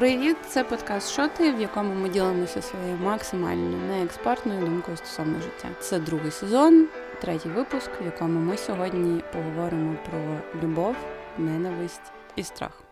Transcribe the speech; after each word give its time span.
Привіт, 0.00 0.36
це 0.48 0.64
подкаст 0.64 1.12
Шоти, 1.12 1.52
в 1.52 1.60
якому 1.60 1.94
ми 1.94 2.08
ділимося 2.08 2.62
своєю 2.62 2.96
максимально 2.96 3.86
неекспертною 3.86 4.60
думкою 4.60 4.96
стосовно 4.96 5.40
життя. 5.40 5.68
Це 5.80 5.98
другий 5.98 6.30
сезон, 6.30 6.88
третій 7.20 7.48
випуск, 7.48 7.90
в 8.00 8.04
якому 8.04 8.40
ми 8.40 8.56
сьогодні 8.56 9.22
поговоримо 9.32 9.96
про 10.10 10.40
любов, 10.62 10.96
ненависть 11.38 12.00
і 12.36 12.44
страх. 12.44 12.82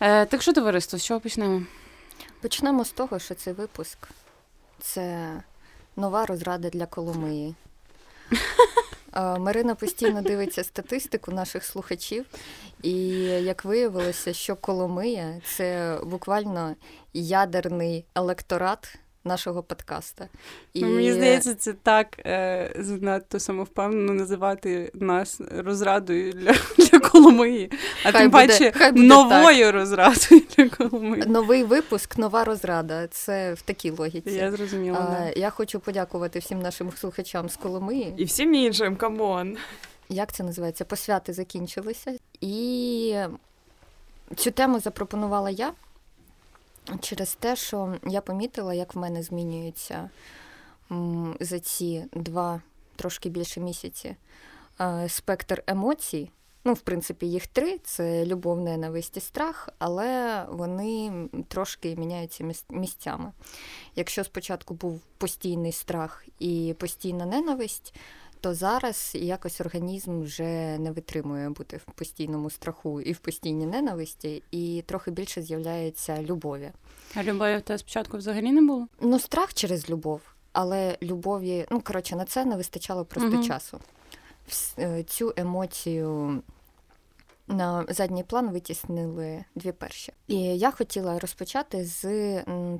Е, 0.00 0.26
Так 0.26 0.42
що, 0.42 0.52
товариство, 0.52 0.98
з 0.98 1.04
чого 1.04 1.20
почнемо? 1.20 1.62
Почнемо 2.40 2.84
з 2.84 2.90
того, 2.90 3.18
що 3.18 3.34
цей 3.34 3.52
випуск 3.52 3.98
це 4.80 5.32
нова 5.96 6.26
розрада 6.26 6.70
для 6.70 6.86
Коломиї. 6.86 7.54
Марина 9.16 9.74
постійно 9.74 10.22
дивиться 10.22 10.64
статистику 10.64 11.32
наших 11.32 11.64
слухачів, 11.64 12.26
і 12.82 12.98
як 13.22 13.64
виявилося, 13.64 14.32
що 14.32 14.56
Коломия 14.56 15.40
це 15.56 15.98
буквально 16.04 16.74
ядерний 17.12 18.04
електорат 18.14 18.98
нашого 19.24 19.62
подкаста. 19.62 20.28
І... 20.74 20.82
Ну, 20.82 20.88
мені 20.88 21.12
здається, 21.12 21.54
це 21.54 21.72
так 21.72 22.18
е, 22.26 22.72
занадто 22.78 23.40
самовпевнено 23.40 24.12
називати 24.12 24.90
нас 24.94 25.40
розрадою 25.56 26.32
для 26.32 26.52
для 26.78 26.98
Коломиї, 26.98 27.70
а 28.04 28.12
хай 28.12 28.22
тим 28.22 28.30
буде, 28.30 28.46
паче 28.46 28.72
хай 28.76 28.92
буде 28.92 29.06
новою 29.06 29.64
так. 29.64 29.74
розрадою 29.74 30.42
для 30.56 30.68
Коломиї. 30.68 31.24
Новий 31.26 31.64
випуск, 31.64 32.18
нова 32.18 32.44
розрада. 32.44 33.06
Це 33.06 33.54
в 33.54 33.62
такій 33.62 33.90
логіці. 33.90 34.30
Я 34.30 34.50
зрозуміла. 34.50 35.30
А. 35.34 35.38
Я 35.38 35.50
хочу 35.50 35.80
подякувати 35.80 36.38
всім 36.38 36.62
нашим 36.62 36.92
слухачам 36.92 37.48
з 37.48 37.56
Коломиї. 37.56 38.14
І 38.16 38.24
всім 38.24 38.54
іншим, 38.54 38.96
come 38.96 39.30
on. 39.30 39.56
Як 40.08 40.32
це 40.32 40.42
називається? 40.42 40.84
Посвяти 40.84 41.32
закінчилися. 41.32 42.16
І 42.40 43.16
цю 44.36 44.50
тему 44.50 44.80
запропонувала 44.80 45.50
я 45.50 45.72
через 47.00 47.34
те, 47.34 47.56
що 47.56 47.94
я 48.06 48.20
помітила, 48.20 48.74
як 48.74 48.94
в 48.94 48.98
мене 48.98 49.22
змінюється 49.22 50.10
за 51.40 51.60
ці 51.60 52.04
два 52.12 52.62
трошки 52.96 53.28
більше 53.28 53.60
місяці 53.60 54.16
е, 54.80 55.08
спектр 55.08 55.62
емоцій. 55.66 56.30
Ну, 56.66 56.72
в 56.72 56.80
принципі, 56.80 57.26
їх 57.26 57.46
три: 57.46 57.78
це 57.84 58.26
любов, 58.26 58.60
ненависть 58.60 59.16
і 59.16 59.20
страх, 59.20 59.68
але 59.78 60.42
вони 60.50 61.12
трошки 61.48 61.96
міняються 61.96 62.52
місцями. 62.70 63.32
Якщо 63.96 64.24
спочатку 64.24 64.74
був 64.74 65.00
постійний 65.18 65.72
страх 65.72 66.26
і 66.38 66.74
постійна 66.78 67.26
ненависть, 67.26 67.94
то 68.44 68.54
зараз 68.54 69.12
якось 69.14 69.60
організм 69.60 70.22
вже 70.22 70.78
не 70.78 70.92
витримує 70.92 71.50
бути 71.50 71.76
в 71.76 71.84
постійному 71.84 72.50
страху 72.50 73.00
і 73.00 73.12
в 73.12 73.18
постійній 73.18 73.66
ненависті, 73.66 74.42
і 74.50 74.84
трохи 74.86 75.10
більше 75.10 75.42
з'являється 75.42 76.22
любові. 76.22 76.72
А 77.14 77.22
любові 77.22 77.56
в 77.56 77.60
тебе 77.62 77.78
спочатку 77.78 78.16
взагалі 78.16 78.52
не 78.52 78.62
було? 78.62 78.88
Ну, 79.00 79.18
страх 79.18 79.54
через 79.54 79.90
любов, 79.90 80.20
але 80.52 80.98
любові, 81.02 81.66
ну 81.70 81.80
коротше, 81.80 82.16
на 82.16 82.24
це 82.24 82.44
не 82.44 82.56
вистачало 82.56 83.04
просто 83.04 83.30
угу. 83.30 83.44
часу. 83.44 83.80
Е, 84.78 85.02
цю 85.02 85.32
емоцію. 85.36 86.42
На 87.48 87.84
задній 87.88 88.24
план 88.24 88.50
витіснили 88.50 89.44
дві 89.54 89.72
перші. 89.72 90.12
І 90.26 90.36
я 90.36 90.70
хотіла 90.70 91.18
розпочати 91.18 91.84
з 91.84 92.02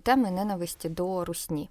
теми 0.03 0.31
ненависті 0.31 0.89
до 0.89 1.25
русні. 1.25 1.71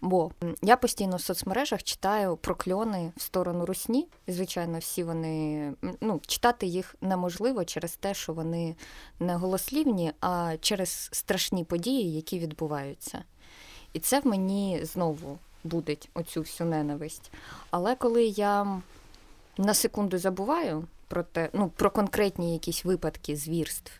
Бо 0.00 0.30
я 0.62 0.76
постійно 0.76 1.16
в 1.16 1.20
соцмережах 1.20 1.82
читаю 1.82 2.36
прокльони 2.36 3.12
в 3.16 3.22
сторону 3.22 3.66
русні. 3.66 4.08
Звичайно, 4.26 4.78
всі 4.78 5.02
вони 5.02 5.72
ну, 6.00 6.20
читати 6.26 6.66
їх 6.66 6.94
неможливо 7.00 7.64
через 7.64 7.96
те, 7.96 8.14
що 8.14 8.32
вони 8.32 8.76
не 9.20 9.36
голослівні, 9.36 10.12
а 10.20 10.56
через 10.60 11.08
страшні 11.12 11.64
події, 11.64 12.14
які 12.14 12.38
відбуваються. 12.38 13.24
І 13.92 14.00
це 14.00 14.20
в 14.20 14.26
мені 14.26 14.80
знову 14.82 15.38
будить 15.64 16.10
оцю 16.14 16.40
всю 16.40 16.70
ненависть. 16.70 17.32
Але 17.70 17.94
коли 17.96 18.24
я 18.24 18.80
на 19.58 19.74
секунду 19.74 20.18
забуваю 20.18 20.84
про 21.08 21.22
те, 21.22 21.50
ну, 21.52 21.70
про 21.76 21.90
конкретні 21.90 22.52
якісь 22.52 22.84
випадки 22.84 23.36
звірств, 23.36 23.92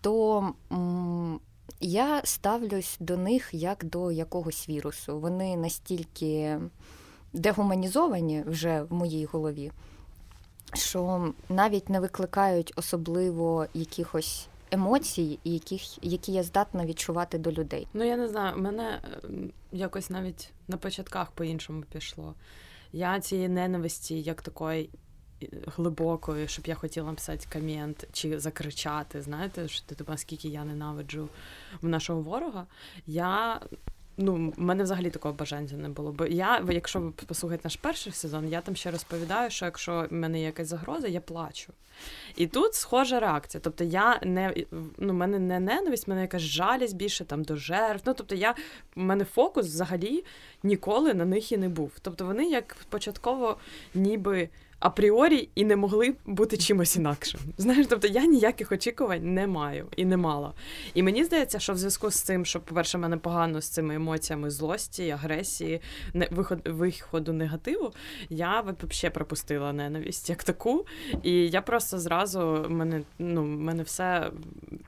то 0.00 0.38
м- 0.72 1.40
я 1.80 2.20
ставлюсь 2.24 2.96
до 3.00 3.16
них 3.16 3.48
як 3.52 3.84
до 3.84 4.12
якогось 4.12 4.68
вірусу. 4.68 5.20
Вони 5.20 5.56
настільки 5.56 6.58
дегуманізовані 7.32 8.44
вже 8.46 8.82
в 8.82 8.92
моїй 8.92 9.24
голові, 9.24 9.72
що 10.74 11.32
навіть 11.48 11.88
не 11.88 12.00
викликають 12.00 12.72
особливо 12.76 13.66
якихось 13.74 14.48
емоцій, 14.70 15.38
яких, 15.44 16.04
які 16.04 16.32
я 16.32 16.42
здатна 16.42 16.86
відчувати 16.86 17.38
до 17.38 17.52
людей. 17.52 17.86
Ну 17.94 18.04
я 18.04 18.16
не 18.16 18.28
знаю, 18.28 18.58
мене 18.58 19.02
якось 19.72 20.10
навіть 20.10 20.50
на 20.68 20.76
початках 20.76 21.30
по-іншому 21.30 21.82
пішло. 21.92 22.34
Я 22.92 23.20
цієї 23.20 23.48
ненависті, 23.48 24.20
як 24.20 24.42
такої 24.42 24.90
глибокою, 25.76 26.48
щоб 26.48 26.66
я 26.66 26.74
хотіла 26.74 27.06
написати 27.06 27.46
комент 27.52 28.08
чи 28.12 28.38
закричати. 28.38 29.22
Знаєте, 29.22 29.68
що 29.68 29.86
ти 29.86 29.94
типу, 29.94 30.12
я 30.42 30.64
ненавиджу 30.64 31.28
нашого 31.82 32.20
ворога. 32.20 32.66
Я 33.06 33.60
Ну, 34.22 34.52
в 34.56 34.60
мене 34.60 34.82
взагалі 34.82 35.10
такого 35.10 35.34
бажання 35.34 35.76
не 35.76 35.88
було. 35.88 36.12
Бо 36.12 36.26
я, 36.26 36.64
якщо 36.70 37.00
ви 37.00 37.10
послухаєте 37.10 37.62
наш 37.64 37.76
перший 37.76 38.12
сезон, 38.12 38.48
я 38.48 38.60
там 38.60 38.76
ще 38.76 38.90
розповідаю, 38.90 39.50
що 39.50 39.64
якщо 39.64 40.06
в 40.10 40.12
мене 40.12 40.38
є 40.38 40.46
якась 40.46 40.68
загроза, 40.68 41.08
я 41.08 41.20
плачу. 41.20 41.72
І 42.36 42.46
тут 42.46 42.74
схожа 42.74 43.20
реакція. 43.20 43.60
Тобто, 43.64 43.84
я 43.84 44.20
не 44.22 44.54
ну, 44.98 45.12
в 45.12 45.16
мене 45.16 45.38
не 45.38 45.60
ненависть, 45.60 46.06
в 46.06 46.10
мене 46.10 46.22
якась 46.22 46.42
жалість 46.42 46.96
більше 46.96 47.24
там 47.24 47.44
до 47.44 47.56
жертв. 47.56 48.02
Ну, 48.06 48.14
тобто, 48.14 48.34
я, 48.34 48.54
в 48.96 49.00
мене 49.00 49.24
фокус 49.24 49.66
взагалі 49.66 50.24
ніколи 50.62 51.14
на 51.14 51.24
них 51.24 51.52
і 51.52 51.56
не 51.56 51.68
був. 51.68 51.92
Тобто 52.02 52.26
вони 52.26 52.44
як 52.50 52.76
початково 52.88 53.56
ніби 53.94 54.48
апріорі 54.80 55.48
і 55.54 55.64
не 55.64 55.76
могли 55.76 56.14
бути 56.26 56.56
чимось 56.56 56.96
інакшим. 56.96 57.40
Знаєш, 57.58 57.86
тобто 57.90 58.08
я 58.08 58.26
ніяких 58.26 58.72
очікувань 58.72 59.34
не 59.34 59.46
маю 59.46 59.86
і 59.96 60.04
не 60.04 60.16
мала. 60.16 60.54
І 60.94 61.02
мені 61.02 61.24
здається, 61.24 61.58
що 61.58 61.72
в 61.72 61.76
зв'язку 61.76 62.10
з 62.10 62.20
цим, 62.20 62.44
що, 62.44 62.60
по-перше, 62.60 62.98
мене 62.98 63.16
погано 63.16 63.60
з 63.60 63.68
цими 63.68 63.94
емоціями 63.94 64.50
злості, 64.50 65.10
агресії, 65.10 65.80
не, 66.14 66.28
виход, 66.30 66.60
виходу 66.64 67.32
негативу, 67.32 67.92
я 68.30 68.60
взагалі 68.60 69.14
пропустила 69.14 69.72
ненависть 69.72 70.30
як 70.30 70.44
таку. 70.44 70.86
І 71.22 71.32
я 71.32 71.62
просто 71.62 71.98
зразу 71.98 72.66
мене 72.68 73.02
ну, 73.18 73.44
мене 73.44 73.82
все 73.82 74.30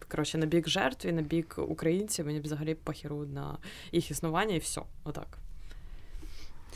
коротше, 0.08 0.38
на 0.38 0.46
бік 0.46 0.68
жертв 0.68 1.06
і 1.06 1.12
на 1.12 1.22
бік 1.22 1.58
українців, 1.68 2.26
мені 2.26 2.40
взагалі 2.40 2.74
похеру 2.74 3.26
на 3.26 3.58
їх 3.92 4.10
існування, 4.10 4.54
і 4.54 4.58
все. 4.58 4.82
Отак. 5.04 5.41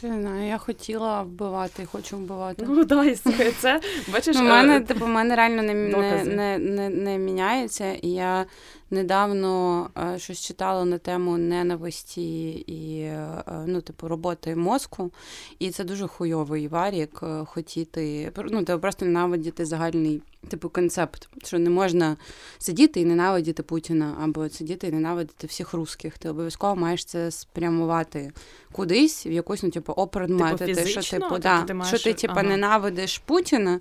Я 0.02 0.08
не 0.08 0.20
знаю, 0.20 0.48
я 0.48 0.58
хотіла 0.58 1.22
вбивати, 1.22 1.86
хочу 1.86 2.16
вбивати. 2.16 2.64
Ну 2.68 2.84
дай 2.84 3.14
це 3.60 3.80
бачиш. 4.12 4.36
У 4.36 4.42
ну, 4.42 4.48
мене 4.48 4.80
типу, 4.80 5.06
мене 5.06 5.36
реально 5.36 5.62
не 5.62 5.74
не, 5.74 6.24
не, 6.24 6.58
не, 6.58 6.88
не 6.88 7.18
міняється. 7.18 7.92
І 7.92 8.08
я 8.08 8.46
недавно 8.90 9.90
е, 9.98 10.18
щось 10.18 10.40
читала 10.40 10.84
на 10.84 10.98
тему 10.98 11.38
ненависті 11.38 12.50
і 12.50 13.00
е, 13.00 13.42
ну, 13.66 13.80
типу, 13.80 14.08
роботи 14.08 14.56
мозку. 14.56 15.10
І 15.58 15.70
це 15.70 15.84
дуже 15.84 16.06
хуйовий 16.06 16.68
варік 16.68 17.20
е, 17.22 17.44
хотіти. 17.44 18.32
Ну, 18.36 18.64
ти 18.64 18.78
просто 18.78 19.04
ненавидіти 19.04 19.64
загальний 19.64 20.22
типу 20.48 20.68
концепт, 20.68 21.28
що 21.44 21.58
не 21.58 21.70
можна 21.70 22.16
сидіти 22.58 23.00
і 23.00 23.04
ненавидіти 23.04 23.62
Путіна, 23.62 24.16
або 24.22 24.48
сидіти 24.48 24.86
і 24.86 24.92
ненавидіти 24.92 25.46
всіх 25.46 25.72
русських. 25.72 26.18
Ти 26.18 26.28
обов'язково 26.28 26.76
маєш 26.76 27.04
це 27.04 27.30
спрямувати 27.30 28.32
кудись, 28.72 29.26
в 29.26 29.28
якусь 29.28 29.62
ну, 29.62 29.70
типу, 29.70 29.92
опредметити, 29.92 30.74
типу, 30.74 30.88
що 30.88 31.02
типу, 31.02 31.28
типу, 31.28 31.38
да, 31.38 31.62
ти 31.62 31.74
маєш... 31.74 32.00
що 32.00 32.04
ти 32.04 32.14
типу, 32.14 32.32
ага. 32.32 32.42
ненавидиш 32.42 33.18
Путіна. 33.18 33.80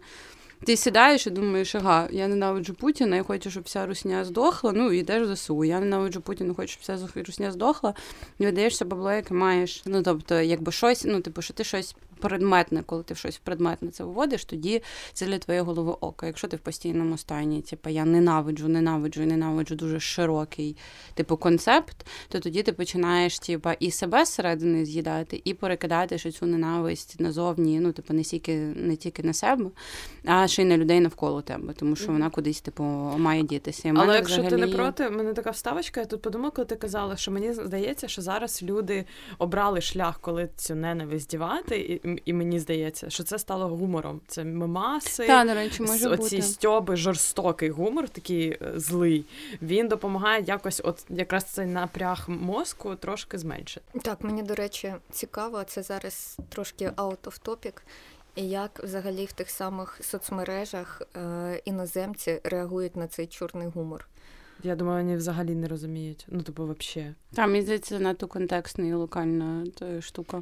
Ти 0.65 0.77
сідаєш 0.77 1.27
і 1.27 1.29
думаєш, 1.29 1.75
ага, 1.75 2.07
я 2.11 2.27
ненавиджу 2.27 2.73
Путіна, 2.73 3.15
я 3.15 3.23
хочу, 3.23 3.51
щоб 3.51 3.63
вся 3.63 3.85
русня 3.85 4.25
здохла. 4.25 4.71
Ну 4.75 4.91
і 4.91 4.99
йдеш 4.99 5.27
в 5.27 5.35
ЗСУ. 5.35 5.63
Я 5.63 5.79
ненавиджу 5.79 6.21
Путіна, 6.21 6.53
хочу, 6.53 6.67
щоб 6.67 6.81
вся 6.81 7.23
русня 7.27 7.51
здохла, 7.51 7.93
і 8.39 8.45
видаєшся 8.45 8.85
бабло, 8.85 9.11
яке 9.11 9.33
маєш. 9.33 9.81
Ну 9.85 10.03
тобто, 10.03 10.41
якби 10.41 10.71
щось, 10.71 11.05
ну 11.05 11.21
типу, 11.21 11.41
що 11.41 11.53
ти 11.53 11.63
щось 11.63 11.95
предметне, 12.19 12.83
коли 12.85 13.03
ти 13.03 13.13
в 13.13 13.17
щось 13.17 13.37
предметне 13.37 13.91
це 13.91 14.03
вводиш, 14.03 14.45
тоді 14.45 14.81
це 15.13 15.25
для 15.25 15.37
твоєї 15.37 15.63
голови 15.63 15.91
око. 16.01 16.25
Якщо 16.25 16.47
ти 16.47 16.57
в 16.57 16.59
постійному 16.59 17.17
стані, 17.17 17.61
типу 17.61 17.89
я 17.89 18.05
ненавиджу, 18.05 18.67
ненавиджу 18.67 19.21
і 19.21 19.25
ненавиджу 19.25 19.75
дуже 19.75 19.99
широкий 19.99 20.77
типу 21.13 21.37
концепт, 21.37 22.05
то 22.29 22.39
тоді 22.39 22.63
ти 22.63 22.73
починаєш 22.73 23.39
типу, 23.39 23.69
і 23.79 23.91
себе 23.91 24.25
зсередини 24.25 24.85
з'їдати, 24.85 25.41
і 25.43 25.53
перекидати 25.53 26.17
що 26.17 26.31
цю 26.31 26.45
ненависть 26.45 27.19
назовні, 27.19 27.79
ну 27.79 27.91
типу, 27.91 28.13
не 28.13 28.23
тільки 28.23 28.55
не 28.75 28.95
тільки 28.95 29.23
на 29.23 29.33
себе, 29.33 29.65
а 30.25 30.47
ще 30.47 30.61
й 30.61 30.65
на 30.65 30.77
людей 30.77 30.99
навколо 30.99 31.41
тебе, 31.41 31.73
тому 31.73 31.95
що 31.95 32.11
вона 32.11 32.29
кудись 32.29 32.61
типу 32.61 32.83
має 33.17 33.43
дітися. 33.43 33.87
І 33.87 33.91
Але 33.95 34.15
якщо 34.15 34.41
взагалі... 34.41 34.61
ти 34.61 34.67
не 34.67 34.75
проти, 34.75 35.07
в 35.07 35.11
мене 35.11 35.33
така 35.33 35.49
вставочка, 35.49 35.99
я 35.99 36.05
тут 36.05 36.21
подумала, 36.21 36.51
коли 36.51 36.65
ти 36.65 36.75
казала, 36.75 37.17
що 37.17 37.31
мені 37.31 37.53
здається, 37.53 38.07
що 38.07 38.21
зараз 38.21 38.63
люди 38.63 39.05
обрали 39.37 39.81
шлях, 39.81 40.19
коли 40.21 40.49
цю 40.55 40.75
ненависть 40.75 41.29
дівати 41.29 41.99
і 42.03 42.04
мені 42.27 42.59
здається, 42.59 43.09
що 43.09 43.23
це 43.23 43.39
стало 43.39 43.67
гумором. 43.67 44.21
Це 44.27 44.43
мемаси, 44.43 45.27
Та, 45.27 45.45
до 45.45 45.53
речі, 45.53 45.83
може 45.83 46.07
оці 46.09 46.35
бути. 46.35 46.41
стьоби, 46.41 46.95
жорстокий 46.95 47.69
гумор, 47.69 48.09
такий 48.09 48.49
е, 48.49 48.57
злий. 48.75 49.25
Він 49.61 49.87
допомагає 49.87 50.43
якось, 50.43 50.81
от 50.83 51.05
якраз 51.09 51.43
цей 51.43 51.65
напряг 51.65 52.25
мозку 52.27 52.95
трошки 52.95 53.37
зменшити. 53.37 53.99
Так, 53.99 54.23
мені, 54.23 54.43
до 54.43 54.55
речі, 54.55 54.93
цікаво, 55.11 55.63
це 55.63 55.83
зараз 55.83 56.37
трошки 56.49 56.87
out 56.87 57.21
of 57.23 57.41
topic, 57.45 57.81
і 58.35 58.49
як 58.49 58.83
взагалі 58.83 59.25
в 59.25 59.31
тих 59.31 59.49
самих 59.49 59.99
соцмережах 60.01 61.01
е, 61.15 61.61
іноземці 61.65 62.41
реагують 62.43 62.95
на 62.95 63.07
цей 63.07 63.27
чорний 63.27 63.67
гумор. 63.67 64.07
Я 64.63 64.75
думаю, 64.75 65.03
вони 65.03 65.17
взагалі 65.17 65.55
не 65.55 65.67
розуміють. 65.67 66.25
Ну, 66.27 66.41
типу, 66.41 66.63
взагалі. 66.63 67.13
Там, 67.33 67.51
мені 67.51 67.63
здається, 67.63 67.99
надто 67.99 68.27
контекстна 68.27 68.85
і 68.85 68.93
локальна 68.93 69.65
та 69.75 70.01
штука. 70.01 70.41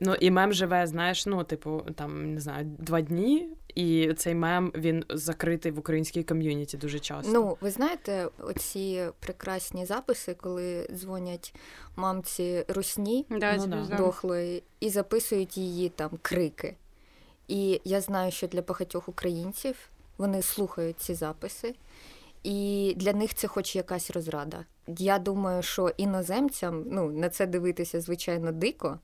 Ну, 0.00 0.14
і 0.14 0.30
мем 0.30 0.52
живе, 0.52 0.86
знаєш, 0.86 1.26
ну, 1.26 1.44
типу, 1.44 1.82
там, 1.94 2.34
не 2.34 2.40
знаю, 2.40 2.64
два 2.78 3.00
дні, 3.00 3.48
і 3.74 4.14
цей 4.16 4.34
мем 4.34 4.72
він 4.74 5.04
закритий 5.08 5.72
в 5.72 5.78
українській 5.78 6.22
ком'юніті 6.22 6.76
дуже 6.76 6.98
часто. 6.98 7.32
Ну, 7.32 7.56
ви 7.60 7.70
знаєте, 7.70 8.28
оці 8.38 9.06
прекрасні 9.20 9.86
записи, 9.86 10.36
коли 10.40 10.88
дзвонять 10.92 11.54
мамці 11.96 12.64
русні 12.68 13.26
Да, 13.30 13.56
Ну 13.56 13.66
да. 13.66 13.96
дохлої 13.96 14.62
і 14.80 14.90
записують 14.90 15.56
її 15.58 15.88
там 15.88 16.10
крики. 16.22 16.76
І 17.48 17.80
я 17.84 18.00
знаю, 18.00 18.32
що 18.32 18.46
для 18.46 18.62
багатьох 18.62 19.08
українців 19.08 19.76
вони 20.18 20.42
слухають 20.42 21.00
ці 21.00 21.14
записи, 21.14 21.74
і 22.42 22.94
для 22.96 23.12
них 23.12 23.34
це 23.34 23.48
хоч 23.48 23.76
якась 23.76 24.10
розрада. 24.10 24.64
Я 24.86 25.18
думаю, 25.18 25.62
що 25.62 25.88
іноземцям 25.96 26.84
ну, 26.90 27.10
на 27.10 27.28
це 27.28 27.46
дивитися, 27.46 28.00
звичайно, 28.00 28.52
дико. 28.52 28.98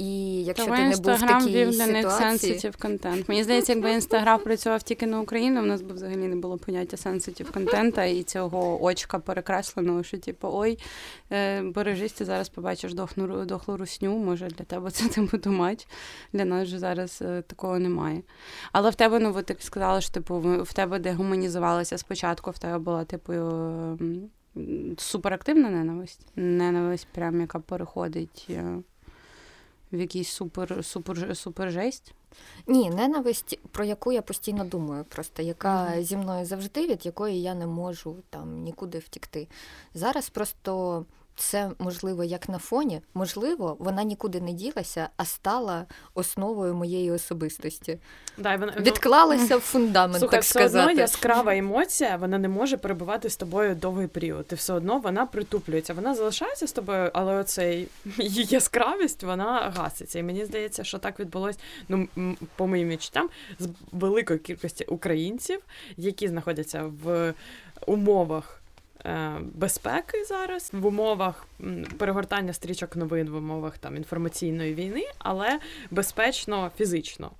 І 0.00 0.44
якщо 0.44 0.64
Тому 0.64 0.76
ти 0.76 0.82
не 0.82 0.96
був 0.96 1.14
в 1.14 1.20
такій 1.20 1.52
вів 1.52 1.70
для 1.70 1.86
них 1.86 2.10
ситуації, 2.10 2.72
контент. 2.78 3.28
Мені 3.28 3.44
здається, 3.44 3.72
якби 3.72 3.92
інстаграм 3.92 4.40
працював 4.40 4.82
тільки 4.82 5.06
на 5.06 5.20
Україну, 5.20 5.62
в 5.62 5.66
нас 5.66 5.82
б 5.82 5.92
взагалі 5.92 6.16
не 6.28 6.36
було 6.36 6.58
поняття 6.58 6.96
sensitive 6.96 7.52
контента 7.52 8.04
і 8.04 8.22
цього 8.22 8.84
очка 8.84 9.18
перекресленого, 9.18 10.02
що 10.02 10.18
типу, 10.18 10.48
ой, 10.52 10.78
е, 11.32 11.62
бережись, 11.62 12.12
ти 12.12 12.24
зараз 12.24 12.48
побачиш 12.48 12.94
дохну, 12.94 13.44
дохлу 13.44 13.76
русню, 13.76 14.18
може 14.18 14.46
для 14.46 14.64
тебе 14.64 14.90
це 14.90 15.08
типу 15.08 15.38
думать. 15.38 15.88
Для 16.32 16.44
нас 16.44 16.68
же 16.68 16.78
зараз 16.78 17.18
е, 17.22 17.42
такого 17.42 17.78
немає. 17.78 18.22
Але 18.72 18.90
в 18.90 18.94
тебе, 18.94 19.18
ну, 19.18 19.32
ви 19.32 19.42
так 19.42 19.62
сказали, 19.62 20.00
що 20.00 20.12
типу, 20.12 20.40
в 20.62 20.72
тебе 20.72 20.98
дегуманізувалася 20.98 21.98
спочатку, 21.98 22.50
в 22.50 22.58
тебе 22.58 22.78
була, 22.78 23.04
типу. 23.04 23.32
Суперактивна 24.98 25.70
ненависть. 25.70 26.26
Ненависть, 26.36 27.06
прям 27.12 27.40
яка 27.40 27.58
переходить 27.58 28.46
е, 28.50 28.82
в 29.92 30.00
якийсь 30.00 30.28
супер, 30.28 30.84
супер, 30.84 31.36
супер 31.36 31.70
жесть. 31.70 32.14
Ні, 32.66 32.90
ненависть, 32.90 33.58
про 33.70 33.84
яку 33.84 34.12
я 34.12 34.22
постійно 34.22 34.64
думаю, 34.64 35.04
просто 35.04 35.42
яка 35.42 35.84
Мгм. 35.90 36.02
зі 36.02 36.16
мною 36.16 36.46
завжди, 36.46 36.86
від 36.86 37.06
якої 37.06 37.42
я 37.42 37.54
не 37.54 37.66
можу 37.66 38.16
там 38.30 38.62
нікуди 38.62 38.98
втікти. 38.98 39.48
Зараз 39.94 40.28
просто 40.30 41.04
це 41.40 41.70
можливо 41.78 42.24
як 42.24 42.48
на 42.48 42.58
фоні, 42.58 43.00
можливо, 43.14 43.76
вона 43.78 44.04
нікуди 44.04 44.40
не 44.40 44.52
ділася, 44.52 45.08
а 45.16 45.24
стала 45.24 45.86
основою 46.14 46.74
моєї 46.74 47.10
особистості. 47.10 47.98
Да, 48.38 48.56
вона, 48.56 48.72
ну, 48.76 48.82
Відклалася 48.82 49.56
в 49.56 49.60
фундамент, 49.72 50.18
Слухай, 50.18 50.36
так 50.38 50.42
все 50.42 50.58
сказати. 50.58 50.90
одно 50.90 51.00
яскрава 51.00 51.56
емоція, 51.56 52.16
вона 52.16 52.38
не 52.38 52.48
може 52.48 52.76
перебувати 52.76 53.30
з 53.30 53.36
тобою 53.36 53.74
довгий 53.74 54.06
період. 54.06 54.46
І 54.52 54.54
все 54.54 54.72
одно 54.72 54.98
вона 54.98 55.26
притуплюється. 55.26 55.94
Вона 55.94 56.14
залишається 56.14 56.66
з 56.66 56.72
тобою, 56.72 57.10
але 57.14 57.34
оцей 57.34 57.88
її 58.18 58.44
яскравість 58.44 59.22
вона 59.22 59.72
гаситься. 59.76 60.18
І 60.18 60.22
мені 60.22 60.44
здається, 60.44 60.84
що 60.84 60.98
так 60.98 61.20
відбулось, 61.20 61.58
ну 61.88 62.08
по 62.56 62.66
моїм 62.66 62.88
відчуттям, 62.88 63.28
з 63.58 63.68
великої 63.92 64.38
кількості 64.38 64.84
українців, 64.84 65.60
які 65.96 66.28
знаходяться 66.28 66.90
в 67.04 67.34
умовах. 67.86 68.59
Е, 69.04 69.36
Безпеки 69.54 70.24
зараз 70.24 70.70
в 70.72 70.86
умовах 70.86 71.46
перегортання 71.98 72.52
стрічок 72.52 72.96
новин 72.96 73.30
в 73.30 73.36
умовах 73.36 73.78
там 73.78 73.96
інформаційної 73.96 74.74
війни, 74.74 75.04
але 75.18 75.60
безпечно 75.90 76.70
фізично. 76.76 77.30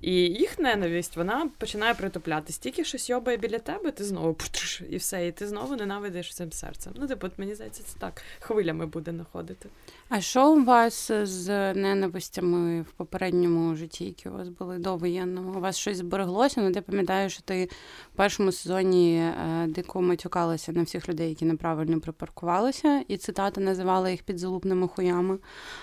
І 0.00 0.12
їх 0.12 0.58
ненависть 0.58 1.16
вона 1.16 1.50
починає 1.58 1.94
притуплятись. 1.94 2.58
Тільки 2.58 2.84
щось 2.84 3.10
йобає 3.10 3.38
біля 3.38 3.58
тебе, 3.58 3.90
ти 3.90 4.04
знову 4.04 4.34
путрш, 4.34 4.82
і 4.90 4.96
все, 4.96 5.26
і 5.26 5.32
ти 5.32 5.46
знову 5.46 5.76
ненавидиш 5.76 6.28
всім 6.28 6.52
серцем. 6.52 6.92
Ну, 6.96 7.06
типу, 7.06 7.28
мені 7.36 7.54
здається, 7.54 7.82
це 7.82 7.98
так 7.98 8.22
хвилями 8.40 8.86
буде 8.86 9.12
находити. 9.12 9.68
А 10.08 10.20
що 10.20 10.52
у 10.52 10.64
вас 10.64 11.12
з 11.22 11.74
ненавистями 11.74 12.82
в 12.82 12.92
попередньому 12.92 13.76
житті, 13.76 14.04
які 14.04 14.28
у 14.28 14.32
вас 14.32 14.48
були 14.48 14.78
до 14.78 14.96
воєнного? 14.96 15.58
У 15.58 15.60
вас 15.60 15.76
щось 15.76 15.96
збереглося? 15.96 16.60
Ну, 16.60 16.72
ти 16.72 16.80
пам'ятаєш, 16.80 17.32
що 17.32 17.42
ти 17.42 17.68
в 18.14 18.16
першому 18.16 18.52
сезоні 18.52 19.16
е, 19.16 19.66
дико 19.68 20.02
матюкалася 20.02 20.72
на 20.72 20.82
всіх 20.82 21.08
людей, 21.08 21.28
які 21.28 21.44
неправильно 21.44 22.00
припаркувалися, 22.00 23.02
і 23.08 23.16
цитата 23.16 23.60
називала 23.60 24.10
їх 24.10 24.22
підзалупними 24.22 24.88
хуями. 24.88 25.38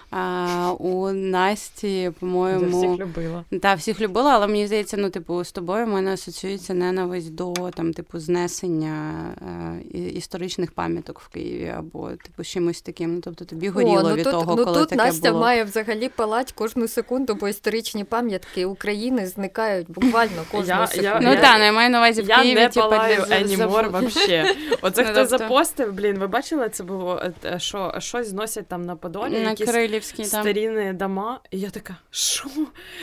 А 0.10 0.74
у 0.80 1.12
Насті, 1.12 2.12
по-моєму, 2.19 2.80
всіх 2.80 3.00
любила. 3.00 3.45
та 3.62 3.74
всіх 3.89 4.01
любила, 4.01 4.31
але 4.36 4.47
мені 4.47 4.68
здається, 4.68 4.97
ну, 4.97 5.09
типу, 5.09 5.44
з 5.44 5.51
тобою 5.51 5.86
в 5.86 5.89
мене 5.89 6.13
асоціюється 6.13 6.74
ненависть 6.74 7.36
до 7.36 7.53
там, 7.53 7.94
типу, 7.94 8.19
знесення 8.19 9.13
е, 9.95 10.00
історичних 10.00 10.71
пам'яток 10.71 11.19
в 11.19 11.27
Києві 11.27 11.74
або 11.77 12.09
типу 12.09 12.44
чимось 12.44 12.81
таким. 12.81 13.15
Ну, 13.15 13.21
тобто 13.21 13.45
тобі 13.45 13.69
горіло 13.69 14.00
О, 14.00 14.03
ну 14.03 14.15
від 14.15 14.24
тут, 14.24 14.33
того, 14.33 14.56
ну, 14.56 14.65
коли 14.65 14.80
тут 14.80 14.89
таке 14.89 15.03
Настя 15.03 15.30
було. 15.31 15.41
має 15.41 15.63
взагалі 15.63 16.09
палать 16.09 16.51
кожну 16.51 16.88
секунду, 16.88 17.36
бо 17.36 17.47
історичні 17.47 18.03
пам'ятки 18.03 18.65
України 18.65 19.27
зникають 19.27 19.92
буквально 19.92 20.44
кожну 20.51 20.68
Я- 20.74 20.88
я- 20.95 21.19
Ну 21.21 21.35
так, 21.35 21.56
ну, 21.59 21.65
я 21.65 21.71
маю 21.71 21.89
на 21.89 21.97
увазі 21.97 22.21
в 22.21 22.30
Я 22.30 22.42
Києві, 22.42 22.59
не 22.59 22.69
типу, 22.69 22.89
палаю 22.89 23.21
anymore 23.21 23.92
вообще. 23.92 24.56
Оце 24.81 25.01
Ну, 25.01 25.07
хто 25.07 25.19
тобто- 25.21 25.38
запостив, 25.38 25.94
блін, 25.94 26.18
ви 26.19 26.27
бачили, 26.27 26.69
це 26.69 26.83
було 26.83 27.21
е, 27.24 27.33
е, 27.45 27.59
що 27.59 27.94
щось 28.00 28.27
зносять 28.27 28.68
там 28.68 28.85
на 28.85 28.95
Подолі, 28.95 29.31
на 29.44 29.50
якісь 29.50 29.65
Кирилівській 29.65 30.25
там. 30.25 30.97
дома. 30.97 31.39
І 31.51 31.59
я 31.59 31.69
така, 31.69 31.95
що? 32.12 32.45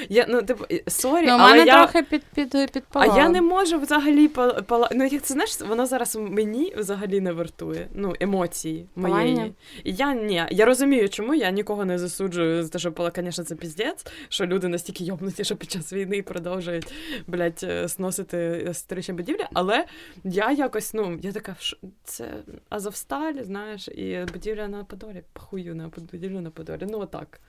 Я, 0.08 0.26
ну, 0.28 0.42
типу, 0.42 0.64
sorry, 0.86 1.26
Ну, 1.26 1.32
але 1.32 1.50
мене 1.50 1.64
я... 1.64 1.86
трохи 1.86 2.02
під, 2.02 2.22
під, 2.24 2.82
А 2.92 3.06
я 3.06 3.28
не 3.28 3.40
можу 3.42 3.78
взагалі 3.78 4.28
пала... 4.28 4.88
Ну, 4.92 5.04
як 5.04 5.22
це 5.22 5.34
знаєш, 5.34 5.60
воно 5.60 5.86
зараз 5.86 6.16
мені 6.16 6.74
взагалі 6.76 7.20
не 7.20 7.32
вартує. 7.32 7.88
Ну, 7.94 8.14
емоції 8.20 8.86
моєї. 8.96 9.34
Палання? 9.36 9.52
Я 9.84 10.14
ні. 10.14 10.42
Я 10.50 10.64
розумію, 10.64 11.08
чому 11.08 11.34
я 11.34 11.50
нікого 11.50 11.84
не 11.84 11.98
засуджую 11.98 12.62
за 12.62 12.68
те, 12.68 12.78
що 12.78 12.92
пала, 12.92 13.12
звісно, 13.16 13.44
це 13.44 13.54
піздець, 13.54 14.06
що 14.28 14.46
люди 14.46 14.68
настільки 14.68 15.04
йобнуті, 15.04 15.44
що 15.44 15.56
під 15.56 15.70
час 15.70 15.92
війни 15.92 16.22
продовжують, 16.22 16.92
блядь, 17.26 17.60
е, 17.62 17.88
сносити 17.88 18.66
історичні 18.70 19.14
будівлі. 19.14 19.46
Але 19.52 19.84
я 20.24 20.50
якось, 20.52 20.94
ну, 20.94 21.18
я 21.22 21.32
така, 21.32 21.56
«Ш- 21.60 21.76
це 22.04 22.24
Азовсталь, 22.68 23.34
знаєш, 23.42 23.88
і 23.88 24.24
будівля 24.32 24.68
на 24.68 24.84
Подолі. 24.84 25.22
Похую 25.32 25.74
на 25.74 25.90
будівлю 26.12 26.40
на 26.40 26.50
Подолі. 26.50 26.86
Ну, 26.90 26.98
отак. 27.00 27.40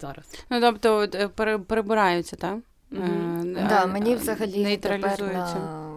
Зараз. 0.00 0.44
Ну, 0.50 0.60
тобто 0.60 0.96
от, 0.96 1.14
е, 1.14 1.28
пере- 1.28 1.58
перебираються, 1.58 2.36
так? 2.36 2.58
Мгм. 2.90 3.56
Е, 3.56 3.66
Да, 3.68 3.86
мені 3.86 4.16
взагалі 4.16 4.76
тепер 4.76 5.00
на, 5.00 5.94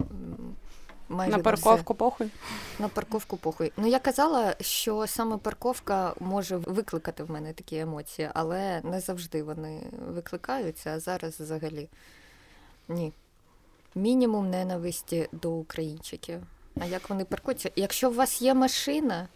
майже 1.08 1.30
На 1.30 1.36
на 1.36 1.42
парковку 1.42 1.94
похуй. 1.94 2.30
На 2.78 2.88
парковку 2.88 3.36
похуй. 3.36 3.72
Ну 3.76 3.86
я 3.86 3.98
казала, 3.98 4.56
що 4.60 5.06
саме 5.06 5.36
парковка 5.36 6.14
може 6.20 6.56
викликати 6.56 7.22
в 7.22 7.30
мене 7.30 7.52
такі 7.52 7.78
емоції, 7.78 8.28
але 8.34 8.80
не 8.84 9.00
завжди 9.00 9.42
вони 9.42 9.80
викликаються, 10.08 10.90
а 10.90 11.00
зараз 11.00 11.40
взагалі 11.40 11.88
ні. 12.88 13.12
Мінімум 13.94 14.50
ненависті 14.50 15.28
до 15.32 15.50
українчиків. 15.50 16.40
А 16.80 16.84
як 16.84 17.10
вони 17.10 17.24
паркуються? 17.24 17.70
Якщо 17.76 18.10
у 18.10 18.14
вас 18.14 18.42
є 18.42 18.54
машина, 18.54 19.28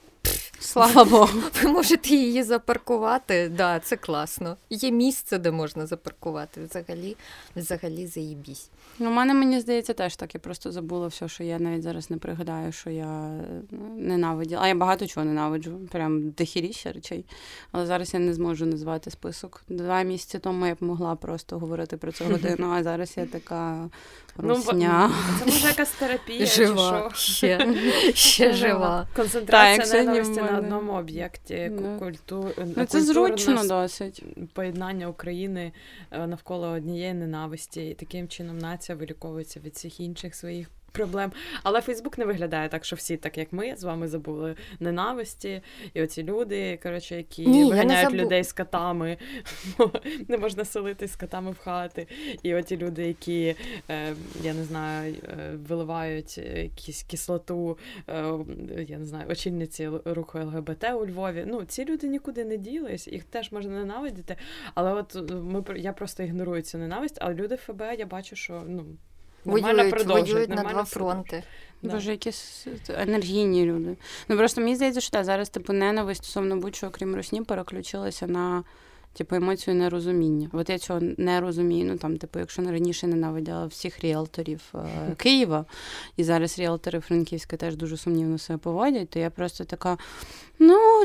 Слава 0.60 1.04
Богу. 1.04 1.40
ви 1.62 1.72
можете 1.72 2.08
її 2.08 2.42
запаркувати. 2.42 3.48
Да, 3.48 3.80
це 3.80 3.96
класно. 3.96 4.56
Є 4.70 4.90
місце, 4.90 5.38
де 5.38 5.50
можна 5.50 5.86
запаркувати. 5.86 6.60
Взагалі, 6.64 7.16
взагалі 7.56 8.06
заїбісь. 8.06 8.70
Ну, 8.98 9.10
у 9.10 9.12
мене, 9.12 9.34
мені 9.34 9.60
здається, 9.60 9.92
теж 9.92 10.16
так. 10.16 10.34
Я 10.34 10.40
просто 10.40 10.72
забула 10.72 11.06
все, 11.06 11.28
що 11.28 11.44
я 11.44 11.58
навіть 11.58 11.82
зараз 11.82 12.10
не 12.10 12.16
пригадаю, 12.16 12.72
що 12.72 12.90
я 12.90 13.06
е, 13.06 13.62
ненавиділа. 13.96 14.62
А 14.62 14.68
я 14.68 14.74
багато 14.74 15.06
чого 15.06 15.26
ненавиджу. 15.26 15.78
Прям 15.90 16.30
дохіріща 16.30 16.92
речей. 16.92 17.24
Але 17.72 17.86
зараз 17.86 18.14
я 18.14 18.20
не 18.20 18.34
зможу 18.34 18.66
назвати 18.66 19.10
список. 19.10 19.62
Два 19.68 20.02
місяці 20.02 20.38
тому 20.38 20.66
я 20.66 20.74
б 20.74 20.78
могла 20.80 21.16
просто 21.16 21.58
говорити 21.58 21.96
про 21.96 22.12
це 22.12 22.24
годину, 22.30 22.70
а 22.70 22.82
зараз 22.82 23.14
я 23.16 23.26
така 23.26 23.90
Ну. 24.42 24.54
Це 25.38 25.46
може 25.46 25.68
якась 25.68 25.90
терапія 25.90 26.46
Жива. 26.46 27.10
чи 27.14 27.16
що. 27.16 27.32
Ще, 27.32 27.74
ще 28.14 28.52
жива. 28.52 29.06
Концентрація 29.16 29.86
так, 29.86 30.06
ненависті 30.06 30.40
на 30.40 30.58
одному 30.58 30.92
об'єкті, 30.92 31.72
Ну. 31.80 31.98
культу... 31.98 32.50
Ну, 32.76 32.84
це 32.84 33.00
зручно 33.00 33.64
досить. 33.66 34.22
поєднання 34.52 35.08
України 35.08 35.72
е, 36.10 36.26
навколо 36.26 36.68
однієї 36.68 37.14
ненависті, 37.14 37.88
і 37.88 37.94
таким 37.94 38.28
чином 38.28 38.58
нація 38.58 38.98
виліковується 38.98 39.60
від 39.60 39.74
всіх 39.74 40.00
інших 40.00 40.34
своїх 40.34 40.70
проблем. 40.98 41.32
Але 41.62 41.80
Фейсбук 41.80 42.18
не 42.18 42.24
виглядає 42.24 42.68
так, 42.68 42.84
що 42.84 42.96
всі, 42.96 43.16
так 43.16 43.38
як 43.38 43.52
ми 43.52 43.76
з 43.76 43.84
вами 43.84 44.08
забули 44.08 44.54
ненависті, 44.80 45.62
і 45.94 46.02
оці 46.02 46.22
люди, 46.22 46.78
коротше, 46.82 47.16
які 47.16 47.46
Ні, 47.46 47.64
виганяють 47.64 48.14
людей 48.14 48.44
з 48.44 48.52
котами, 48.52 49.16
не 50.28 50.38
можна 50.38 50.64
селити 50.64 51.08
з 51.08 51.16
котами 51.16 51.50
в 51.50 51.58
хати. 51.58 52.06
І 52.42 52.54
оті 52.54 52.76
люди, 52.76 53.06
які 53.06 53.54
е, 53.90 54.14
я 54.42 54.54
не 54.54 54.64
знаю, 54.64 55.14
е, 55.14 55.50
виливають 55.68 56.38
якісь 56.38 57.02
кислоту, 57.02 57.78
е, 58.08 58.34
я 58.88 58.98
не 58.98 59.06
знаю, 59.06 59.28
очільниці 59.28 59.88
руху 60.04 60.38
ЛГБТ 60.38 60.84
у 60.84 61.06
Львові. 61.06 61.44
Ну, 61.46 61.64
ці 61.64 61.84
люди 61.84 62.08
нікуди 62.08 62.44
не 62.44 62.56
ділись, 62.56 63.08
їх 63.08 63.24
теж 63.24 63.52
можна 63.52 63.72
ненавидіти. 63.72 64.36
Але 64.74 64.92
от 64.92 65.32
ми 65.42 65.64
я 65.76 65.92
просто 65.92 66.22
ігнорую 66.22 66.62
цю 66.62 66.78
ненависть, 66.78 67.18
але 67.20 67.34
люди 67.34 67.56
ФБ 67.56 67.82
я 67.98 68.06
бачу, 68.06 68.36
що 68.36 68.62
ну. 68.66 68.86
Воюють, 69.44 70.06
воюють 70.06 70.50
на 70.50 70.62
два 70.62 70.84
фронти. 70.84 71.42
Да. 71.82 71.92
Боже, 71.92 72.10
якісь 72.10 72.66
енергійні 72.88 73.64
люди. 73.64 73.96
Ну 74.28 74.36
просто 74.36 74.60
мені 74.60 74.76
здається, 74.76 75.00
що 75.00 75.10
так, 75.10 75.24
зараз 75.24 75.48
типу 75.48 75.72
ненависть 75.72 76.24
стосовно 76.24 76.56
будь-чого, 76.56 76.92
крім 76.92 77.16
русні, 77.16 77.42
переключилася 77.42 78.26
на 78.26 78.64
типу 79.12 79.36
емоцію 79.36 79.76
нерозуміння. 79.76 80.48
От 80.52 80.70
я 80.70 80.78
цього 80.78 81.00
не 81.00 81.40
розумію. 81.40 81.86
Ну 81.86 81.98
там, 81.98 82.16
типу, 82.16 82.38
якщо 82.38 82.62
раніше 82.62 83.06
ненавиділа 83.06 83.66
всіх 83.66 84.00
ріелторів 84.00 84.60
е, 84.74 85.14
Києва, 85.16 85.64
і 86.16 86.24
зараз 86.24 86.58
ріелтори 86.58 87.00
Франківська 87.00 87.56
теж 87.56 87.76
дуже 87.76 87.96
сумнівно 87.96 88.38
себе 88.38 88.58
поводять, 88.58 89.10
то 89.10 89.18
я 89.18 89.30
просто 89.30 89.64
така, 89.64 89.98
ну. 90.58 91.04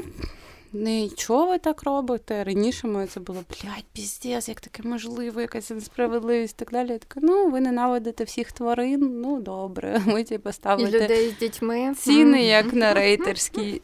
Нічого 0.73 1.45
ви 1.45 1.57
так 1.57 1.83
робите. 1.83 2.43
Раніше 2.43 2.87
моє 2.87 3.07
це 3.07 3.19
було 3.19 3.43
блядь, 3.49 3.85
піздець, 3.93 4.49
як 4.49 4.61
таке 4.61 4.83
можливо, 4.89 5.41
якась 5.41 5.69
несправедливість 5.69 6.55
і 6.55 6.59
так 6.59 6.71
далі. 6.71 6.89
Я 6.89 6.97
така, 6.97 7.19
ну, 7.23 7.49
ви 7.49 7.61
ненавидите 7.61 8.23
всіх 8.23 8.51
тварин, 8.51 9.21
ну 9.21 9.41
добре. 9.41 10.01
Ми 10.05 10.23
типу, 10.23 10.43
поставили 10.43 10.89
людей 10.89 11.29
з 11.29 11.37
дітьми. 11.37 11.93
ціни, 11.97 12.45
як 12.45 12.73
на 12.73 12.93
рейтерській 12.93 13.81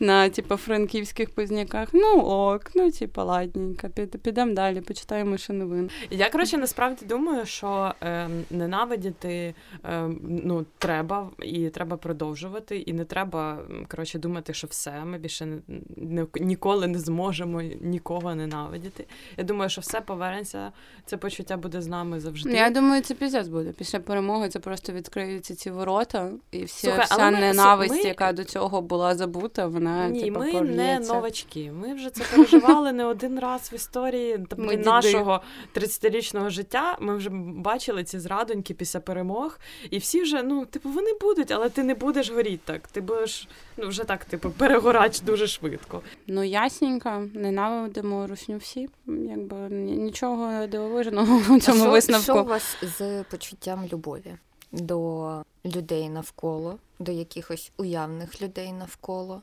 на 0.00 0.28
типу, 0.28 0.56
франківських 0.56 1.30
позняках. 1.30 1.88
Ну 1.92 2.20
ок, 2.20 2.70
ну 2.74 2.90
типу, 2.90 3.24
ладненько, 3.24 3.88
підемо 4.22 4.54
далі, 4.54 4.80
почитаємо 4.80 5.36
ще 5.36 5.52
новин. 5.52 5.90
Я 6.10 6.30
коротше 6.30 6.56
насправді 6.56 7.06
думаю, 7.06 7.46
що 7.46 7.94
е, 8.02 8.28
ненавидіти 8.50 9.54
е, 9.84 10.08
ну, 10.22 10.66
треба 10.78 11.30
і 11.42 11.68
треба 11.68 11.96
продовжувати, 11.96 12.78
і 12.78 12.92
не 12.92 13.04
треба 13.04 13.58
коротше 13.88 14.18
думати, 14.18 14.54
що 14.54 14.66
все, 14.66 15.04
ми 15.04 15.18
більше 15.18 15.46
не, 15.46 15.58
не 15.96 16.26
ніколи 16.40 16.86
не 16.86 16.98
зможемо 16.98 17.62
нікого 17.80 18.34
ненавидіти. 18.34 19.06
Я 19.36 19.44
думаю, 19.44 19.70
що 19.70 19.80
все 19.80 20.00
повернеться, 20.00 20.72
це 21.06 21.16
почуття 21.16 21.56
буде 21.56 21.82
з 21.82 21.86
нами 21.86 22.20
завжди. 22.20 22.52
Я 22.52 22.70
думаю, 22.70 23.02
це 23.02 23.14
піздець 23.14 23.48
буде. 23.48 23.72
Після 23.72 24.00
перемоги 24.00 24.48
це 24.48 24.58
просто 24.58 24.92
відкриються 24.92 25.54
ці 25.56 25.70
ворота, 25.70 26.30
і 26.50 26.64
всі, 26.64 26.86
Слухай, 26.86 27.04
вся 27.04 27.30
ненависть, 27.30 27.94
ми... 27.94 28.00
яка 28.00 28.32
до 28.32 28.44
цього 28.44 28.82
була 28.82 29.14
забута, 29.14 29.66
вона 29.66 29.87
вона 29.88 30.08
Ні, 30.08 30.20
типу, 30.20 30.38
ми 30.38 30.60
не 30.60 30.98
новачки. 30.98 31.72
Ми 31.72 31.94
вже 31.94 32.10
це 32.10 32.24
переживали 32.24 32.92
не 32.92 33.04
один 33.04 33.38
раз 33.38 33.72
в 33.72 33.74
історії 33.74 34.38
тобто, 34.48 34.72
нашого 34.76 35.42
30-річного 35.74 36.50
життя. 36.50 36.96
Ми 37.00 37.16
вже 37.16 37.30
бачили 37.32 38.04
ці 38.04 38.18
зрадоньки 38.18 38.74
після 38.74 39.00
перемог, 39.00 39.58
і 39.90 39.98
всі 39.98 40.22
вже, 40.22 40.42
ну, 40.42 40.66
типу, 40.66 40.88
вони 40.88 41.10
будуть, 41.20 41.50
але 41.50 41.68
ти 41.68 41.82
не 41.82 41.94
будеш 41.94 42.30
горіти 42.30 42.58
так. 42.64 42.88
Ти 42.88 43.00
будеш 43.00 43.48
ну, 43.76 43.88
вже 43.88 44.04
так, 44.04 44.24
типу, 44.24 44.50
перегорач 44.50 45.20
дуже 45.20 45.46
швидко. 45.46 46.02
Ну, 46.26 46.44
ясненько, 46.44 47.28
ненавидимо 47.34 48.26
русню 48.26 48.56
всі, 48.56 48.88
якби 49.06 49.56
нічого 49.70 50.66
дивовижного 50.66 51.38
в 51.38 51.60
цьому 51.60 51.82
що, 51.82 51.90
висновку. 51.90 52.24
Що 52.24 52.42
у 52.42 52.44
вас 52.44 52.76
з 52.82 53.22
почуттям 53.22 53.88
любові 53.92 54.34
до 54.72 55.42
людей 55.64 56.08
навколо, 56.08 56.78
до 56.98 57.12
якихось 57.12 57.72
уявних 57.76 58.42
людей 58.42 58.72
навколо? 58.72 59.42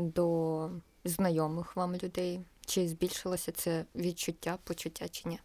До 0.00 0.70
знайомих 1.04 1.76
вам 1.76 1.94
людей? 2.02 2.40
Чи 2.66 2.88
збільшилося 2.88 3.52
це 3.52 3.84
відчуття, 3.94 4.58
почуття 4.64 5.08
чи 5.08 5.28
ні? 5.28 5.38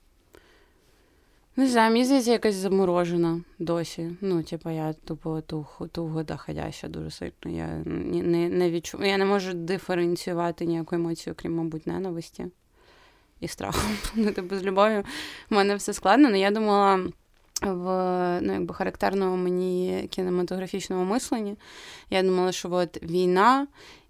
Не 1.57 1.67
знаю, 1.67 1.91
мені 1.91 2.05
здається, 2.05 2.31
якась 2.31 2.55
заморожена 2.55 3.41
досі. 3.59 4.15
Ну, 4.21 4.43
типу, 4.43 4.69
я 4.69 4.93
тупо 4.93 5.41
туго 5.91 6.23
доходяща 6.23 6.87
дуже 6.87 7.11
сильно. 7.11 7.33
Я 7.45 7.67
не 7.85 8.49
не, 8.49 8.71
відчу... 8.71 9.03
Я 9.03 9.17
не 9.17 9.25
можу 9.25 9.53
диференціювати 9.53 10.65
ніяку 10.65 10.95
емоцію, 10.95 11.35
крім, 11.37 11.55
мабуть, 11.55 11.87
ненависті 11.87 12.45
і 13.39 13.47
страху. 13.47 13.87
Ну, 14.15 14.31
типу, 14.31 14.55
з 14.55 14.63
любов'ю 14.63 15.03
в 15.49 15.53
мене 15.53 15.75
все 15.75 15.93
складно, 15.93 16.27
але 16.27 16.39
я 16.39 16.51
думала 16.51 16.99
в 17.61 18.39
ну, 18.41 18.53
якби 18.53 18.73
характерному 18.73 19.37
мені 19.37 20.07
кінематографічному 20.11 21.03
мисленні. 21.03 21.55
Я 22.09 22.23
думала, 22.23 22.51
що 22.51 22.71
от 22.71 23.03
війна 23.03 23.67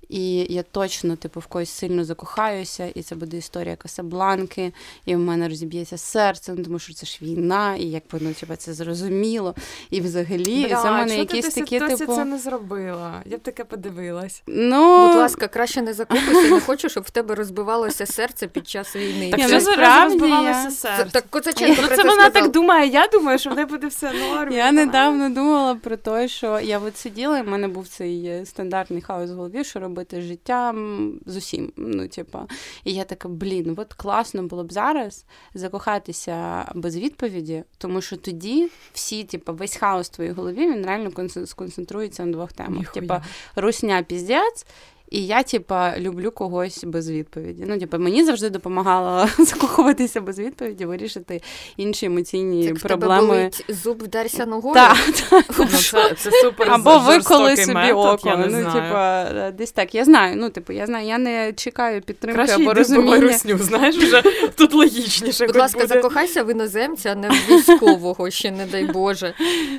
і 0.09 0.53
я 0.53 0.63
точно, 0.63 1.15
типу, 1.15 1.39
в 1.39 1.45
когось 1.45 1.69
сильно 1.69 2.03
закохаюся, 2.03 2.85
і 2.95 3.01
це 3.01 3.15
буде 3.15 3.38
історія 3.38 3.75
Касабланки, 3.75 4.74
і 5.05 5.15
в 5.15 5.19
мене 5.19 5.50
розіб'ється 5.50 5.97
серце, 5.97 6.53
ну, 6.57 6.63
тому 6.63 6.79
що 6.79 6.93
це 6.93 7.05
ж 7.05 7.19
війна, 7.21 7.75
і 7.75 7.85
як 7.85 8.03
ну, 8.12 8.33
типу, 8.33 8.55
це 8.55 8.74
зрозуміло. 8.74 9.55
І 9.89 10.01
взагалі, 10.01 10.65
Бля, 10.67 10.81
це 10.81 10.89
в 10.89 10.93
мене 10.93 11.17
якісь 11.17 11.45
ти 11.45 11.62
такі, 11.62 11.79
типу... 11.79 12.15
це 12.15 12.25
не 12.25 12.39
зробила. 12.39 13.21
Я 13.25 13.38
б 13.38 13.39
таке 13.39 13.63
подивилась. 13.63 14.43
Ну... 14.47 15.07
Будь 15.07 15.15
ласка, 15.15 15.47
краще 15.47 15.81
не 15.81 15.93
закохуйся, 15.93 16.50
не 16.50 16.59
хочу, 16.59 16.89
щоб 16.89 17.03
в 17.03 17.09
тебе 17.09 17.35
розбивалося 17.35 18.05
серце 18.05 18.47
під 18.47 18.67
час 18.67 18.95
війни. 18.95 19.31
Так 19.31 19.39
що 19.39 19.59
зараз 19.59 20.12
розбивалося 20.12 20.71
серце? 20.71 21.09
Так 21.12 21.25
ну, 21.33 21.88
це 21.95 22.03
вона 22.03 22.29
так 22.29 22.51
думає, 22.51 22.89
я 22.89 23.07
думаю, 23.07 23.39
що 23.39 23.50
в 23.50 23.55
неї 23.55 23.67
буде 23.67 23.88
все 23.88 24.12
норм. 24.13 24.53
Я 24.53 24.71
недавно 24.71 25.29
думала 25.29 25.75
про 25.75 25.97
те, 25.97 26.27
що 26.27 26.59
я 26.59 26.79
от 26.79 26.97
сиділа, 26.97 27.38
і 27.38 27.41
в 27.41 27.47
мене 27.47 27.67
був 27.67 27.88
цей 27.88 28.45
стандартний 28.45 29.01
хаос 29.01 29.31
в 29.31 29.33
голові, 29.33 29.63
що 29.63 29.79
робити 29.95 30.21
з 30.21 30.25
життям 30.25 31.19
з 31.25 31.37
усім. 31.37 31.71
Ну, 31.77 32.07
типу. 32.07 32.39
І 32.83 32.93
я 32.93 33.03
така, 33.03 33.29
блін, 33.29 33.73
от 33.77 33.93
класно 33.93 34.43
було 34.43 34.63
б 34.63 34.73
зараз 34.73 35.25
закохатися 35.53 36.65
без 36.75 36.97
відповіді, 36.97 37.63
тому 37.77 38.01
що 38.01 38.17
тоді 38.17 38.69
всі, 38.93 39.23
типу, 39.23 39.53
весь 39.53 39.75
хаос 39.75 40.07
в 40.07 40.11
твоїй 40.11 40.31
голові 40.31 40.59
він 40.59 40.85
реально 40.85 41.11
сконцентрується 41.45 42.25
на 42.25 42.31
двох 42.31 42.53
темах. 42.53 42.91
Типа 42.91 43.23
русня 43.55 44.03
піздець 44.03 44.65
і 45.15 45.25
я, 45.25 45.43
типа, 45.43 45.93
люблю 46.00 46.31
когось 46.31 46.84
без 46.84 47.12
відповіді. 47.12 47.63
Ну, 47.67 47.79
типа, 47.79 47.98
мені 47.98 48.24
завжди 48.24 48.50
допомагало 48.50 49.27
закохуватися 49.38 50.22
без 50.22 50.39
відповіді, 50.39 50.86
вирішити 50.86 51.41
інші 51.77 52.05
емоційні 52.05 52.67
так, 52.67 52.79
проблеми. 52.79 53.27
болить 53.27 53.65
зуб 53.69 54.03
вдарся 54.03 54.45
ногою. 54.45 54.74
Так, 54.74 54.98
ну, 55.60 55.65
це, 55.65 56.13
це 56.17 56.31
супер 56.31 56.69
Або 56.72 57.00
виколи 57.00 57.57
собі 57.57 57.74
метод, 57.74 57.98
око. 57.98 58.29
Я 58.29 58.38
не 58.38 58.48
ну, 58.48 58.50
знаю. 58.50 58.74
типа, 58.74 59.51
десь 59.51 59.72
так. 59.72 59.95
Я 59.95 60.05
знаю. 60.05 60.36
Ну, 60.38 60.50
типу, 60.50 60.74
я 60.74 60.86
знаю, 60.86 61.07
я 61.07 61.17
не 61.17 61.53
чекаю 61.53 62.01
підтримки 62.01 62.36
Краще 62.36 62.62
або 62.62 62.74
розуміння. 62.74 63.19
русню, 63.19 63.57
знаєш, 63.57 63.95
вже 63.95 64.22
тут 64.55 64.74
логічніше. 64.74 65.48
Будь 65.48 65.55
ласка, 65.55 65.79
буде. 65.79 65.93
закохайся 65.93 66.43
в 66.43 66.51
іноземця, 66.51 67.12
а 67.12 67.15
не 67.15 67.29
в 67.29 67.34
військового, 67.50 68.29
ще 68.29 68.51
не 68.51 68.65
дай 68.65 68.86
Боже. 68.86 69.34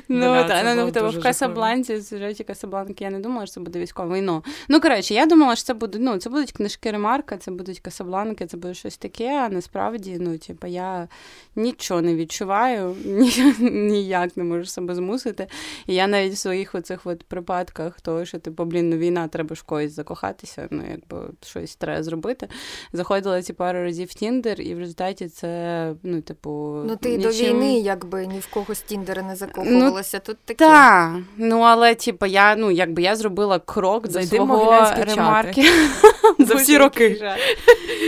Ну, 0.09 0.45
так, 0.47 0.65
ну, 0.65 0.91
ну, 1.01 1.09
в 1.09 1.23
Касабланці, 1.23 1.95
в 1.95 2.03
сюжеті 2.03 2.43
Касабланки, 2.43 3.03
я 3.03 3.09
не 3.09 3.19
думала, 3.19 3.45
що 3.45 3.53
це 3.53 3.59
буде 3.59 3.79
військовий. 3.79 4.21
Ну, 4.21 4.43
ну 4.69 4.81
коротше, 4.81 5.13
я 5.13 5.26
думала, 5.27 5.55
що 5.55 5.65
це 5.65 5.73
буде 5.73 5.97
ну, 6.01 6.17
це 6.17 6.29
будуть 6.29 6.51
книжки 6.51 6.91
Ремарка, 6.91 7.37
це 7.37 7.51
будуть 7.51 7.79
Касабланки, 7.79 8.45
це 8.45 8.57
буде 8.57 8.73
щось 8.73 8.97
таке, 8.97 9.29
а 9.29 9.49
насправді, 9.49 10.17
ну, 10.19 10.37
типу, 10.37 10.67
я 10.67 11.07
нічого 11.55 12.01
не 12.01 12.15
відчуваю, 12.15 12.95
ні, 13.05 13.53
ніяк 13.59 14.37
не 14.37 14.43
можу 14.43 14.65
себе 14.65 14.95
змусити. 14.95 15.47
І 15.87 15.95
я 15.95 16.07
навіть 16.07 16.33
в 16.33 16.37
своїх 16.37 16.75
оцих 16.75 16.99
от 17.03 17.23
припадках, 17.23 18.01
того, 18.01 18.25
що, 18.25 18.39
типу, 18.39 18.65
блін, 18.65 18.89
ну 18.89 18.97
війна, 18.97 19.27
треба 19.27 19.55
ж 19.55 19.63
когось 19.65 19.91
закохатися, 19.91 20.67
ну, 20.71 20.83
якби 20.91 21.29
щось 21.45 21.75
треба 21.75 22.03
зробити. 22.03 22.47
Заходила 22.93 23.41
ці 23.41 23.53
пару 23.53 23.79
разів 23.83 24.07
в 24.07 24.13
Тіндер, 24.13 24.61
і 24.61 24.75
в 24.75 24.79
результаті 24.79 25.29
це, 25.29 25.93
ну, 26.03 26.21
типу. 26.21 26.49
Ну, 26.85 26.95
ти 26.95 27.17
нічим... 27.17 27.31
до 27.31 27.37
війни, 27.37 27.79
якби 27.79 28.27
ні 28.27 28.39
в 28.39 28.47
кого 28.47 28.75
з 28.75 28.81
Тіндера 28.81 29.23
не 29.23 29.35
закохувалася. 29.35 30.17
Ну, 30.17 30.23
Тут 30.25 30.37
таке. 30.45 30.65
Так, 30.65 31.15
ну 31.37 31.59
але, 31.59 31.95
типу, 31.95 32.25
я, 32.25 32.55
ну, 32.55 32.71
якби 32.71 33.01
я 33.01 33.15
зробила 33.15 33.59
крок 33.59 34.07
до 34.07 34.23
свого 34.23 34.85
ремарки. 35.15 35.65
За 36.39 36.55
всі 36.55 36.77
роки. 36.77 37.37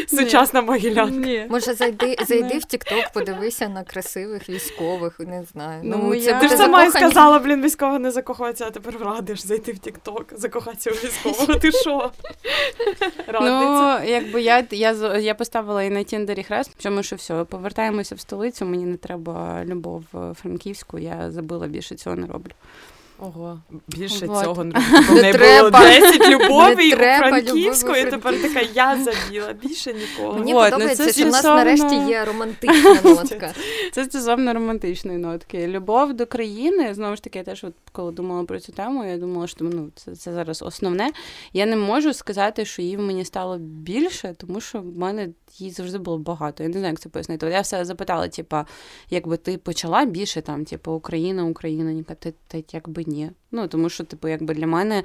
Сучасна 0.08 0.62
могилянка. 0.62 1.46
Може, 1.50 1.74
зайди 1.74 2.18
зайди 2.28 2.58
в 2.58 2.64
Тікток, 2.64 3.04
подивися 3.14 3.70
на 3.70 3.84
красивих 3.84 4.50
військових, 4.50 5.20
не 5.20 5.44
знаю. 5.44 5.82
Ну, 5.84 6.00
ну 6.04 6.14
я... 6.14 6.40
Ти 6.40 6.48
ж 6.48 6.58
сама 6.58 6.84
і 6.84 6.90
сказала, 6.90 7.40
блін, 7.40 7.64
військово 7.64 8.00
не 8.00 8.12
закохатися, 8.12 8.66
а 8.68 8.72
тепер 8.72 8.98
радиш 9.00 9.46
зайти 9.46 9.72
в 9.72 9.80
Тікток, 9.80 10.26
закохатися 10.32 10.92
у 10.92 10.94
військового. 10.94 11.60
Ти 11.60 11.72
що? 11.72 12.12
Ну, 13.42 13.98
якби 14.06 14.42
я 14.42 14.66
я, 14.72 15.18
я 15.18 15.36
поставила 15.36 15.84
і 15.84 15.90
на 15.90 16.04
Тіндері 16.04 16.44
хрест, 16.44 16.72
тому 16.84 17.04
що 17.04 17.16
все, 17.16 17.44
повертаємося 17.44 18.16
в 18.16 18.20
столицю, 18.20 18.66
мені 18.66 18.86
не 18.86 18.98
треба 18.98 19.64
любов 19.66 20.04
франківську, 20.42 21.00
я 21.00 21.32
забила 21.32 21.68
більше 21.68 21.96
цього 21.96 22.16
не 22.16 22.28
роблю. 22.28 22.52
Ого, 23.22 23.60
більше 23.88 24.26
Вот. 24.26 24.44
цього 24.44 24.64
не. 24.64 24.74
Не 25.10 25.32
було 25.32 25.32
треба. 25.32 25.80
10 25.80 26.30
любові 26.30 26.90
Не 26.90 26.94
у 26.94 26.98
треба 26.98 27.30
Франківську, 27.30 27.88
любові 27.88 28.02
і 28.08 28.12
тепер 28.12 28.42
така 28.42 28.62
я 28.74 28.98
забіла, 29.04 29.54
більше 29.54 29.94
нікого. 29.94 30.40
Мені 30.40 30.54
Вот, 30.54 30.64
ну, 30.66 30.72
подобається, 30.72 31.06
це 31.06 31.14
що 31.14 31.26
в 31.26 31.28
нас 31.28 31.44
нарешті 31.44 31.96
є 31.96 32.26
романтична 32.26 33.02
нотка. 33.04 33.54
Це 33.92 34.06
стосовно 34.06 34.54
романтичної 34.54 35.18
нотки. 35.18 35.68
Любов 35.68 36.14
до 36.14 36.26
країни, 36.26 36.94
знову 36.94 37.16
ж 37.16 37.24
таки, 37.24 37.40
я 37.40 37.46
теж 37.46 37.64
от 37.64 37.74
коли 37.92 38.12
думала 38.12 38.44
про 38.44 38.60
цю 38.60 38.72
тему, 38.72 39.06
я 39.06 39.18
думала, 39.18 39.48
що 39.48 39.66
ну, 39.66 39.90
це, 39.96 40.16
це 40.16 40.34
зараз 40.34 40.62
основне. 40.62 41.12
Я 41.54 41.66
не 41.66 41.76
можу 41.76 42.14
сказати, 42.14 42.66
що 42.66 42.82
її 42.82 42.98
в 42.98 43.02
мені 43.02 43.26
стало 43.26 43.58
більше, 43.58 44.36
тому 44.38 44.62
що 44.62 44.80
в 44.80 44.98
мене 44.98 45.30
її 45.62 45.74
завжди 45.74 45.98
було 45.98 46.18
багато. 46.18 46.64
Я 46.64 46.70
не 46.70 46.80
знаю, 46.80 46.92
як 46.92 47.00
це 47.00 47.10
пояснити. 47.10 47.50
Я 47.50 47.62
все 47.62 47.86
запитала, 47.86 48.28
типа, 48.28 48.66
якби 49.10 49.38
ти 49.38 49.58
почала 49.58 50.06
більше 50.06 50.42
там, 50.42 50.66
типу, 50.66 50.92
Україна, 50.92 51.46
Україна, 51.46 51.92
ніка, 51.94 52.16
ти, 52.16 52.34
та, 52.48 52.58
якби 52.72 53.04
ні. 53.04 53.32
Ну, 53.52 53.68
тому 53.68 53.90
що, 53.90 54.04
типу, 54.04 54.28
якби 54.28 54.54
для 54.54 54.68
мене. 54.68 55.04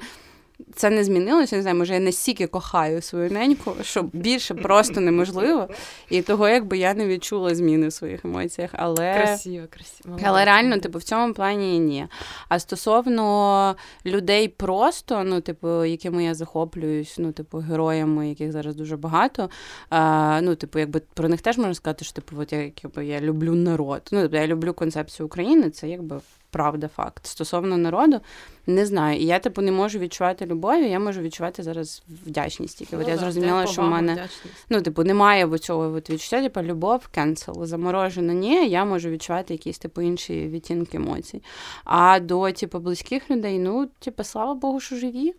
Це 0.75 0.89
не 0.89 1.03
змінилося, 1.03 1.55
не 1.55 1.61
знаю, 1.61 1.77
може 1.77 1.93
я 1.93 1.99
настільки 1.99 2.47
кохаю 2.47 3.01
свою 3.01 3.31
неньку, 3.31 3.73
що 3.81 4.03
більше 4.13 4.53
просто 4.53 5.01
неможливо. 5.01 5.67
І 6.09 6.21
того, 6.21 6.49
якби 6.49 6.77
я 6.77 6.93
не 6.93 7.07
відчула 7.07 7.55
зміни 7.55 7.87
в 7.87 7.93
своїх 7.93 8.25
емоціях. 8.25 8.69
Але 8.73 9.13
Красиво, 9.13 9.67
красиво. 9.69 10.19
але 10.23 10.45
реально, 10.45 10.77
типу, 10.77 10.97
в 10.97 11.03
цьому 11.03 11.33
плані 11.33 11.79
ні. 11.79 12.07
А 12.49 12.59
стосовно 12.59 13.75
людей 14.05 14.47
просто, 14.47 15.23
ну, 15.23 15.41
типу, 15.41 15.85
якими 15.85 16.23
я 16.23 16.33
захоплююсь, 16.33 17.15
ну, 17.17 17.31
типу, 17.31 17.57
героями, 17.57 18.29
яких 18.29 18.51
зараз 18.51 18.75
дуже 18.75 18.97
багато. 18.97 19.49
А, 19.89 20.39
ну, 20.43 20.55
типу, 20.55 20.79
якби 20.79 21.01
про 21.13 21.29
них 21.29 21.41
теж 21.41 21.57
можна 21.57 21.73
сказати, 21.73 22.05
що 22.05 22.13
типу, 22.13 22.41
от 22.41 22.53
я, 22.53 22.71
якби, 22.83 23.05
я 23.05 23.21
люблю 23.21 23.55
народ. 23.55 24.01
Ну, 24.11 24.21
тобто 24.21 24.37
я 24.37 24.47
люблю 24.47 24.73
концепцію 24.73 25.25
України, 25.25 25.69
це 25.69 25.89
якби 25.89 26.19
правда 26.55 26.87
факт. 26.87 27.27
Стосовно 27.27 27.77
народу, 27.77 28.21
не 28.67 28.85
знаю. 28.85 29.19
І 29.19 29.25
я, 29.25 29.39
типу, 29.39 29.61
не 29.61 29.71
можу 29.71 29.99
відчувати 29.99 30.45
любові, 30.45 30.89
я 30.89 30.99
можу 30.99 31.21
відчувати 31.21 31.63
зараз 31.63 32.03
вдячність. 32.25 32.77
Тільки 32.77 32.97
от 32.97 33.07
я 33.07 33.17
зрозуміла, 33.17 33.67
що 33.67 33.81
в 33.81 33.85
мене. 33.85 34.29
Ну, 34.69 34.81
типу, 34.81 35.03
немає 35.03 35.57
цього 35.57 35.93
от 35.93 36.09
відчуття, 36.09 36.41
типу, 36.41 36.61
любов, 36.61 37.07
кенсел, 37.07 37.65
заморожено, 37.65 38.33
ні, 38.33 38.69
я 38.69 38.85
можу 38.85 39.09
відчувати 39.09 39.53
якісь 39.53 39.77
типу 39.77 40.01
інші 40.01 40.47
відтінки 40.47 40.97
емоцій. 40.97 41.43
А 41.83 42.19
до 42.19 42.51
типу, 42.51 42.79
близьких 42.79 43.31
людей, 43.31 43.59
ну, 43.59 43.89
типу, 43.99 44.23
слава 44.23 44.53
Богу, 44.53 44.79
що 44.79 44.95
живі. 44.95 45.33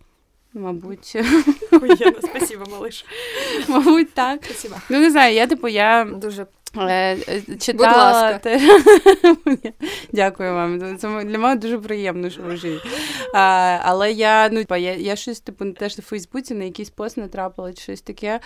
Мабуть, 0.55 1.17
Охуєнно, 1.73 2.21
спасибо, 2.23 2.65
малиш. 2.71 3.05
мабуть, 3.69 4.15
так. 4.15 4.45
Спасибо. 4.45 4.75
Ну, 4.91 5.01
не 5.01 5.11
знаю, 5.11 5.35
я, 5.35 5.47
типу, 5.47 5.69
я 5.69 6.05
Дуже 6.05 6.47
е, 6.81 7.17
е, 7.29 7.43
читала. 7.59 8.13
ласка. 8.13 8.41
Дякую 10.13 10.55
вам. 10.55 10.99
Це 10.99 11.25
для 11.25 11.39
мене 11.39 11.57
дуже 11.57 11.79
приємно, 11.79 12.31
що 12.31 12.43
ви 12.43 12.57
живі. 12.57 12.81
А, 13.35 13.79
але 13.83 14.13
я, 14.13 14.49
ну, 14.49 14.65
я, 14.71 14.95
я 14.95 15.17
щось, 15.17 15.41
типу, 15.41 15.73
теж 15.73 15.99
на 15.99 16.05
Фейсбуці 16.05 16.55
на 16.55 16.65
якийсь 16.65 16.91
пост 16.91 17.17
натрапила, 17.17 17.73
чи 17.73 17.83
щось 17.83 18.01
таке, 18.01 18.41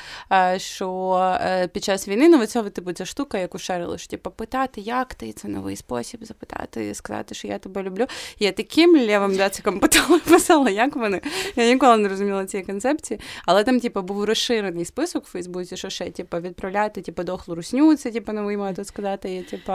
що 0.56 1.18
е, 1.42 1.68
під 1.68 1.84
час 1.84 2.08
війни, 2.08 2.28
ну, 2.28 2.46
ця, 2.46 2.62
типу, 2.62 2.92
ця 2.92 3.04
штука, 3.04 3.38
яку 3.38 3.58
шарили, 3.58 3.98
що, 3.98 4.08
типу, 4.08 4.30
питати, 4.30 4.80
як 4.80 5.14
ти, 5.14 5.32
це 5.32 5.48
новий 5.48 5.76
спосіб 5.76 6.24
запитати, 6.24 6.94
сказати, 6.94 7.34
що 7.34 7.48
я 7.48 7.58
тебе 7.58 7.82
люблю. 7.82 8.06
Я 8.38 8.52
таким 8.52 8.96
лівим 8.96 9.36
дациком 9.36 9.80
писала, 10.28 10.70
як 10.70 10.96
вони. 10.96 11.20
Я 11.56 11.66
ніколи 11.66 11.96
не 11.96 12.08
розуміла 12.08 12.46
цієї 12.46 12.66
концепції, 12.66 13.20
але 13.46 13.64
там, 13.64 13.80
типу, 13.80 14.02
був 14.02 14.24
розширений 14.24 14.84
список 14.84 15.24
в 15.26 15.30
Фейсбуці, 15.30 15.76
що 15.76 15.90
ще, 15.90 16.10
типу, 16.10 16.36
відправляти, 16.36 17.02
типу, 17.02 17.22
дохлу 17.22 17.54
русню, 17.54 17.96
це, 17.96 18.10
типу, 18.20 18.32
новий 18.32 18.56
метод 18.56 18.86
сказати, 18.86 19.36
і, 19.36 19.42
типу, 19.42 19.72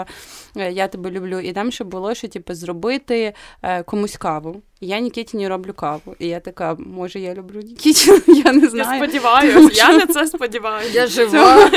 е, 0.57 0.71
я 0.71 0.87
тебе 0.87 1.11
люблю. 1.11 1.39
І 1.39 1.53
там 1.53 1.71
ще 1.71 1.83
було, 1.83 2.13
що, 2.13 2.27
типу, 2.27 2.53
зробити 2.53 3.33
е, 3.61 3.83
комусь 3.83 4.17
каву. 4.17 4.61
Я 4.81 4.99
Нікітіні 4.99 5.47
роблю 5.47 5.73
каву. 5.73 6.15
І 6.19 6.27
я 6.27 6.39
така, 6.39 6.75
може, 6.79 7.19
я 7.19 7.33
люблю 7.33 7.59
Нікітіну, 7.61 8.19
я 8.45 8.53
не 8.53 8.61
Я 8.61 8.69
знаю. 8.69 9.03
сподіваюся, 9.03 9.69
я 9.73 9.97
на 9.97 10.07
це 10.07 10.27
сподіваюся. 10.27 10.89
я 10.93 11.07
жива. 11.07 11.69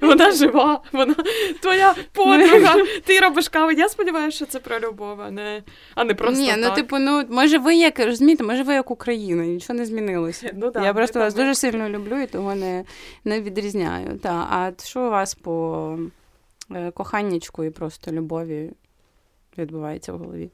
Вона 0.00 0.32
жива, 0.32 0.82
вона 0.92 1.14
твоя 1.60 1.94
подруга. 2.12 2.76
Ти 3.04 3.20
робиш 3.20 3.48
каву. 3.48 3.72
Я 3.72 3.88
сподіваюся, 3.88 4.36
що 4.36 4.46
це 4.46 4.58
про 4.58 4.80
любов, 4.80 5.20
а 5.20 5.30
не, 5.30 5.62
а 5.94 6.04
не 6.04 6.14
просто 6.14 6.40
Ні, 6.40 6.54
ну 6.58 6.74
типу, 6.74 6.98
ну 6.98 7.24
може 7.30 7.58
ви 7.58 7.74
як 7.74 8.00
розумієте, 8.00 8.44
може 8.44 8.62
ви 8.62 8.74
як 8.74 8.90
Україна, 8.90 9.44
нічого 9.44 9.78
не 9.78 9.86
змінилося. 9.86 10.50
Ну, 10.54 10.70
да, 10.70 10.84
я 10.84 10.94
просто 10.94 11.18
вас 11.18 11.34
дуже 11.34 11.54
сильно 11.54 11.88
люблю 11.88 12.20
і 12.20 12.26
того 12.26 12.54
не, 12.54 12.84
не 13.24 13.40
відрізняю. 13.40 14.18
Та. 14.22 14.30
А 14.50 14.72
що 14.84 15.00
у 15.00 15.10
вас 15.10 15.34
по 15.34 15.69
е, 16.70 16.90
коханнячку 16.90 17.64
і 17.64 17.70
просто 17.70 18.12
любові 18.12 18.72
відбувається 19.58 20.12
в 20.12 20.18
голові? 20.18 20.50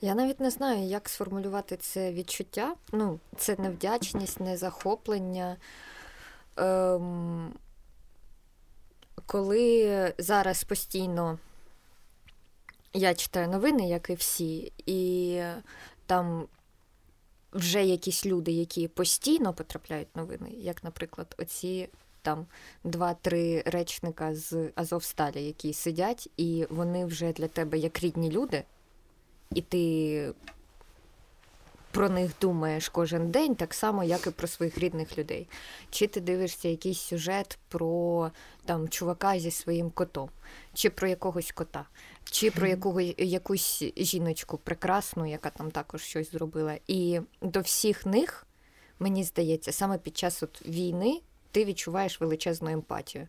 Я 0.00 0.14
навіть 0.14 0.40
не 0.40 0.50
знаю, 0.50 0.82
як 0.82 1.08
сформулювати 1.08 1.76
це 1.76 2.12
відчуття. 2.12 2.74
Ну, 2.92 3.20
це 3.36 3.56
не 3.58 3.70
вдячність, 3.70 4.40
не 4.40 4.56
захоплення. 4.56 5.56
Ем, 6.56 7.52
коли 9.26 10.14
зараз 10.18 10.64
постійно 10.64 11.38
я 12.92 13.14
читаю 13.14 13.48
новини, 13.48 13.88
як 13.88 14.10
і 14.10 14.14
всі, 14.14 14.72
і 14.86 15.42
там 16.06 16.48
вже 17.52 17.84
якісь 17.84 18.26
люди, 18.26 18.52
які 18.52 18.88
постійно 18.88 19.54
потрапляють 19.54 20.16
новини, 20.16 20.50
як, 20.50 20.84
наприклад, 20.84 21.34
оці 21.38 21.88
там 22.22 22.46
два-три 22.84 23.62
речника 23.66 24.34
з 24.34 24.70
Азовсталі, 24.74 25.42
які 25.42 25.72
сидять, 25.72 26.30
і 26.36 26.66
вони 26.70 27.04
вже 27.04 27.32
для 27.32 27.48
тебе 27.48 27.78
як 27.78 28.00
рідні 28.00 28.30
люди, 28.30 28.64
і 29.50 29.62
ти 29.62 30.34
про 31.90 32.08
них 32.08 32.32
думаєш 32.40 32.88
кожен 32.88 33.30
день, 33.30 33.54
так 33.54 33.74
само, 33.74 34.04
як 34.04 34.26
і 34.26 34.30
про 34.30 34.48
своїх 34.48 34.78
рідних 34.78 35.18
людей. 35.18 35.48
Чи 35.90 36.06
ти 36.06 36.20
дивишся 36.20 36.68
якийсь 36.68 37.00
сюжет 37.00 37.58
про 37.68 38.30
там 38.64 38.88
чувака 38.88 39.38
зі 39.38 39.50
своїм 39.50 39.90
котом, 39.90 40.30
чи 40.74 40.90
про 40.90 41.08
якогось 41.08 41.52
кота, 41.52 41.86
чи 42.24 42.50
про 42.50 42.66
якого, 42.66 43.00
якусь 43.18 43.84
жіночку 43.96 44.58
прекрасну, 44.58 45.26
яка 45.26 45.50
там 45.50 45.70
також 45.70 46.02
щось 46.02 46.32
зробила. 46.32 46.78
І 46.86 47.20
до 47.42 47.60
всіх 47.60 48.06
них, 48.06 48.46
мені 48.98 49.24
здається, 49.24 49.72
саме 49.72 49.98
під 49.98 50.16
час 50.16 50.42
от 50.42 50.66
війни 50.66 51.20
ти 51.50 51.64
відчуваєш 51.64 52.20
величезну 52.20 52.70
емпатію. 52.70 53.28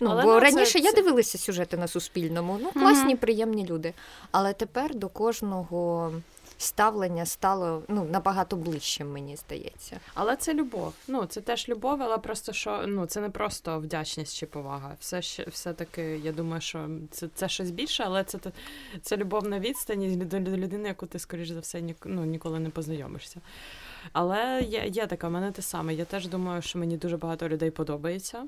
Ну, 0.00 0.10
Але, 0.10 0.22
бо 0.22 0.34
ну, 0.34 0.40
це- 0.40 0.44
раніше 0.44 0.78
я 0.78 0.92
дивилася 0.92 1.38
сюжети 1.38 1.76
на 1.76 1.88
Суспільному. 1.88 2.58
Ну, 2.62 2.70
класні, 2.72 3.16
приємні 3.16 3.66
люди. 3.66 3.94
Але 4.30 4.52
тепер 4.52 4.94
до 4.94 5.08
кожного 5.08 6.12
ставлення 6.60 7.26
стало 7.26 7.82
ну, 7.88 8.04
набагато 8.04 8.56
ближчим, 8.56 9.12
мені 9.12 9.36
здається. 9.36 10.00
Але 10.14 10.36
це 10.36 10.54
любов. 10.54 10.94
Ну, 11.08 11.26
це 11.26 11.40
теж 11.40 11.68
любов, 11.68 12.02
але 12.02 12.18
просто 12.18 12.52
що 12.52 12.84
ну 12.86 13.06
це 13.06 13.20
не 13.20 13.30
просто 13.30 13.78
вдячність 13.78 14.36
чи 14.36 14.46
повага. 14.46 14.96
Все 15.00 15.22
ще 15.22 15.44
все 15.48 15.72
таки, 15.72 16.02
я 16.02 16.32
думаю, 16.32 16.60
що 16.60 16.88
це, 17.10 17.28
це 17.34 17.48
щось 17.48 17.70
більше, 17.70 18.02
але 18.06 18.24
це, 18.24 18.38
це, 19.02 19.16
любов 19.16 19.48
на 19.48 19.60
відстані 19.60 20.16
до 20.16 20.40
людини, 20.40 20.88
яку 20.88 21.06
ти, 21.06 21.18
скоріш 21.18 21.48
за 21.48 21.60
все, 21.60 21.80
ні, 21.80 21.94
ну, 22.04 22.24
ніколи 22.24 22.60
не 22.60 22.70
познайомишся. 22.70 23.40
Але 24.12 24.60
є, 24.62 24.84
є 24.86 25.06
така, 25.06 25.28
в 25.28 25.30
мене 25.30 25.52
те 25.52 25.62
саме. 25.62 25.94
Я 25.94 26.04
теж 26.04 26.28
думаю, 26.28 26.62
що 26.62 26.78
мені 26.78 26.96
дуже 26.96 27.16
багато 27.16 27.48
людей 27.48 27.70
подобається. 27.70 28.46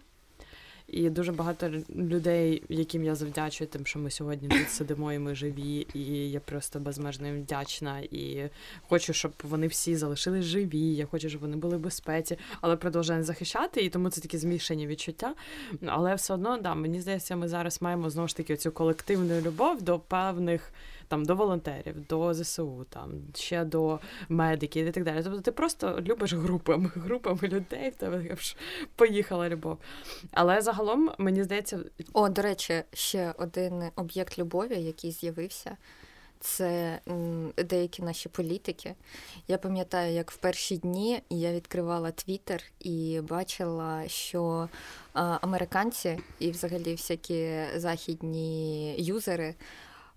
І 0.92 1.10
дуже 1.10 1.32
багато 1.32 1.70
людей, 1.96 2.62
яким 2.68 3.04
я 3.04 3.14
завдячую, 3.14 3.68
тим, 3.68 3.86
що 3.86 3.98
ми 3.98 4.10
сьогодні 4.10 4.48
тут 4.48 4.70
сидимо 4.70 5.12
і 5.12 5.18
ми 5.18 5.34
живі, 5.34 5.86
і 5.94 6.30
я 6.30 6.40
просто 6.40 6.80
безмежно 6.80 7.26
їм 7.26 7.42
вдячна. 7.42 7.98
І 8.00 8.48
хочу, 8.88 9.12
щоб 9.12 9.32
вони 9.42 9.66
всі 9.66 9.96
залишились 9.96 10.44
живі. 10.44 10.94
Я 10.94 11.06
хочу, 11.06 11.28
щоб 11.28 11.40
вони 11.40 11.56
були 11.56 11.76
в 11.76 11.80
безпеці, 11.80 12.38
але 12.60 12.76
продовжуємо 12.76 13.24
захищати. 13.24 13.80
І 13.80 13.88
тому 13.88 14.10
це 14.10 14.20
такі 14.20 14.38
змішані 14.38 14.86
відчуття. 14.86 15.34
Але 15.86 16.14
все 16.14 16.34
одно, 16.34 16.58
да, 16.58 16.74
мені 16.74 17.00
здається, 17.00 17.36
ми 17.36 17.48
зараз 17.48 17.82
маємо 17.82 18.10
знову 18.10 18.28
ж 18.28 18.36
таки 18.36 18.56
цю 18.56 18.72
колективну 18.72 19.40
любов 19.40 19.82
до 19.82 19.98
певних. 19.98 20.72
Там 21.12 21.24
до 21.24 21.34
волонтерів, 21.34 22.06
до 22.08 22.34
ЗСУ, 22.34 22.86
там 22.90 23.10
ще 23.34 23.64
до 23.64 23.98
медиків 24.28 24.86
і 24.86 24.90
так 24.90 25.04
далі. 25.04 25.22
Тобто 25.24 25.40
ти 25.40 25.52
просто 25.52 26.00
любиш 26.00 26.32
групами, 26.32 26.90
групами 26.94 27.40
людей, 27.42 27.90
в 27.90 27.94
тебе 27.94 28.36
поїхала 28.96 29.48
любов. 29.48 29.78
Але 30.30 30.60
загалом 30.60 31.10
мені 31.18 31.44
здається, 31.44 31.78
О, 32.12 32.28
до 32.28 32.42
речі, 32.42 32.82
ще 32.92 33.34
один 33.38 33.82
об'єкт 33.96 34.38
любові, 34.38 34.74
який 34.74 35.10
з'явився. 35.10 35.76
Це 36.40 37.00
деякі 37.56 38.02
наші 38.02 38.28
політики. 38.28 38.94
Я 39.48 39.58
пам'ятаю, 39.58 40.14
як 40.14 40.30
в 40.30 40.36
перші 40.36 40.76
дні 40.76 41.22
я 41.30 41.52
відкривала 41.52 42.10
Твіттер 42.10 42.62
і 42.80 43.20
бачила, 43.28 44.08
що 44.08 44.68
американці 45.14 46.18
і 46.38 46.50
взагалі 46.50 46.92
всякі 46.92 47.64
західні 47.76 48.94
юзери 48.98 49.54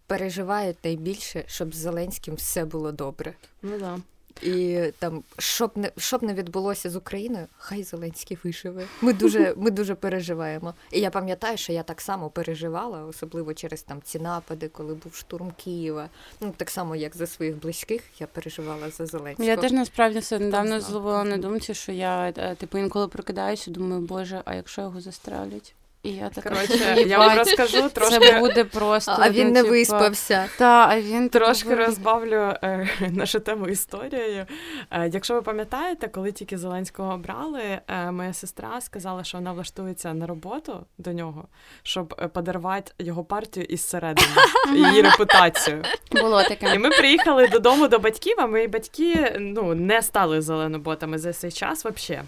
переживають 0.07 0.77
найбільше, 0.83 1.43
щоб 1.47 1.75
з 1.75 1.77
Зеленським 1.77 2.35
все 2.35 2.65
було 2.65 2.91
добре. 2.91 3.33
ну 3.61 3.79
да. 3.79 3.99
І 4.41 4.79
там, 4.99 5.23
щоб 5.37 5.71
не 5.75 5.91
щоб 5.97 6.23
не 6.23 6.33
відбулося 6.33 6.89
з 6.89 6.95
Україною, 6.95 7.47
хай 7.57 7.83
Зеленський 7.83 8.37
виживе. 8.43 8.85
Ми 9.01 9.13
дуже 9.13 9.53
ми 9.57 9.71
дуже 9.71 9.95
переживаємо. 9.95 10.73
І 10.91 10.99
я 10.99 11.09
пам'ятаю, 11.09 11.57
що 11.57 11.73
я 11.73 11.83
так 11.83 12.01
само 12.01 12.29
переживала, 12.29 13.05
особливо 13.05 13.53
через 13.53 13.83
там 13.83 14.01
ці 14.03 14.19
напади, 14.19 14.67
коли 14.67 14.93
був 14.93 15.15
штурм 15.15 15.51
Києва. 15.63 16.09
Ну 16.41 16.53
так 16.57 16.69
само, 16.69 16.95
як 16.95 17.15
за 17.15 17.27
своїх 17.27 17.61
близьких, 17.61 18.01
я 18.19 18.27
переживала 18.27 18.89
за 18.89 19.05
Зеленського. 19.05 19.49
Я 19.49 19.57
теж 19.57 19.71
насправді 19.71 20.19
все 20.19 20.39
недавно 20.39 20.81
зловила 20.81 21.23
на 21.23 21.37
думці, 21.37 21.73
що 21.73 21.91
я 21.91 22.33
е, 22.37 22.55
типу 22.55 22.77
інколи 22.77 23.07
прокидаюся, 23.07 23.71
думаю, 23.71 24.01
боже, 24.01 24.41
а 24.45 24.55
якщо 24.55 24.81
його 24.81 25.01
застрелять? 25.01 25.75
І 26.05 26.11
я 26.11 26.29
така, 26.29 26.49
Коротше, 26.49 27.03
я 27.07 27.17
вам 27.17 27.37
розкажу 27.37 27.89
трошки. 27.89 28.19
Це 28.19 28.39
буде 28.39 28.63
просто. 28.63 29.15
А 29.19 29.29
він 29.29 29.47
ну, 29.47 29.53
не 29.53 29.61
типу, 29.61 29.71
виспався. 29.71 30.45
Та, 30.57 30.87
а 30.89 31.01
він 31.01 31.29
Трошки 31.29 31.75
розбавлю 31.75 32.53
е, 32.63 32.89
нашу 33.11 33.39
тему 33.39 33.67
історією. 33.67 34.45
Е, 34.91 35.09
якщо 35.13 35.33
ви 35.33 35.41
пам'ятаєте, 35.41 36.07
коли 36.07 36.31
тільки 36.31 36.57
Зеленського 36.57 37.13
обрали, 37.13 37.61
е, 37.87 38.11
моя 38.11 38.33
сестра 38.33 38.81
сказала, 38.81 39.23
що 39.23 39.37
вона 39.37 39.51
влаштується 39.51 40.13
на 40.13 40.27
роботу 40.27 40.85
до 40.97 41.13
нього, 41.13 41.47
щоб 41.83 42.31
подарувати 42.33 42.91
його 42.99 43.23
партію 43.23 43.65
із 43.69 43.87
середини, 43.87 44.27
її 44.75 45.01
репутацію. 45.01 45.83
Було 46.11 46.43
таке. 46.43 46.75
І 46.75 46.79
ми 46.79 46.89
приїхали 46.89 47.47
додому 47.47 47.87
до 47.87 47.99
батьків, 47.99 48.35
а 48.37 48.47
мої 48.47 48.67
батьки 48.67 49.37
ну, 49.39 49.75
не 49.75 50.01
стали 50.01 50.41
зеленоботами 50.41 51.17
за 51.17 51.33
цей 51.33 51.51
час 51.51 51.85
взагалі. 51.85 52.25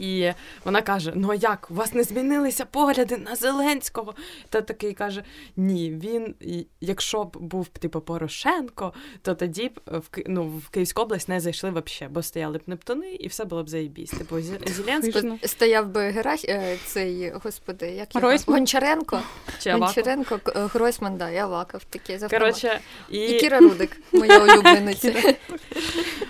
І 0.00 0.32
вона 0.64 0.82
каже: 0.82 1.12
Ну 1.14 1.30
а 1.30 1.34
як? 1.34 1.68
У 1.70 1.74
вас 1.74 1.94
не 1.94 2.02
змінилися 2.02 2.64
погляди 2.64 3.16
на 3.16 3.36
Зеленського? 3.36 4.14
Та 4.48 4.60
такий 4.60 4.92
каже: 4.94 5.24
Ні, 5.56 5.90
він, 5.90 6.34
якщо 6.80 7.24
б 7.24 7.36
був 7.36 7.68
типу 7.68 8.00
Порошенко, 8.00 8.92
то 9.22 9.34
тоді 9.34 9.68
б 9.68 9.80
в 9.86 10.02
ну, 10.26 10.46
в 10.46 10.68
Київську 10.68 11.02
область 11.02 11.28
не 11.28 11.40
зайшли 11.40 11.70
взагалі, 11.70 12.14
бо 12.14 12.22
стояли 12.22 12.58
б 12.58 12.62
Нептуни, 12.66 13.14
і 13.14 13.28
все 13.28 13.44
було 13.44 13.62
б 13.62 13.68
заєбісь. 13.68 14.10
Типу, 14.10 14.40
Зеленський... 14.66 15.38
стояв 15.44 15.88
би 15.88 16.10
Герась, 16.10 16.44
е, 16.48 16.76
цей 16.86 17.32
господи, 17.44 17.86
як 17.86 18.14
його? 18.14 18.36
Гончаренко. 18.46 19.20
Чи 19.58 19.72
Гончаренко, 19.72 20.40
е, 20.46 20.50
Гройсман, 20.54 21.16
да, 21.16 21.30
і 21.30 21.36
Аваков 21.36 21.84
таке 21.84 22.18
Короче, 22.30 22.80
і... 23.10 23.18
і 23.18 23.40
Кіра 23.40 23.58
Рудик, 23.58 23.96
моя 24.12 24.38
улюблениця. 24.38 25.34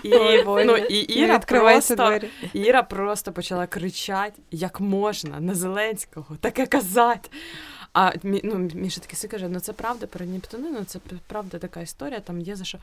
І, 0.03 0.09
ну, 0.45 0.77
і 0.77 0.99
Іра 0.99 1.39
просто, 1.39 2.19
Іра 2.53 2.83
просто 2.83 3.31
почала 3.31 3.67
кричати, 3.67 4.41
як 4.51 4.79
можна 4.79 5.39
на 5.39 5.55
Зеленського, 5.55 6.35
таке 6.41 6.65
казати. 6.65 7.29
А 7.93 8.11
ну, 8.23 8.69
Міша 8.75 9.01
такий 9.01 9.29
каже, 9.29 9.47
ну 9.49 9.59
це 9.59 9.73
правда 9.73 10.07
про 10.07 10.25
Нептунину, 10.25 10.83
це 10.85 10.99
правда 11.27 11.57
така 11.57 11.81
історія, 11.81 12.19
там 12.19 12.41
є 12.41 12.55
за 12.55 12.63
що. 12.63 12.77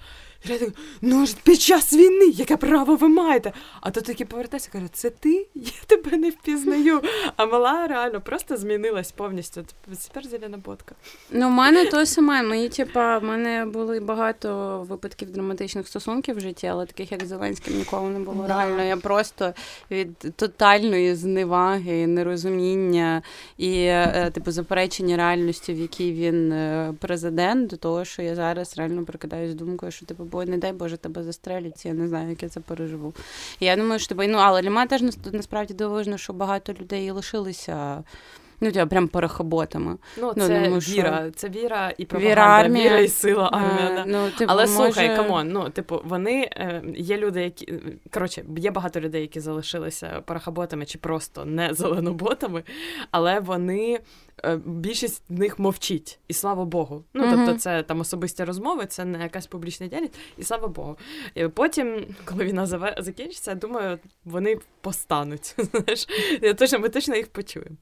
Я 0.45 0.59
так, 0.59 0.69
ну 1.01 1.27
ж 1.27 1.37
під 1.43 1.61
час 1.61 1.93
війни, 1.93 2.27
яке 2.27 2.57
право 2.57 2.97
ви 2.97 3.09
маєте? 3.09 3.53
А 3.81 3.91
то 3.91 4.01
таки 4.01 4.25
повертається, 4.25 4.71
каже, 4.73 4.87
це 4.93 5.11
ти? 5.11 5.47
Я 5.55 5.71
тебе 5.87 6.17
не 6.17 6.31
впізнаю. 6.31 7.03
А 7.37 7.47
мала 7.47 7.87
реально 7.87 8.21
просто 8.21 8.57
змінилась 8.57 9.13
повністю. 9.13 9.65
Тепер 10.07 10.27
зелена 10.27 10.59
ботка. 10.59 10.95
Ну, 11.31 11.49
в 11.49 11.51
мене 11.51 11.85
то 11.85 12.07
саме. 12.07 12.43
Мені, 12.43 12.69
типа, 12.69 13.19
в 13.19 13.25
мене 13.25 13.67
були 13.67 14.01
багато 14.01 14.79
випадків 14.89 15.31
драматичних 15.31 15.89
стосунків 15.89 16.37
в 16.37 16.41
житті, 16.41 16.67
але 16.67 16.87
таких, 16.87 17.13
як 17.13 17.27
Зеленським, 17.27 17.79
ніколи 17.79 18.11
не 18.11 18.19
було. 18.19 18.45
Да. 18.49 18.49
Реально, 18.49 18.83
я 18.83 18.97
просто 18.97 19.55
від 19.91 20.19
тотальної 20.19 21.15
зневаги, 21.15 22.07
нерозуміння 22.07 23.23
і, 23.59 23.75
е, 23.75 24.31
типу, 24.35 24.51
заперечення 24.51 24.98
бачення 24.99 25.17
реальності, 25.17 25.73
в 25.73 25.79
якій 25.79 26.13
він 26.13 26.53
е, 26.53 26.95
президент, 26.99 27.71
до 27.71 27.77
того, 27.77 28.05
що 28.05 28.23
я 28.23 28.35
зараз 28.35 28.79
реально 28.79 29.05
прикидаюсь 29.05 29.55
думкою, 29.55 29.93
що 29.93 30.07
типу, 30.07 30.25
бо 30.25 30.45
не 30.45 30.59
дай 30.59 30.73
Боже 30.73 30.97
тебе 30.97 31.23
застрелять, 31.23 31.87
я 31.87 31.95
не 31.95 32.09
знаю, 32.09 32.31
як 32.31 32.43
я 32.43 32.49
це 32.49 32.61
переживу. 32.61 33.15
Я 33.61 33.77
думаю, 33.77 33.99
що 33.99 34.09
типу, 34.09 34.23
ну, 34.29 34.39
але 34.39 34.63
для 34.63 34.71
мене 34.71 34.87
теж 34.87 35.03
насправді 35.33 35.75
дивовижно, 35.75 36.19
що 36.19 36.33
багато 36.33 36.73
людей 36.73 37.11
лишилися. 37.11 38.05
Ну, 38.61 38.73
тіпа, 38.73 38.87
прям 38.87 39.09
порохоботами. 39.09 39.97
Ну, 40.17 40.33
ну 40.37 40.47
це 40.47 40.55
думаю, 40.55 40.79
віра, 40.79 41.23
що... 41.23 41.31
це 41.31 41.49
віра 41.49 41.93
і 41.99 42.05
пропаганда, 42.05 42.33
віра, 42.33 42.43
армія. 42.43 42.85
віра 42.85 42.99
і 42.99 43.09
сила 43.09 43.51
армія. 43.53 43.95
Да. 43.97 44.05
Ну, 44.07 44.31
типу, 44.39 44.53
Але 44.53 44.63
може... 44.63 44.75
слухай, 44.75 45.17
come 45.17 45.35
on, 45.35 45.49
ну, 45.49 45.71
типу, 45.71 46.01
вони 46.05 46.51
е, 46.53 46.83
є 46.97 47.17
люди, 47.17 47.43
які 47.43 47.75
коротше, 48.11 48.45
є 48.57 48.71
багато 48.71 49.01
людей, 49.01 49.21
які 49.21 49.41
залишилися 49.41 50.23
порохоботами 50.27 50.87
чи 50.87 50.99
просто 50.99 51.45
не 51.45 51.75
зеленоботами, 51.75 52.63
але 53.11 53.41
вони 53.41 54.01
Е, 54.45 54.57
більшість 54.65 55.23
з 55.29 55.39
них 55.39 55.59
мовчить, 55.59 56.19
і 56.29 56.33
слава 56.33 56.65
Богу. 56.65 57.05
Ну 57.15 57.25
mm-hmm. 57.25 57.47
тобто, 57.47 57.61
це 57.61 57.83
там 57.83 58.01
особисті 58.01 58.45
розмови, 58.45 58.87
це 58.87 59.05
не 59.05 59.23
якась 59.23 59.47
публічна 59.47 59.87
діяльність, 59.87 60.15
і 60.39 60.43
слава 60.43 60.69
Богу. 60.69 60.99
І 61.35 61.49
Потім, 61.49 62.07
коли 62.25 62.45
війна 62.45 62.67
закінчиться, 62.99 63.51
я 63.51 63.55
думаю, 63.55 63.99
вони 64.25 64.59
постануть. 64.81 65.55
Знаєш, 65.59 66.07
я 66.43 66.55
точно 66.55 66.79
ми 66.79 66.89
точно 66.89 67.17
їх 67.17 67.29
почуємо. 67.29 67.77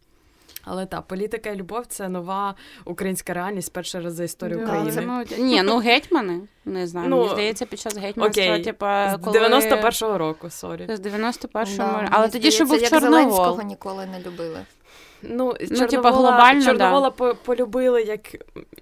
Але 0.69 0.87
так, 0.87 1.03
політика 1.03 1.51
і 1.51 1.57
любов 1.57 1.87
це 1.87 2.09
нова 2.09 2.55
українська 2.85 3.35
реальність 3.35 3.73
перший 3.73 4.01
раз 4.01 4.15
за 4.15 4.25
історію 4.25 4.63
України. 4.63 4.93
Це, 4.93 5.01
ну, 5.01 5.25
ні, 5.39 5.63
ну 5.63 5.79
гетьмани. 5.79 6.41
Не 6.65 6.87
знаю. 6.87 7.09
Ну, 7.09 7.17
Мені 7.17 7.29
здається, 7.29 7.67
під 7.67 7.81
час 7.81 7.97
гетьманства, 7.97 8.45
окей. 8.45 8.65
типа, 8.65 9.19
коли... 9.19 9.39
З 9.39 9.43
91-го 9.43 10.19
року, 10.19 10.51
sorry. 10.51 10.87
З 10.89 11.01
91-го. 11.01 11.77
Да, 11.77 12.09
Але 12.11 12.29
тоді 12.29 12.51
ще 12.51 12.65
був 12.65 12.83
Чорновол. 12.83 13.11
Зеленського 13.11 13.63
ніколи 13.63 14.07
не 14.07 14.21
любили. 14.21 14.59
Ну, 15.29 15.55
ну 15.61 15.67
Чорновола, 15.69 15.87
типу, 15.87 16.09
глобально, 16.09 16.65
Чорновола 16.65 17.13
да. 17.19 17.35
полюбили 17.35 18.03
як 18.03 18.21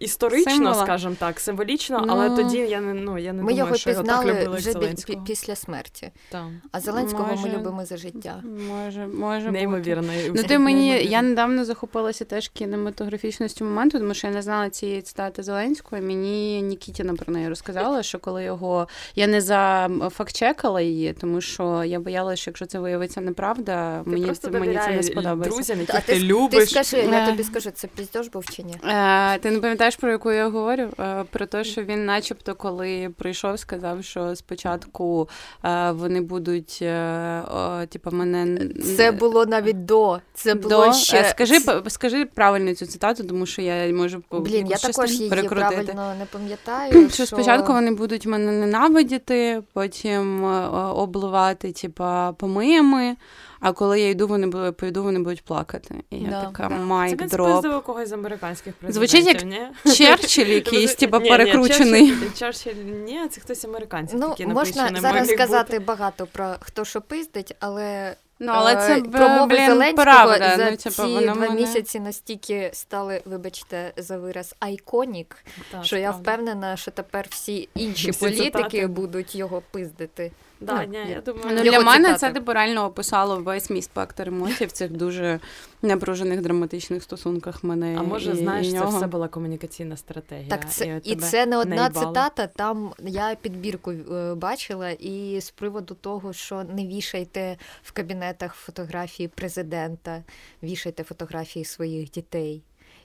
історично, 0.01 0.53
Символа. 0.53 0.75
скажімо 0.75 1.17
так, 1.19 1.41
символічно, 1.41 2.05
ну, 2.07 2.13
але 2.13 2.37
тоді 2.37 2.59
я 2.59 2.81
не 2.81 2.95
ну, 2.95 3.19
я 3.19 3.33
не 3.33 3.43
ми 3.43 3.53
думаю, 3.53 3.59
його 3.59 3.77
що 3.77 3.91
його 3.91 4.03
так 4.03 4.27
любили 4.27 4.57
вже 4.57 4.73
Зеленського. 4.73 5.25
після 5.27 5.57
смерті. 5.57 6.11
Так. 6.31 6.45
А 6.73 6.81
Зеленського 6.81 7.29
може, 7.31 7.49
ми 7.49 7.55
любимо 7.55 7.85
за 7.85 7.97
життя. 7.97 8.43
Може, 8.69 9.07
може 9.07 9.51
Неймовірно. 9.51 10.13
Ну, 10.35 10.43
ти 10.43 10.59
мені, 10.59 11.05
Я 11.05 11.23
недавно 11.23 11.65
захопилася 11.65 12.25
теж 12.25 12.49
кінематографічністю 12.49 13.65
моменту, 13.65 13.99
тому 13.99 14.15
що 14.15 14.27
я 14.27 14.33
не 14.33 14.43
знала 14.43 14.71
цієї 14.71 15.03
цитати 15.03 15.43
Зеленського. 15.43 16.03
Мені 16.03 16.63
Нікітіна 16.63 17.15
про 17.15 17.33
неї 17.33 17.49
розказала, 17.49 18.03
що 18.03 18.19
коли 18.19 18.45
його 18.45 18.89
я 19.15 19.27
не 19.27 19.41
зафактчекала 19.41 20.81
її, 20.81 21.13
тому 21.13 21.41
що 21.41 21.85
я 21.85 22.01
боялася, 22.01 22.43
що 22.43 22.51
якщо 22.51 22.67
це 22.67 22.79
виявиться 22.79 23.21
неправда, 23.21 24.03
ти 24.05 24.11
мені 24.11 24.33
це 24.33 24.51
мені 24.51 24.79
це 24.85 24.91
не 24.91 25.03
сподобається. 25.03 25.51
Друзям, 25.57 25.81
яких 25.81 26.01
ти 26.01 26.19
любиш. 26.35 26.73
Ти 26.73 26.85
скажи, 26.85 26.97
я 27.13 27.27
тобі 27.27 27.45
скажу, 27.45 27.71
це 27.71 27.87
піздеж 27.87 28.29
був 28.29 28.45
чи 28.47 28.63
ні? 28.63 28.77
Е, 28.85 29.39
Ти 29.39 29.51
не 29.51 29.61
пам'ятаєш, 29.61 29.97
про 29.97 30.11
яку 30.11 30.33
я 30.33 30.49
говорю? 30.49 30.89
Е, 31.01 31.25
про 31.31 31.47
те, 31.47 31.65
що 31.65 31.83
він, 31.83 32.05
начебто, 32.05 32.55
коли 32.55 33.11
прийшов, 33.19 33.59
сказав, 33.59 34.05
що 34.05 34.37
спочатку 34.37 35.29
е, 35.65 35.91
вони 35.91 36.21
будуть, 36.21 36.79
е, 36.83 37.43
о, 37.55 37.87
типу, 37.87 38.11
мене 38.11 38.69
це 38.97 39.13
було 39.13 39.47
навіть 39.47 39.85
до. 39.85 40.21
Це 40.35 40.55
було 40.55 40.87
до? 40.87 40.93
ще 40.93 41.21
е, 41.21 41.29
скажи, 41.31 41.61
скажи 41.89 42.25
правильно 42.25 42.75
цю 42.75 42.87
цитату, 42.87 43.25
тому 43.25 43.47
що 43.47 43.63
я 43.63 43.93
можу 43.93 44.23
Блін, 44.31 44.67
я 44.67 44.77
також 44.77 45.11
її 45.13 45.31
перекрутити. 45.31 45.71
правильно 45.71 46.15
не 46.19 46.25
пам'ятаю. 46.25 47.09
Що, 47.09 47.09
що 47.09 47.27
спочатку 47.27 47.73
вони 47.73 47.91
будуть 47.91 48.27
мене 48.27 48.53
ненавидіти, 48.53 49.63
потім 49.73 50.45
е, 50.45 50.69
обливати, 50.95 51.73
типа, 51.73 52.33
помиями. 52.33 53.17
А 53.65 53.73
коли 53.73 54.01
я 54.01 54.09
йду, 54.09 54.27
вони 54.27 54.73
пойду, 54.73 55.03
вони 55.03 55.19
будуть 55.19 55.45
плакати. 55.45 55.95
І 56.11 56.19
я 56.19 56.31
да, 56.31 56.45
така 56.45 56.69
майк 56.69 57.21
Це 57.21 57.27
дроп. 57.27 57.63
Це 57.63 57.81
когось 57.81 58.09
з 58.09 58.13
американських 58.13 58.75
президентів, 58.75 59.11
Звучить 59.11 59.27
як 59.27 59.45
ні? 59.85 59.93
Черчилль 59.95 60.47
якийсь, 60.47 60.95
типа 60.95 61.21
перекручений. 61.21 62.15
Черчилль, 62.39 62.75
ні, 63.05 63.29
це 63.31 63.41
хтось 63.41 63.65
американський. 63.65 64.21
Ну, 64.21 64.55
можна 64.55 64.91
зараз 65.01 65.29
сказати 65.29 65.79
багато 65.79 66.27
про 66.27 66.55
хто 66.61 66.85
що 66.85 67.01
пиздить, 67.01 67.57
але 67.61 68.15
Ну, 68.39 68.53
але 68.55 68.77
це 68.77 69.01
промови 69.01 69.47
блін, 69.47 69.67
Зеленського 69.67 70.05
правда. 70.05 70.57
за 70.57 70.71
ну, 70.71 70.77
ці 70.77 70.91
типу, 70.91 71.21
два 71.21 71.35
мене... 71.35 71.55
місяці 71.55 72.01
настільки 72.01 72.71
стали, 72.73 73.23
вибачте, 73.25 73.93
за 73.97 74.19
вираз 74.19 74.55
айконік, 74.61 75.37
так, 75.71 75.85
що 75.85 75.97
я 75.97 76.11
впевнена, 76.11 76.77
що 76.77 76.91
тепер 76.91 77.27
всі 77.31 77.69
інші 77.75 78.11
всі 78.11 78.21
політики 78.21 78.51
цитати. 78.51 78.87
будуть 78.87 79.35
його 79.35 79.63
пиздити. 79.71 80.33
Да, 80.65 80.87
ну, 80.87 81.05
ні, 81.05 81.11
я 81.11 81.21
думаю, 81.21 81.47
ну, 81.57 81.63
Для 81.63 81.81
мене 81.81 82.05
цитати. 82.05 82.19
це 82.19 82.31
типу 82.31 82.53
реально 82.53 82.85
описало 82.85 83.37
весь 83.37 83.71
мій 83.71 83.83
спектр 83.83 84.29
емоцій 84.29 84.67
в 84.67 84.73
цих 84.73 84.93
дуже 84.93 85.41
напружених 85.83 86.41
драматичних 86.43 87.03
стосунках 87.03 87.65
мене. 87.65 87.97
А 87.99 88.03
може, 88.03 88.31
і, 88.31 88.37
знаєш, 88.37 88.67
і 88.67 88.73
це 88.73 88.85
все 88.85 89.07
була 89.07 89.29
комунікаційна 89.29 89.97
стратегія. 89.97 90.49
Так, 90.49 90.71
це, 90.73 91.01
І, 91.05 91.11
і 91.11 91.17
це 91.17 91.47
не 91.47 91.57
одна 91.57 91.77
наїбало. 91.77 92.07
цитата. 92.07 92.47
Там 92.47 92.93
я 92.99 93.35
підбірку 93.35 93.93
е, 93.93 94.35
бачила, 94.35 94.91
і 94.91 95.41
з 95.41 95.51
приводу 95.51 95.95
того, 95.95 96.33
що 96.33 96.65
не 96.65 96.87
вішайте 96.87 97.57
в 97.83 97.93
кабінетах 97.93 98.55
фотографії 98.55 99.29
президента, 99.29 100.23
вішайте 100.63 101.05
фотографії 101.05 101.65
своїх 101.65 102.11
дітей. 102.11 102.63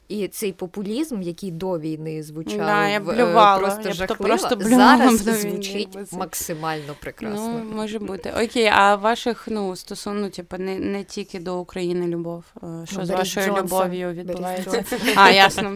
І 0.09 0.27
цей 0.27 0.53
популізм, 0.53 1.21
який 1.21 1.51
до 1.51 1.79
війни 1.79 2.23
звучав 2.23 2.57
Да, 2.57 2.87
я 2.87 2.99
в- 2.99 3.03
блювала. 3.03 3.55
е, 3.57 3.59
просто 3.59 3.81
Я 3.87 3.93
жахливо, 3.93 4.23
просто 4.25 4.55
блювала 4.55 4.97
зараз 5.17 5.41
звучить 5.41 5.97
максимально 6.11 6.93
прекрасно. 7.01 7.61
Ну, 7.65 7.75
може 7.75 7.99
бути. 7.99 8.33
Окей, 8.45 8.65
а 8.75 8.95
ваших 8.95 9.43
ну, 9.51 9.75
стосунок, 9.75 10.31
типу, 10.31 10.57
не, 10.57 10.79
не 10.79 11.03
тільки 11.03 11.39
до 11.39 11.59
України 11.59 12.07
любов. 12.07 12.43
е, 12.63 12.67
Що 12.85 12.99
Ну, 12.99 13.05
з 13.05 13.09
вашою 13.09 13.45
Джонсон. 13.45 13.65
любов'ю 13.65 14.09
відбувається? 14.11 14.83
А, 15.15 15.31
ясно. 15.31 15.75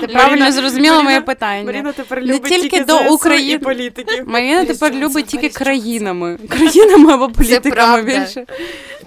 Ти 0.00 0.06
правильно 0.12 0.52
зрозуміла 0.52 1.02
моє 1.02 1.20
питання. 1.20 1.64
Маріна 1.64 1.92
тепер 1.92 2.24
Не 2.26 2.38
тільки 2.38 2.60
тільки 2.60 2.84
до 2.84 3.14
України. 3.14 3.58
політиків. 3.58 4.28
Маріна 4.28 4.64
тепер 4.64 4.94
любить 4.94 5.26
тільки 5.26 5.48
країнами. 5.48 6.38
Країнами 6.48 7.12
або 7.12 7.28
політиками 7.28 8.02
більше. 8.02 8.46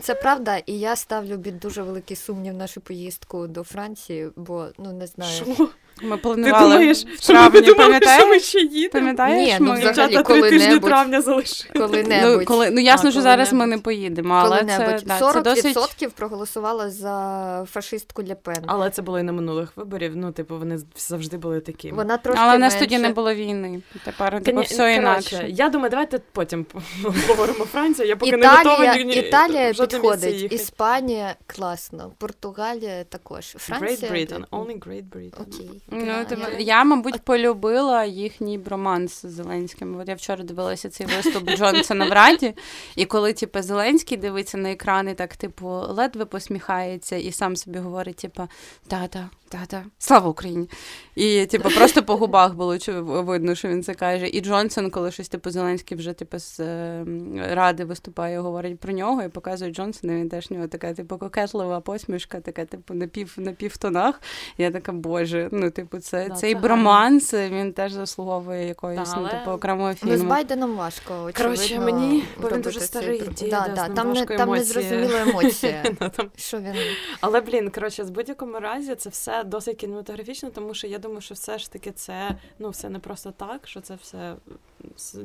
Це 0.02 0.16
правда, 0.16 0.58
і 0.58 0.80
я 0.80 0.96
ставлю 0.96 1.40
під 1.40 1.60
дуже 1.60 1.84
великий 1.84 2.18
сумнів 2.18 2.54
нашу 2.54 2.82
поїздку 2.82 3.48
до 3.48 3.64
Франції, 3.64 4.30
бо 4.36 4.68
ну 4.78 4.94
не 4.94 5.08
знаю. 5.08 5.32
Що? 5.56 5.70
Ми 6.02 6.16
Ти 6.18 6.22
планували 6.24 6.74
думаєш, 6.74 6.98
в 6.98 7.24
що 7.24 7.34
ми 7.34 7.40
травні, 7.40 7.62
думали, 7.62 8.00
що 8.18 8.28
ми 8.28 8.40
ще 8.40 8.60
їдемо? 8.60 8.90
Пам'ятаєш? 8.92 9.38
Ні, 9.38 9.58
ну, 9.60 9.66
ми... 9.72 9.80
взагалі, 9.80 10.12
Дівчата 10.12 10.34
три 10.34 10.42
тижні 10.42 10.58
коли-небудь. 10.60 10.90
травня 10.90 11.22
залишили. 11.22 11.74
Коли-небудь. 11.78 12.40
Ну, 12.40 12.46
коли, 12.46 12.70
ну 12.72 12.82
ясно, 12.82 13.10
А, 13.10 13.12
що 13.12 13.22
зараз 13.22 13.54
ми 13.54 13.58
коли-небудь. 13.60 13.80
не 13.80 13.84
поїдемо, 13.84 14.34
але 14.34 14.58
це, 14.60 14.78
Коли-небудь. 14.78 15.04
да, 15.06 15.20
це 15.20 15.26
40% 15.26 15.44
досить... 15.44 16.14
проголосувала 16.16 16.90
за 16.90 17.66
фашистку 17.72 18.24
Ле 18.24 18.36
Пен. 18.36 18.64
Але 18.68 18.90
це 18.90 19.02
було 19.02 19.20
і 19.20 19.24
на 19.24 19.32
минулих 19.32 19.72
виборів. 19.76 20.16
Ну, 20.16 20.32
типу, 20.32 20.58
вони 20.58 20.80
завжди 20.98 21.38
були 21.38 21.60
такі. 21.60 21.92
Вона 21.92 22.18
трошки 22.18 22.42
Але 22.44 22.58
в 22.58 22.60
нас 22.60 22.74
менше. 22.74 22.86
тоді 22.88 23.02
не 23.02 23.10
було 23.10 23.34
війни. 23.34 23.82
Тепер 24.06 24.42
типу, 24.44 24.60
ні, 24.60 24.66
все 24.66 24.76
коротше, 24.78 24.96
інакше. 24.96 25.46
Я 25.50 25.70
думаю, 25.70 25.90
давайте 25.90 26.20
потім 26.32 26.66
поговоримо 27.28 27.66
Францію. 27.66 28.08
Я 28.08 28.16
поки 28.16 28.38
не 28.38 28.48
готова 28.48 28.84
Італія, 28.84 28.96
ні, 28.96 29.04
ні, 29.04 29.16
Італія 29.16 29.66
в 29.66 29.68
місце 29.68 29.88
підходить, 29.88 30.34
їхати. 30.34 30.56
Іспанія 30.56 31.36
класно, 31.48 32.12
Португалія 32.18 33.04
також. 33.04 33.46
Франція. 33.46 34.12
Great 34.12 34.14
Britain, 34.14 34.44
only 34.52 34.80
Great 34.80 35.04
Britain. 35.10 35.42
Окей. 35.42 35.82
Ну, 35.91 36.06
Да, 36.06 36.23
типу, 36.25 36.41
я- 36.41 36.58
я, 36.60 36.84
мабуть, 36.84 37.21
полюбила 37.21 38.06
їхній 38.06 38.60
романс 38.65 39.21
з 39.25 39.30
Зеленським. 39.32 39.99
От 39.99 40.08
я 40.08 40.15
вчора 40.15 40.43
дивилася 40.43 40.89
цей 40.89 41.08
виступ 41.08 41.49
Джонсона 41.49 42.06
в 42.06 42.12
Раді, 42.12 42.54
і 42.95 43.06
коли 43.06 43.34
типу, 43.34 43.62
Зеленський 43.62 44.17
дивиться 44.17 44.58
на 44.58 44.71
екрани, 44.71 45.13
так, 45.13 45.36
типу, 45.36 45.67
ледве 45.69 46.25
посміхається 46.25 47.15
і 47.15 47.32
сам 47.32 47.56
собі 47.56 47.80
говорить, 47.80 48.15
типу, 48.15 48.47
та-та, 48.88 49.30
та-та, 49.50 49.84
слава 49.98 50.30
Україні. 50.30 50.70
І 51.16 51.46
типу, 51.46 51.70
просто 51.70 52.04
по 52.04 52.16
губах 52.16 52.54
було 52.54 52.78
видно, 53.04 53.56
що 53.56 53.68
він 53.68 53.84
це 53.84 53.94
каже. 53.94 54.28
І 54.28 54.42
Джонсон, 54.42 54.90
коли 54.90 55.12
щось 55.12 55.30
типу 55.30 55.50
Зеленський 55.50 55.98
вже 55.98 56.14
типу 56.14 56.40
з 56.40 56.60
е, 56.60 57.06
ради 57.52 57.86
виступає, 57.86 58.40
говорить 58.40 58.80
про 58.80 58.94
нього 58.94 59.24
і 59.24 59.30
показує 59.30 59.72
Джонсона. 59.72 60.14
Він 60.14 60.30
теж 60.30 60.50
в 60.50 60.54
нього 60.54 60.68
така, 60.68 60.94
типу, 60.94 61.18
кокетлива 61.18 61.80
посмішка, 61.80 62.40
така, 62.40 62.66
типу, 62.66 62.94
на 62.94 63.08
пів 63.08 63.34
на 63.38 63.52
півтонах. 63.52 64.22
Я 64.58 64.72
така, 64.72 64.92
боже, 64.92 65.50
ну, 65.52 65.72
типу, 65.72 66.00
це 66.00 66.28
Да, 66.30 66.36
цей 66.36 66.54
це 66.54 66.60
броманс, 66.60 67.34
він 67.34 67.74
теж 67.74 67.92
заслуговує 67.92 68.68
якоїсь, 68.68 69.10
Та, 69.10 69.20
ну, 69.22 69.28
типу, 69.28 69.52
окремого 69.52 69.94
Ну, 70.04 70.18
з. 70.18 70.22
Байденом 70.22 70.76
важко. 70.76 71.14
Очевидно, 71.24 71.56
Коротше, 71.56 71.80
мені- 71.80 72.24
бо 72.42 72.50
він 72.50 72.62
дуже 72.62 72.80
старий 72.80 73.20
дід, 73.20 73.50
да, 73.50 73.68
да, 73.76 73.88
там, 73.90 74.14
не, 74.14 74.26
там 74.26 74.38
не 74.38 74.44
емоції. 74.44 74.66
зрозуміла 74.66 75.22
емоція. 75.22 75.84
Ну, 76.02 76.10
Що 76.36 76.58
він 76.58 76.74
Але 77.22 77.42
блін, 77.42 77.70
коротше, 77.70 78.06
з 78.06 78.10
будь-якому 78.10 78.60
разі 78.60 78.96
це 78.96 79.10
все 79.10 79.38
досить 79.43 79.78
кінематографічно, 79.78 80.49
тому 80.49 80.73
що 80.73 80.88
я 80.88 80.99
думаю, 80.99 81.21
що 81.21 81.34
все 81.34 81.58
ж 81.60 81.71
таки 81.71 81.91
це 81.91 82.36
ну 82.60 82.69
все 82.69 82.89
не 82.89 82.99
просто 82.99 83.32
так, 83.32 83.67
що 83.67 83.82
це 83.82 83.95
все 83.95 84.36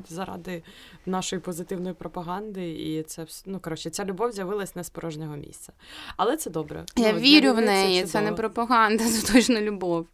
заради 0.09 0.62
нашої 1.07 1.42
позитивної 1.42 1.94
пропаганди, 1.94 2.70
і 2.70 3.03
це 3.03 3.27
ну 3.46 3.61
коротше, 3.61 3.90
ця 3.90 4.05
любов 4.05 4.33
з'явилась 4.33 4.77
не 4.77 4.85
з 4.85 4.90
порожнього 4.90 5.37
місця. 5.37 5.72
Але 6.16 6.37
це 6.37 6.50
добре. 6.50 6.85
Я 6.96 7.12
Ну, 7.12 7.18
вірю 7.18 7.53
в 7.53 7.61
неї, 7.61 8.05
це, 8.05 8.20
не 8.20 8.33
пропаганда, 8.33 9.05
це 9.11 9.33
точно 9.33 9.61
любов. 9.61 10.07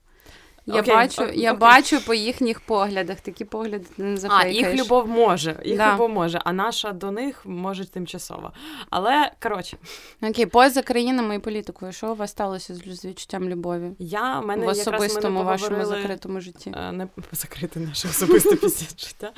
Я 0.66 0.80
Окей, 0.80 0.94
бачу, 0.94 1.22
о- 1.22 1.26
я 1.26 1.50
окей. 1.52 1.60
бачу 1.60 2.04
по 2.06 2.14
їхніх 2.14 2.60
поглядах, 2.60 3.20
такі 3.20 3.44
погляди 3.44 3.84
ти 3.96 4.02
не 4.02 4.18
А, 4.28 4.46
їх 4.46 4.74
любов 4.74 5.08
може, 5.08 5.60
їх 5.64 5.76
Да. 5.76 5.94
любов 5.94 6.10
може, 6.10 6.40
а 6.44 6.52
наша 6.52 6.92
до 6.92 7.10
них 7.10 7.46
може 7.46 7.84
тимчасова. 7.90 8.52
Але 8.90 9.30
коротше, 9.42 9.76
Окей, 10.22 10.46
поза 10.46 10.82
країнами 10.82 11.34
і 11.34 11.38
політикою, 11.38 11.92
що 11.92 12.12
у 12.12 12.14
вас 12.14 12.30
сталося 12.30 12.74
з, 12.74 13.04
відчуттям 13.04 13.48
любові? 13.48 13.90
я 13.98 14.40
в 14.40 14.46
мене 14.46 14.66
в 14.66 14.68
якраз 14.68 14.86
ми 14.86 14.92
не 14.92 15.04
особистому 15.06 15.44
вашому 15.44 15.84
закритому 15.84 16.40
житті. 16.40 16.72
Е, 16.76 16.92
Не 16.92 17.08
закрити 17.32 17.80
наше 17.80 18.08
особисте 18.08 18.68
життя. 18.98 19.32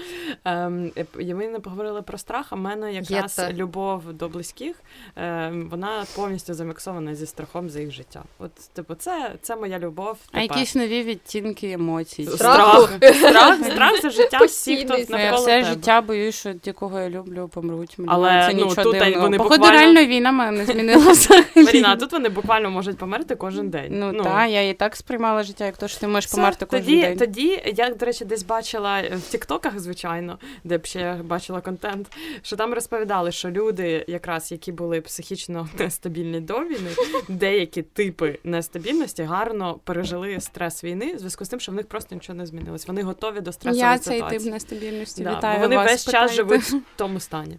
Ем, 0.44 0.92
Ми 1.18 1.48
не 1.48 1.60
поговорили 1.60 2.02
про 2.02 2.18
страх, 2.18 2.46
а 2.50 2.54
в 2.54 2.58
мене 2.58 2.92
якраз 2.92 3.38
Є 3.38 3.52
любов 3.52 4.12
до 4.12 4.28
близьких, 4.28 4.76
ем, 5.16 5.68
вона 5.68 6.04
повністю 6.16 6.54
заміксована 6.54 7.14
зі 7.14 7.26
страхом 7.26 7.70
за 7.70 7.80
їх 7.80 7.90
життя. 7.90 8.22
От, 8.38 8.54
типу, 8.54 8.94
це, 8.94 9.34
це 9.42 9.56
моя 9.56 9.78
любов. 9.78 10.18
А 10.32 10.40
якісь 10.40 10.74
нові 10.74 11.02
відтінки 11.12 11.70
емоцій? 11.72 12.26
Страх, 12.26 12.92
страх, 13.14 13.58
страх 13.64 14.02
за 14.02 14.10
життя 14.10 14.38
всіх, 14.38 14.84
хто 14.84 14.94
Ну, 15.08 15.18
я 15.18 15.34
все 15.34 15.46
тебе. 15.46 15.64
життя 15.64 16.00
боюсь, 16.00 16.34
що 16.34 16.52
ті, 16.54 16.72
кого 16.72 17.00
я 17.00 17.10
люблю, 17.10 17.50
помруть. 17.54 17.94
Блін, 17.98 18.08
Але, 18.10 18.28
це 18.30 18.54
ну, 18.54 18.64
нічого 18.64 18.82
тут 18.82 18.98
дивного. 18.98 19.20
вони 19.22 19.36
Походу, 19.38 19.56
буквально- 19.56 19.78
реально 19.80 20.06
війна 20.06 20.32
мене 20.32 20.58
не 20.58 20.64
змінила 20.64 21.12
взагалі. 21.12 21.44
Маріна, 21.56 21.88
а 21.92 21.96
тут 21.96 22.12
вони 22.12 22.28
буквально 22.28 22.70
можуть 22.70 22.98
померти 22.98 23.34
кожен 23.36 23.70
день. 23.70 23.86
Ну, 23.90 24.22
так, 24.22 24.50
я 24.50 24.68
і 24.68 24.74
так 24.74 24.96
сприймала 24.96 25.42
життя, 25.42 25.66
як 25.66 25.76
то, 25.76 25.88
що 25.88 26.00
ти 26.00 26.06
можеш 26.06 26.26
Все, 26.28 26.36
померти 26.36 26.66
кожен 26.66 26.84
тоді, 26.84 27.00
день. 27.00 27.18
Тоді 27.18 27.62
я, 27.76 27.90
до 27.94 28.06
речі, 28.06 28.24
десь 28.24 28.42
бачила 28.42 29.00
е, 29.00 29.16
в 29.16 29.20
Тіктоках, 29.30 29.78
звичайно, 29.80 30.38
де 30.64 30.78
б 30.78 30.86
ще 30.86 31.14
бачила 31.24 31.60
контент, 31.60 32.06
що 32.42 32.56
там 32.56 32.74
розповідали, 32.74 33.32
що 33.32 33.50
люди, 33.50 34.04
якраз 34.08 34.52
які 34.52 34.72
були 34.72 35.00
психічно 35.00 35.68
нестабільні 35.78 36.40
до 36.40 36.58
війни, 36.58 36.90
деякі 37.28 37.82
типи 37.82 38.38
нестабільності 38.44 39.22
гарно 39.22 39.78
пережили 39.84 40.40
стрес 40.40 40.84
війни 40.84 41.01
в 41.14 41.18
зв'язку 41.18 41.44
з 41.44 41.48
тим, 41.48 41.60
що 41.60 41.72
в 41.72 41.74
них 41.74 41.86
просто 41.86 42.14
нічого 42.14 42.36
не 42.36 42.46
змінилось. 42.46 42.86
Вони 42.86 43.02
готові 43.02 43.40
до 43.40 43.52
стресової 43.52 43.92
Я 43.92 43.98
цей 43.98 44.22
тип 44.22 44.44
нестабільності. 44.44 45.24
Да, 45.24 45.36
Вітаю 45.36 45.56
бо 45.58 45.62
вони 45.62 45.76
вас, 45.76 45.90
весь 45.90 46.10
час 46.10 46.34
живуть 46.34 46.62
в 46.62 46.82
тому 46.96 47.20
стані. 47.20 47.58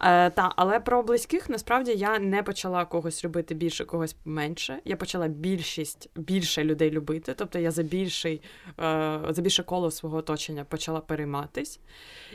Е, 0.00 0.30
та, 0.30 0.52
але 0.56 0.80
про 0.80 1.02
близьких 1.02 1.48
насправді 1.48 1.92
я 1.92 2.18
не 2.18 2.42
почала 2.42 2.84
когось 2.84 3.24
любити 3.24 3.54
більше, 3.54 3.84
когось 3.84 4.16
менше. 4.24 4.78
Я 4.84 4.96
почала 4.96 5.28
більшість 5.28 6.10
більше 6.16 6.64
людей 6.64 6.90
любити. 6.90 7.34
Тобто 7.36 7.58
я 7.58 7.70
за 7.70 7.82
більший, 7.82 8.42
е, 8.80 9.20
за 9.28 9.42
більше 9.42 9.62
коло 9.62 9.90
свого 9.90 10.16
оточення 10.16 10.64
почала 10.64 11.00
перейматись. 11.00 11.80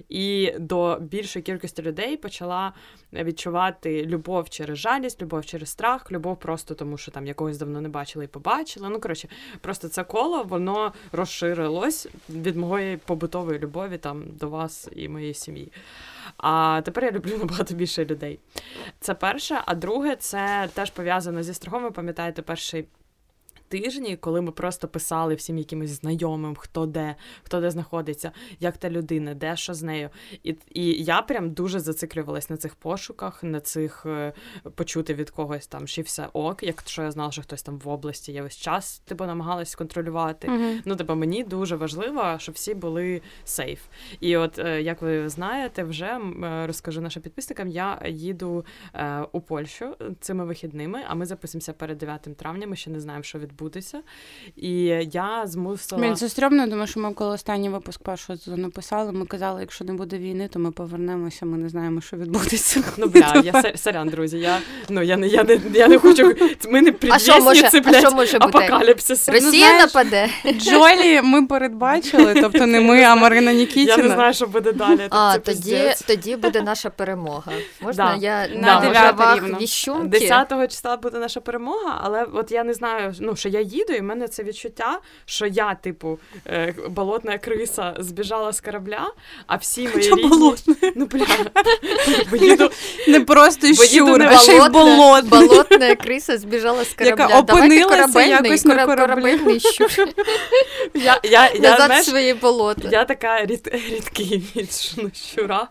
І 0.10 0.54
до 0.60 0.98
більшої 1.02 1.44
кількості 1.44 1.82
людей 1.82 2.18
почала 2.18 2.74
відчувати 3.14 4.06
любов 4.06 4.50
через 4.50 4.78
жалість, 4.78 5.22
любов 5.22 5.46
через 5.46 5.70
страх, 5.70 6.12
любов 6.12 6.40
просто 6.40 6.76
тому, 6.76 6.98
що 6.98 7.12
там 7.12 7.28
якогось 7.28 7.58
давно 7.58 7.82
не 7.82 7.90
бачила 7.90 8.26
і 8.26 8.28
побачила. 8.28 8.90
Ну, 8.90 9.00
коротше, 9.00 9.28
просто 9.62 9.88
це 9.90 10.04
коло 10.04 10.41
воно 10.44 10.94
розширилось 11.12 12.08
від 12.30 12.56
моєї 12.56 12.98
побутової 12.98 13.60
любові 13.60 13.98
там 13.98 14.24
до 14.28 14.50
вас 14.50 14.90
і 14.96 15.10
моєї 15.10 15.34
сім'ї. 15.34 15.72
А 16.38 16.82
тепер 16.86 17.04
я 17.04 17.12
люблю 17.12 17.38
набагато 17.40 17.74
більше 17.74 18.06
людей. 18.06 18.40
Це 19.00 19.14
перше. 19.14 19.62
А 19.66 19.76
друге, 19.76 20.16
це 20.16 20.70
теж 20.74 20.92
пов'язано 20.92 21.44
зі 21.44 21.54
страхом. 21.54 21.84
Ви 21.84 21.92
пам'ятаєте, 21.92 22.42
перший 22.42 22.86
тижні, 23.72 24.18
коли 24.18 24.42
ми 24.42 24.52
просто 24.52 24.88
писали 24.88 25.36
всім 25.36 25.58
якимось 25.58 25.90
знайомим, 25.90 26.56
хто 26.56 26.86
де, 26.86 27.16
хто 27.44 27.62
де 27.62 27.72
знаходиться, 27.72 28.32
як 28.60 28.78
та 28.78 28.90
людина, 28.90 29.34
де 29.34 29.56
що 29.56 29.74
з 29.74 29.84
нею. 29.84 30.10
І, 30.44 30.56
і 30.72 31.04
я 31.04 31.22
прям 31.22 31.52
дуже 31.52 31.80
зациклювалась 31.80 32.50
на 32.50 32.58
цих 32.58 32.76
пошуках, 32.76 33.44
на 33.44 33.60
цих 33.60 34.06
е, 34.06 34.34
почути 34.76 35.14
від 35.14 35.30
когось 35.30 35.68
там, 35.68 35.88
чи 35.88 36.02
все 36.02 36.28
ок, 36.34 36.64
якщо 36.64 37.04
я 37.04 37.12
знала, 37.12 37.32
що 37.32 37.42
хтось 37.42 37.64
там 37.64 37.78
в 37.78 37.90
області 37.90 38.32
є 38.32 38.42
весь 38.42 38.58
час, 38.58 39.00
типу 39.00 39.26
намагалась 39.26 39.76
контролювати. 39.76 40.48
Мгм. 40.48 40.82
Ну, 40.86 40.96
типу, 40.96 41.16
мені 41.16 41.44
дуже 41.44 41.76
важливо, 41.76 42.36
щоб 42.40 42.56
всі 42.56 42.74
були 42.74 43.22
сейф. 43.44 43.80
І 44.20 44.38
от, 44.38 44.60
е, 44.60 44.82
як 44.82 45.02
ви 45.02 45.30
знаєте, 45.30 45.84
вже 45.84 46.06
е, 46.06 46.68
розкажу 46.68 47.02
нашим 47.02 47.24
підписникам, 47.24 47.68
я 47.68 48.02
їду 48.08 48.66
у 49.32 49.42
Польщу 49.42 49.96
цими 50.20 50.46
вихідними, 50.46 51.02
а 51.08 51.16
ми 51.16 51.26
записуємося 51.26 51.74
перед 51.74 51.98
9 51.98 52.38
травня. 52.38 52.68
Ми 52.68 52.76
ще 52.76 52.90
не 52.90 53.00
знаємо, 53.00 53.24
що 53.24 53.40
відбудеться. 53.62 54.00
І 54.56 54.72
я 55.12 55.42
змусила. 55.46 56.02
Блін, 56.02 56.16
це 56.16 56.30
стрьомно, 56.30 56.68
тому 56.68 56.88
що 56.88 57.00
ми 57.00 57.14
коли 57.14 57.34
останній 57.34 57.70
випуск 57.70 58.04
першого 58.04 58.40
сезону 58.40 58.70
писали, 58.70 59.12
ми 59.12 59.26
казали, 59.26 59.62
якщо 59.62 59.86
не 59.86 59.94
буде 59.94 60.18
війни, 60.18 60.48
то 60.54 60.60
ми 60.60 60.72
повернемося, 60.72 61.46
ми 61.46 61.58
не 61.58 61.70
знаємо, 61.70 62.02
що 62.02 62.18
відбудеться. 62.18 62.84
Ну, 62.98 63.08
бля, 63.08 63.42
я 63.64 63.74
сорян, 63.76 64.10
друзі. 64.10 64.40
Я, 64.40 64.60
ну, 64.90 65.02
я, 65.02 65.18
не, 65.18 65.28
я, 65.28 65.44
не, 65.44 65.60
я 65.74 65.88
не 65.88 65.98
хочу. 66.00 66.36
Ми 66.70 66.82
не 66.82 66.94
А 67.10 67.20
що 67.20 67.42
може, 67.42 67.62
предвісниці, 67.62 67.90
а 67.90 68.00
що 68.00 68.10
блядь, 68.10 68.16
може 68.16 68.40
бути? 68.40 68.58
апокаліпсису. 68.58 69.32
Росія 69.32 69.52
знаєш, 69.52 69.94
нападе. 69.94 70.30
Джолі 70.58 71.22
ми 71.24 71.46
передбачили, 71.46 72.34
тобто 72.42 72.66
не 72.66 72.80
ми, 72.80 73.04
а 73.04 73.16
Марина 73.16 73.52
Я 73.52 73.98
не 73.98 74.10
знаю, 74.10 74.34
що 74.34 74.48
буде 74.48 74.72
далі. 74.72 75.08
А, 75.10 75.34
це 75.34 75.40
тоді, 75.40 75.82
тоді 76.08 76.36
буде 76.36 76.62
наша 76.62 76.90
перемога. 76.90 77.52
Можна 77.82 78.06
Да. 78.06 78.16
я 78.16 78.48
На 78.48 79.60
віщунки? 79.62 80.08
10 80.08 80.72
числа 80.72 80.98
буде 80.98 81.18
наша 81.18 81.40
перемога, 81.40 82.02
але 82.04 82.24
от 82.34 82.52
я 82.52 82.64
не 82.64 82.74
знаю, 82.74 83.14
ну 83.20 83.36
що 83.36 83.50
я 83.52 83.62
їду, 83.62 83.94
і 83.94 84.00
в 84.00 84.04
мене 84.04 84.28
це 84.28 84.44
відчуття, 84.44 85.00
що 85.26 85.46
я, 85.46 85.76
типу, 85.76 86.20
е, 86.48 86.74
болотна 86.90 87.38
криса 87.38 87.96
збіжала 88.00 88.54
з 88.54 88.62
корабля, 88.62 89.14
а 89.48 89.56
всі 89.56 89.88
мої 89.88 90.04
Чого 90.04 90.16
рідні... 90.16 90.30
болотна? 90.30 90.76
Ну, 90.96 91.06
бля, 91.06 91.26
бо 92.32 92.38
їду, 92.38 92.72
Не 93.08 93.22
просто 93.22 93.74
щур, 93.74 94.24
а 94.24 94.38
ще 94.38 94.56
й 94.56 94.70
болотна, 94.70 95.22
болотна 95.22 95.96
криса 95.96 96.38
збіжала 96.38 96.86
з 96.86 96.94
корабля. 96.94 97.24
Яка 97.24 97.40
опинилася 97.40 98.22
якось 98.24 98.66
на 98.66 98.86
кораблі. 98.86 99.60
щур. 99.60 99.90
я, 100.94 101.20
я, 101.24 101.52
я, 101.54 101.60
Назад 101.60 101.86
знаєш, 101.86 102.06
свої 102.06 102.34
болота. 102.34 102.90
Я 102.92 103.06
така 103.06 103.46
рід, 103.46 103.70
рідкий 103.90 104.44
від 104.56 104.72
щура. 105.16 105.68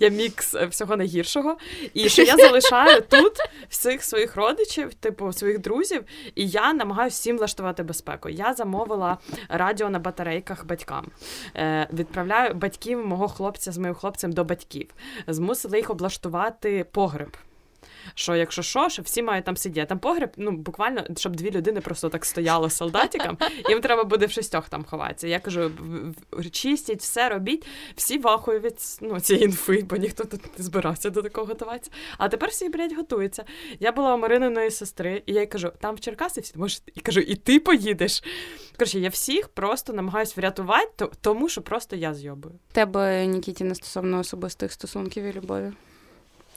Я 0.00 0.08
мікс 0.08 0.54
всього 0.54 0.96
найгіршого. 0.96 1.56
І 1.94 2.08
що 2.08 2.22
я 2.22 2.36
залишаю 2.36 3.02
тут 3.08 3.32
всіх 3.68 4.04
своїх 4.04 4.36
родичів, 4.36 4.94
типу 4.94 5.32
своїх 5.32 5.58
друзів, 5.58 6.02
і 6.34 6.48
я 6.48 6.72
намагаюся 6.72 7.11
всім 7.12 7.38
влаштувати 7.38 7.82
безпеку. 7.82 8.28
Я 8.28 8.54
замовила 8.54 9.18
радіо 9.48 9.90
на 9.90 9.98
батарейках 9.98 10.66
батькам. 10.66 11.06
Е, 11.56 11.88
відправляю 11.92 12.54
батьків 12.54 13.06
мого 13.06 13.28
хлопця 13.28 13.72
з 13.72 13.78
моїм 13.78 13.94
хлопцем 13.94 14.32
до 14.32 14.44
батьків. 14.44 14.94
Змусила 15.26 15.76
їх 15.76 15.90
облаштувати 15.90 16.86
погреб. 16.92 17.36
Що, 18.14 18.36
якщо 18.36 18.62
що, 18.62 18.88
що 18.88 19.02
всі 19.02 19.22
мають 19.22 19.44
там 19.44 19.56
сидіти. 19.56 19.86
Там 19.86 19.98
погреб, 19.98 20.30
ну 20.36 20.50
буквально, 20.50 21.04
щоб 21.16 21.36
дві 21.36 21.50
людини 21.50 21.80
просто 21.80 22.08
так 22.08 22.24
стояло 22.24 22.70
з 22.70 22.76
солдатиком, 22.76 23.38
їм 23.68 23.80
треба 23.80 24.04
буде 24.04 24.26
в 24.26 24.30
шістьох 24.30 24.68
там 24.68 24.84
ховатися. 24.84 25.28
Я 25.28 25.40
кажу, 25.40 25.70
чистіть, 26.50 27.00
все 27.00 27.28
робіть. 27.28 27.66
Всі 27.96 28.18
вахою 28.18 28.60
від 28.60 28.74
ну, 29.00 29.20
цієї 29.20 29.44
інфи, 29.44 29.86
бо 29.90 29.96
ніхто 29.96 30.24
тут 30.24 30.58
не 30.58 30.64
збирався 30.64 31.10
до 31.10 31.22
такого 31.22 31.46
готуватися. 31.46 31.90
А 32.18 32.28
тепер 32.28 32.48
всі, 32.50 32.68
блядь, 32.68 32.92
готуються. 32.96 33.44
Я 33.80 33.92
була 33.92 34.14
у 34.14 34.18
Марининої 34.18 34.70
сестри, 34.70 35.22
і 35.26 35.32
я 35.32 35.40
їй 35.40 35.46
кажу, 35.46 35.72
там 35.80 35.94
в 35.94 36.00
Черкаси 36.00 36.40
всі 36.40 36.58
може, 36.58 36.78
і 36.94 37.00
кажу, 37.00 37.20
і 37.20 37.34
ти 37.34 37.60
поїдеш. 37.60 38.22
Коротше, 38.78 38.98
я 38.98 39.08
всіх 39.08 39.48
просто 39.48 39.92
намагаюсь 39.92 40.36
врятувати, 40.36 40.92
то- 40.96 41.12
тому 41.20 41.48
що 41.48 41.62
просто 41.62 41.96
я 41.96 42.14
зйобую. 42.14 42.54
Тебе, 42.72 43.26
Нікітіна, 43.26 43.74
стосовно 43.74 44.18
особистих 44.18 44.72
стосунків 44.72 45.24
і 45.24 45.32
любові. 45.32 45.72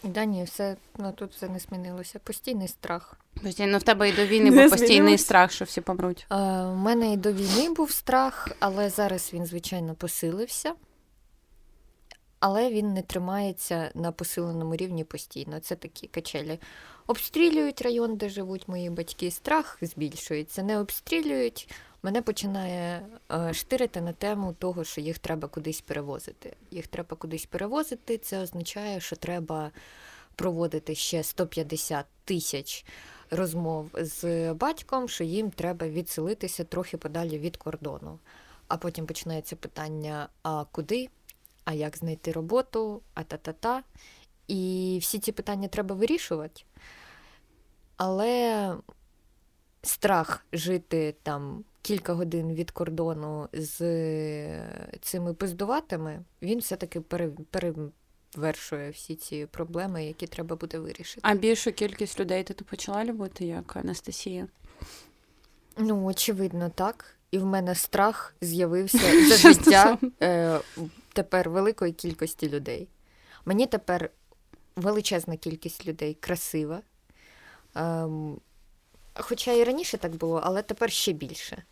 Да, 0.06 0.26
ні, 0.26 0.44
все, 0.44 0.76
ну 0.98 1.12
тут 1.12 1.32
все 1.32 1.50
не 1.50 1.60
змінилося. 1.60 2.20
Постійний 2.20 2.68
страх. 2.68 3.20
Постійно 3.44 3.78
в 3.78 3.84
тебе 3.84 4.10
і 4.10 4.14
до 4.14 4.26
війни 4.26 4.52
був 4.62 4.70
постійний 4.70 4.98
змінилось? 4.98 5.22
страх, 5.22 5.52
що 5.52 5.66
всі 5.66 5.82
помруть. 5.82 6.26
Е, 6.32 6.36
У 6.64 6.76
мене 6.76 7.14
і 7.14 7.18
до 7.18 7.32
війни 7.32 7.70
був 7.70 7.92
страх, 7.92 8.50
але 8.60 8.90
зараз 8.90 9.32
він, 9.34 9.46
звичайно, 9.46 9.96
посилився. 9.96 10.74
Але 12.40 12.70
він 12.70 12.94
не 12.94 13.02
тримається 13.02 13.92
на 13.96 14.12
посиленому 14.12 14.76
рівні 14.76 15.04
постійно. 15.04 15.60
Це 15.60 15.76
такі 15.76 16.08
качелі. 16.08 16.60
Обстрілюють 17.08 17.82
район, 17.82 18.16
де 18.16 18.30
живуть 18.30 18.68
мої 18.68 18.90
батьки, 18.90 19.32
страх 19.32 19.78
збільшується. 19.82 20.64
Не 20.64 20.80
обстрілюють. 20.80 21.74
Мене 22.06 22.22
починає 22.22 23.08
е, 23.32 23.54
штирити 23.54 24.02
на 24.02 24.14
тему 24.14 24.56
того, 24.60 24.84
що 24.84 25.02
їх 25.02 25.20
треба 25.20 25.48
кудись 25.48 25.82
перевозити. 25.82 26.56
Їх 26.72 26.88
треба 26.88 27.18
кудись 27.18 27.46
перевозити. 27.46 28.18
Це 28.18 28.40
означає, 28.40 29.00
що 29.00 29.16
треба 29.16 29.72
проводити 30.36 30.96
ще 30.96 31.24
150 31.24 32.06
тисяч 32.26 32.86
розмов 33.32 33.90
з 33.94 34.54
батьком, 34.54 35.10
що 35.10 35.24
їм 35.24 35.52
треба 35.52 35.88
відселитися 35.88 36.64
трохи 36.64 36.98
подалі 36.98 37.40
від 37.40 37.58
кордону. 37.58 38.20
А 38.68 38.78
потім 38.78 39.06
починається 39.06 39.56
питання: 39.56 40.30
а 40.44 40.66
куди, 40.72 41.10
а 41.64 41.74
як 41.74 41.98
знайти 41.98 42.32
роботу, 42.32 43.02
а 43.14 43.24
та-та-та. 43.24 43.84
І 44.48 44.98
всі 45.02 45.20
ці 45.20 45.32
питання 45.32 45.68
треба 45.68 45.96
вирішувати. 45.96 46.64
Але 47.98 48.76
страх 49.82 50.46
жити 50.54 51.16
там 51.24 51.64
кілька 51.86 52.14
годин 52.14 52.54
від 52.54 52.72
кордону 52.72 53.50
з 53.54 53.78
цими 55.02 55.34
пиздуватими, 55.34 56.22
він 56.42 56.60
все-таки 56.60 57.02
пере, 57.02 57.30
перевершує 57.50 58.90
всі 58.90 59.16
ці 59.16 59.46
проблеми, 59.46 60.06
які 60.06 60.28
треба 60.28 60.56
буде 60.56 60.80
вирішити. 60.80 61.22
А 61.24 61.36
більшу 61.36 61.72
кількість 61.72 62.20
людей 62.20 62.44
ти 62.44 62.54
почала 62.54 63.06
любити, 63.06 63.46
як 63.46 63.76
Анастасія? 63.76 64.48
Ну, 65.78 66.06
очевидно, 66.06 66.70
так. 66.70 67.06
І 67.32 67.38
в 67.38 67.46
мене 67.46 67.76
страх 67.76 68.36
з'явився 68.42 69.28
за 69.30 69.38
життя 69.38 69.98
е, 70.22 70.60
тепер 71.14 71.50
великої 71.50 71.94
кількості 71.94 72.50
людей. 72.50 72.88
Мені 73.46 73.68
тепер 73.68 74.10
величезна 74.76 75.38
кількість 75.38 75.88
людей 75.88 76.14
красива. 76.14 76.82
Ем, 77.76 78.40
хоча 79.14 79.52
і 79.52 79.64
раніше 79.64 79.98
так 79.98 80.16
було, 80.16 80.42
але 80.44 80.62
тепер 80.62 80.92
ще 80.92 81.12
більше. 81.12 81.64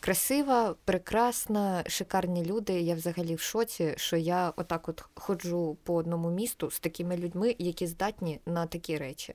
Красива, 0.00 0.74
прекрасна, 0.84 1.84
шикарні 1.86 2.44
люди. 2.44 2.80
Я 2.80 2.94
взагалі 2.94 3.34
в 3.34 3.40
шоці, 3.40 3.94
що 3.96 4.16
я 4.16 4.52
отак 4.56 4.88
от 4.88 5.04
ходжу 5.14 5.76
по 5.82 5.94
одному 5.94 6.30
місту 6.30 6.70
з 6.70 6.80
такими 6.80 7.16
людьми, 7.16 7.54
які 7.58 7.86
здатні 7.86 8.40
на 8.46 8.66
такі 8.66 8.96
речі. 8.96 9.34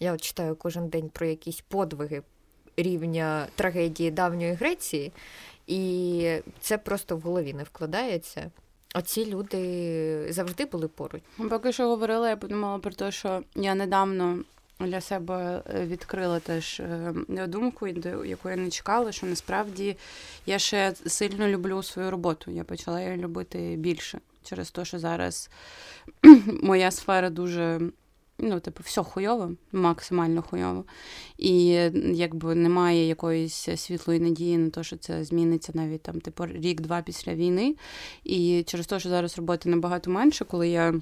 Я 0.00 0.12
от 0.12 0.20
читаю 0.20 0.56
кожен 0.56 0.88
день 0.88 1.08
про 1.08 1.26
якісь 1.26 1.60
подвиги 1.60 2.22
рівня 2.76 3.46
трагедії 3.54 4.10
давньої 4.10 4.52
Греції, 4.52 5.12
і 5.66 6.38
це 6.60 6.78
просто 6.78 7.16
в 7.16 7.20
голові 7.20 7.54
не 7.54 7.62
вкладається. 7.62 8.50
А 8.94 9.02
ці 9.02 9.26
люди 9.26 10.32
завжди 10.32 10.64
були 10.64 10.88
поруч. 10.88 11.22
Поки 11.50 11.72
що 11.72 11.88
говорила, 11.88 12.28
я 12.28 12.36
подумала 12.36 12.78
про 12.78 12.90
те, 12.90 13.10
що 13.12 13.42
я 13.54 13.74
недавно 13.74 14.38
для 14.80 15.00
себе 15.00 15.62
е, 15.74 15.86
відкрила 15.86 16.40
теж 16.40 16.80
е, 16.80 17.14
думку, 17.46 17.86
якої 17.86 18.36
я 18.44 18.56
не 18.56 18.70
чекала, 18.70 19.12
що 19.12 19.26
насправді 19.26 19.96
я 20.46 20.58
ще 20.58 20.94
сильно 21.06 21.48
люблю 21.48 21.82
свою 21.82 22.10
роботу. 22.10 22.50
Я 22.50 22.64
почала 22.64 23.00
її 23.00 23.16
любити 23.16 23.74
більше 23.78 24.20
через 24.42 24.70
те, 24.70 24.84
що 24.84 24.98
зараз 24.98 25.50
моя 26.62 26.90
сфера 26.90 27.30
дуже. 27.30 27.80
Ну, 28.38 28.60
типу, 28.60 28.82
все 28.84 29.02
хуйово, 29.02 29.52
максимально 29.72 30.42
хуйово. 30.42 30.84
І 31.38 31.66
якби 32.12 32.54
немає 32.54 33.08
якоїсь 33.08 33.68
світлої 33.76 34.20
надії 34.20 34.58
на 34.58 34.70
те, 34.70 34.84
що 34.84 34.96
це 34.96 35.24
зміниться 35.24 35.72
навіть 35.74 36.02
там, 36.02 36.20
типу, 36.20 36.46
рік-два 36.46 37.02
після 37.02 37.34
війни. 37.34 37.76
І 38.24 38.64
через 38.66 38.86
те, 38.86 39.00
що 39.00 39.08
зараз 39.08 39.38
роботи 39.38 39.68
набагато 39.68 40.10
менше, 40.10 40.44
коли 40.44 40.68
я 40.68 40.94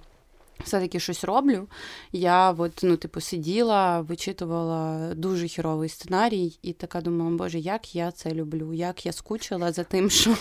все-таки 0.64 1.01
щось 1.01 1.25
роблю. 1.25 1.69
Я 2.12 2.51
от, 2.51 2.81
ну, 2.83 2.97
типу, 2.97 3.21
сиділа, 3.21 4.01
вичитувала 4.01 5.14
дуже 5.14 5.49
хіровий 5.49 5.88
сценарій, 5.88 6.59
і 6.62 6.73
така 6.73 7.01
думала, 7.01 7.31
боже, 7.31 7.59
як 7.59 7.95
я 7.95 8.11
це 8.11 8.35
люблю, 8.35 8.73
як 8.73 9.07
я 9.07 9.12
скучила 9.12 9.73
за 9.73 9.85
тим, 9.85 10.11
що, 10.11 10.37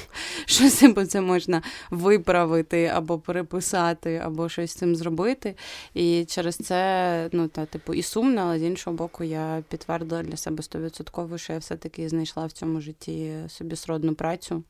що 0.46 0.70
це 1.06 1.22
можна 1.22 1.62
виправити 1.92 2.86
або 2.86 3.20
переписати, 3.20 4.22
або 4.26 4.50
щось 4.50 4.72
з 4.72 4.76
цим 4.76 4.96
зробити. 4.96 5.56
І 5.94 6.26
через 6.26 6.56
це, 6.56 7.30
ну, 7.32 7.48
та, 7.48 7.66
типу, 7.66 7.94
і 7.94 8.02
сумно, 8.02 8.42
але 8.42 8.60
з 8.60 8.64
іншого 8.64 8.96
боку, 8.96 9.24
я 9.24 9.64
підтвердила 9.70 10.24
для 10.24 10.38
себе 10.38 10.64
стовідсотково, 10.64 11.38
що 11.38 11.54
я 11.54 11.60
все-таки 11.60 12.10
знайшла 12.10 12.46
в 12.46 12.52
цьому 12.52 12.82
житті 12.82 13.34
собі 13.48 13.76
сродну 13.76 14.16
працю, 14.16 14.64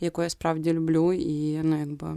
яку 0.00 0.22
я 0.22 0.30
справді 0.30 0.72
люблю, 0.72 1.12
і 1.12 1.60
ну, 1.62 1.78
якби. 1.78 2.16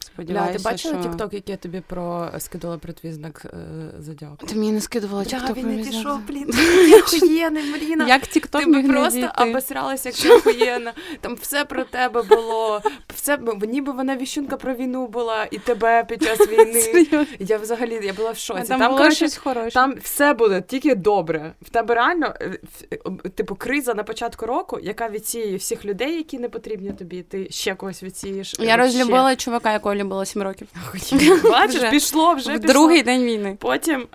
Бля, 0.00 0.12
Сподіваюся, 0.14 0.58
ти 0.58 0.64
бачила 0.64 1.00
що... 1.02 1.10
TikTok, 1.10 1.34
який 1.34 1.52
я 1.52 1.56
тобі 1.56 1.82
про 1.86 2.30
скидала 2.38 2.78
про 2.78 2.92
твій 2.92 3.12
знак 3.12 3.42
е, 3.44 3.56
зодіаку? 3.98 4.46
Ти 4.46 4.54
мені 4.54 4.72
не 4.72 4.80
скидувала 4.80 5.24
Бля, 5.24 5.30
TikTok. 5.30 5.56
він 5.56 5.76
не 5.76 5.82
пішов, 5.82 6.20
блін, 6.28 6.50
охуєнний, 6.94 7.70
Маріна. 7.70 8.08
Як 8.08 8.26
TikTok 8.26 8.64
Ти 8.64 8.70
би 8.70 8.82
просто 8.82 9.30
обосралася, 9.38 10.08
як 10.08 10.18
ти 10.18 10.30
охуєнна. 10.30 10.92
Там 11.20 11.34
все 11.34 11.64
про 11.64 11.84
тебе 11.84 12.22
було. 12.22 12.82
Все, 13.14 13.38
ніби 13.68 13.92
вона 13.92 14.16
віщунка 14.16 14.56
про 14.56 14.74
війну 14.74 15.06
була, 15.06 15.46
і 15.50 15.58
тебе 15.58 16.04
під 16.04 16.22
час 16.22 16.38
війни. 16.48 17.06
Я 17.38 17.58
взагалі 17.58 18.00
я 18.02 18.12
була 18.12 18.30
в 18.30 18.32
А 18.32 18.36
шоці. 18.36 18.68
Там, 18.68 18.78
Там, 18.78 18.88
було 18.88 18.98
коротше, 18.98 19.16
щось 19.16 19.36
хороше. 19.36 19.70
там 19.70 19.94
все 20.02 20.34
буде 20.34 20.62
тільки 20.62 20.94
добре. 20.94 21.52
В 21.62 21.70
тебе 21.70 21.94
реально, 21.94 22.34
е, 22.40 22.58
типу, 23.34 23.54
криза 23.54 23.94
на 23.94 24.02
початку 24.02 24.46
року, 24.46 24.78
яка 24.82 25.08
відсіє 25.08 25.56
всіх 25.56 25.84
людей, 25.84 26.16
які 26.16 26.38
не 26.38 26.48
потрібні 26.48 26.92
тобі. 26.92 27.22
Ти 27.22 27.50
ще 27.50 27.74
когось 27.74 28.02
відсієш. 28.02 28.56
Я 28.58 28.76
розлюбила 28.76 29.36
чувака, 29.36 29.72
якого 29.72 29.89
любила 29.94 30.24
7 30.24 30.42
років. 30.42 30.68
Бачиш, 31.50 31.90
пішло 31.90 32.34
вже 32.34 32.56
в 32.56 32.60
пішло. 32.60 32.72
другий 32.72 33.02
день 33.02 33.24
війни. 33.24 33.56
Потім 33.60 34.06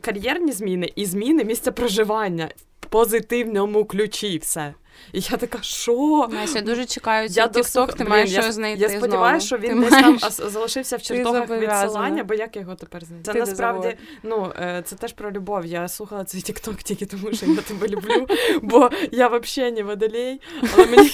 кар'єрні 0.00 0.52
зміни 0.52 0.92
і 0.96 1.06
зміни 1.06 1.44
місця 1.44 1.72
проживання 1.72 2.48
в 2.80 2.86
позитивному 2.86 3.84
ключі. 3.84 4.38
Все. 4.38 4.74
І 5.12 5.20
я 5.20 5.36
така, 5.36 5.58
що? 5.62 6.28
Настя, 6.30 6.58
я 6.58 6.64
дуже 6.64 6.84
чекаю 6.84 7.28
цей 7.28 7.36
Я 7.36 7.48
тікток, 7.48 7.92
ти 7.94 8.04
маєш 8.04 8.30
я, 8.30 8.42
що 8.42 8.52
знайти 8.52 8.82
Я 8.82 8.88
сподіваюся, 8.88 9.46
що 9.46 9.58
він 9.58 9.80
десь 9.80 9.90
там 9.90 10.18
залишився 10.28 10.96
в 10.96 11.02
чертогах 11.02 11.50
відсилання, 11.50 12.24
бо 12.24 12.34
як 12.34 12.56
його 12.56 12.74
тепер 12.74 13.04
знайти? 13.04 13.32
Це 13.32 13.38
насправді, 13.38 13.96
ну, 14.22 14.52
е, 14.56 14.82
це 14.86 14.96
теж 14.96 15.12
про 15.12 15.32
любов. 15.32 15.66
Я 15.66 15.88
слухала 15.88 16.24
цей 16.24 16.40
тікток 16.40 16.82
тільки 16.82 17.06
тому, 17.06 17.32
що 17.32 17.46
я 17.46 17.56
тебе 17.56 17.88
люблю, 17.88 18.26
бо 18.62 18.90
я 19.12 19.28
взагалі 19.28 19.72
не 19.72 19.82
водолей. 19.82 20.40
Але 20.74 20.86
мені, 20.86 21.10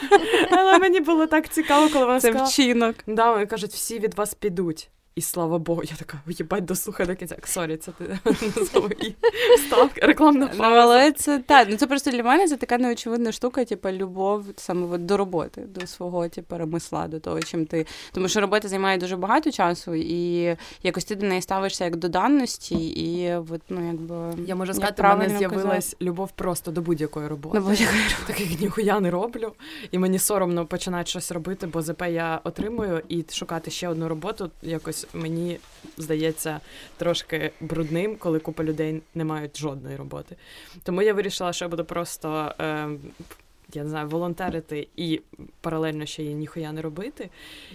але 0.50 0.78
мені 0.78 1.00
було 1.00 1.26
так 1.26 1.48
цікаво, 1.48 1.88
коли 1.92 2.04
вона 2.04 2.20
Це 2.20 2.30
вчинок. 2.30 2.94
Да, 3.06 3.32
вони 3.32 3.46
кажуть, 3.46 3.70
всі 3.70 3.98
від 3.98 4.14
вас 4.14 4.34
підуть. 4.34 4.90
І 5.16 5.22
слава 5.22 5.58
Богу, 5.58 5.82
я 5.84 5.96
така, 5.96 6.18
їбать, 6.28 6.64
дослухай 6.64 7.06
до 7.06 7.14
кінця. 7.14 7.36
Сорі, 7.44 7.76
це 7.76 7.92
тут 7.92 8.18
вставка, 9.66 10.06
рекламна 10.06 10.50
Ну, 10.56 10.64
але 10.64 11.12
це 11.12 11.38
так. 11.38 11.68
Ну 11.70 11.76
це 11.76 11.86
просто 11.86 12.10
для 12.10 12.22
мене 12.22 12.48
це 12.48 12.56
така 12.56 12.78
неочевидна 12.78 13.32
штука, 13.32 13.64
типу, 13.64 13.88
любов 13.88 14.44
саме 14.56 14.86
от, 14.94 15.06
до 15.06 15.16
роботи, 15.16 15.60
до 15.60 15.86
свого 15.86 16.28
типу, 16.28 16.58
ремесла, 16.58 17.08
до 17.08 17.20
того, 17.20 17.42
чим 17.42 17.66
ти. 17.66 17.86
Тому 18.12 18.28
що 18.28 18.40
робота 18.40 18.68
займає 18.68 18.98
дуже 18.98 19.16
багато 19.16 19.50
часу, 19.50 19.94
і 19.94 20.56
якось 20.82 21.04
ти 21.04 21.14
до 21.14 21.26
неї 21.26 21.42
ставишся 21.42 21.84
як 21.84 21.96
до 21.96 22.08
даності, 22.08 22.88
і 22.88 23.34
от, 23.34 23.62
ну, 23.68 23.86
якби. 23.86 24.44
Я 24.46 24.54
можу 24.54 24.68
як 24.68 24.76
сказати, 24.76 24.94
в 24.94 24.96
правильно 24.96 25.26
мене 25.26 25.38
з'явилась 25.38 25.84
казати. 25.84 26.04
любов 26.04 26.30
просто 26.30 26.70
до 26.70 26.80
будь-якої 26.80 27.28
роботи. 27.28 27.58
До 27.58 27.64
будь-якої 27.64 28.00
Так 28.26 28.40
як 28.40 28.60
ніхуя 28.60 29.00
не 29.00 29.10
роблю, 29.10 29.52
і 29.90 29.98
мені 29.98 30.18
соромно 30.18 30.66
починати 30.66 31.10
щось 31.10 31.32
робити, 31.32 31.66
бо 31.66 31.82
ЗП 31.82 32.02
я 32.02 32.40
отримую, 32.44 33.02
і 33.08 33.24
шукати 33.30 33.70
ще 33.70 33.88
одну 33.88 34.08
роботу 34.08 34.50
якось 34.62 35.05
мені 35.14 35.58
здається 35.96 36.60
трошки 36.96 37.52
брудним, 37.60 38.16
коли 38.16 38.38
купа 38.38 38.64
людей 38.64 39.02
не 39.14 39.24
мають 39.24 39.58
жодної 39.58 39.96
роботи. 39.96 40.36
Тому 40.82 41.02
я 41.02 41.14
вирішила, 41.14 41.52
що 41.52 41.64
я 41.64 41.68
буду 41.68 41.84
просто. 41.84 42.54
Е, 42.60 42.88
я 43.74 43.82
не 43.82 43.88
знаю, 43.88 44.08
волонтерити 44.08 44.88
і 44.96 45.20
паралельно 45.60 46.06
ще 46.06 46.22
її 46.22 46.34
ніхуя 46.34 46.72
не 46.72 46.82
робити. 46.82 47.30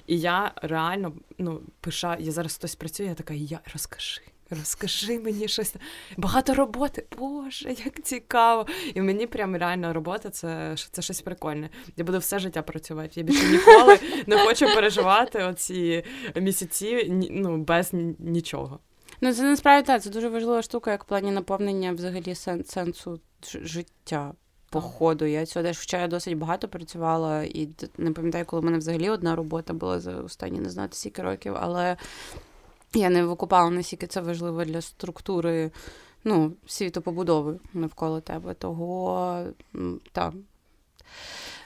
І 0.08 0.20
я 0.20 0.52
реально 0.56 1.14
ну, 1.38 1.62
пиша, 1.82 2.18
я 2.20 2.32
зараз 2.32 2.56
хтось 2.56 2.76
працює, 2.76 3.06
я 3.06 3.14
така, 3.14 3.34
я 3.34 3.60
розкажи. 3.74 4.22
Розкажи 4.60 5.20
мені 5.20 5.48
щось. 5.48 5.76
Багато 6.18 6.54
роботи. 6.54 7.06
Боже, 7.18 7.70
як 7.70 8.04
цікаво. 8.04 8.66
І 8.94 9.02
мені 9.02 9.28
прям 9.28 9.56
реально 9.56 9.94
робота 9.94 10.30
це, 10.30 10.76
це 10.92 11.02
щось 11.02 11.22
прикольне. 11.22 11.70
Я 11.98 12.04
буду 12.04 12.20
все 12.20 12.40
життя 12.40 12.62
працювати. 12.62 13.12
Я 13.16 13.24
більше 13.24 13.46
ніколи 13.46 14.00
не 14.28 14.38
хочу 14.38 14.66
переживати 14.66 15.44
оці 15.44 16.04
місяці 16.36 17.08
ну, 17.32 17.58
без 17.58 17.90
нічого. 18.20 18.80
Ну, 19.22 19.34
це 19.34 19.44
насправді 19.44 19.88
так, 19.88 20.02
це 20.02 20.10
дуже 20.10 20.30
важлива 20.30 20.62
штука, 20.62 20.92
як 20.92 21.04
в 21.04 21.08
плані 21.08 21.32
наповнення 21.32 21.92
взагалі 21.92 22.34
сен- 22.34 22.64
сенсу 22.64 23.20
життя. 23.44 24.34
По 24.70 24.82
ходу. 24.82 25.26
Я 25.26 25.46
цього 25.46 25.66
теж 25.66 25.88
я 25.94 26.08
досить 26.08 26.38
багато 26.38 26.68
працювала, 26.68 27.44
і 27.44 27.70
не 27.98 28.12
пам'ятаю, 28.12 28.46
коли 28.46 28.62
в 28.62 28.66
мене 28.66 28.78
взагалі 28.78 29.10
одна 29.10 29.36
робота 29.36 29.74
була 29.74 30.00
за 30.00 30.16
останні 30.16 30.60
не 30.60 30.70
знати 30.70 30.96
скільки 30.96 31.22
років, 31.22 31.56
але 31.60 31.98
я 32.94 33.10
не 33.10 33.26
викупала, 33.26 33.70
наскільки 33.70 34.08
це 34.08 34.22
важливо 34.22 34.66
для 34.66 34.82
структури 34.82 35.72
ну, 36.24 36.54
світопобудови 36.68 37.60
навколо 37.74 38.22
тебе. 38.22 38.54
Того 38.54 39.46
так. 40.12 40.34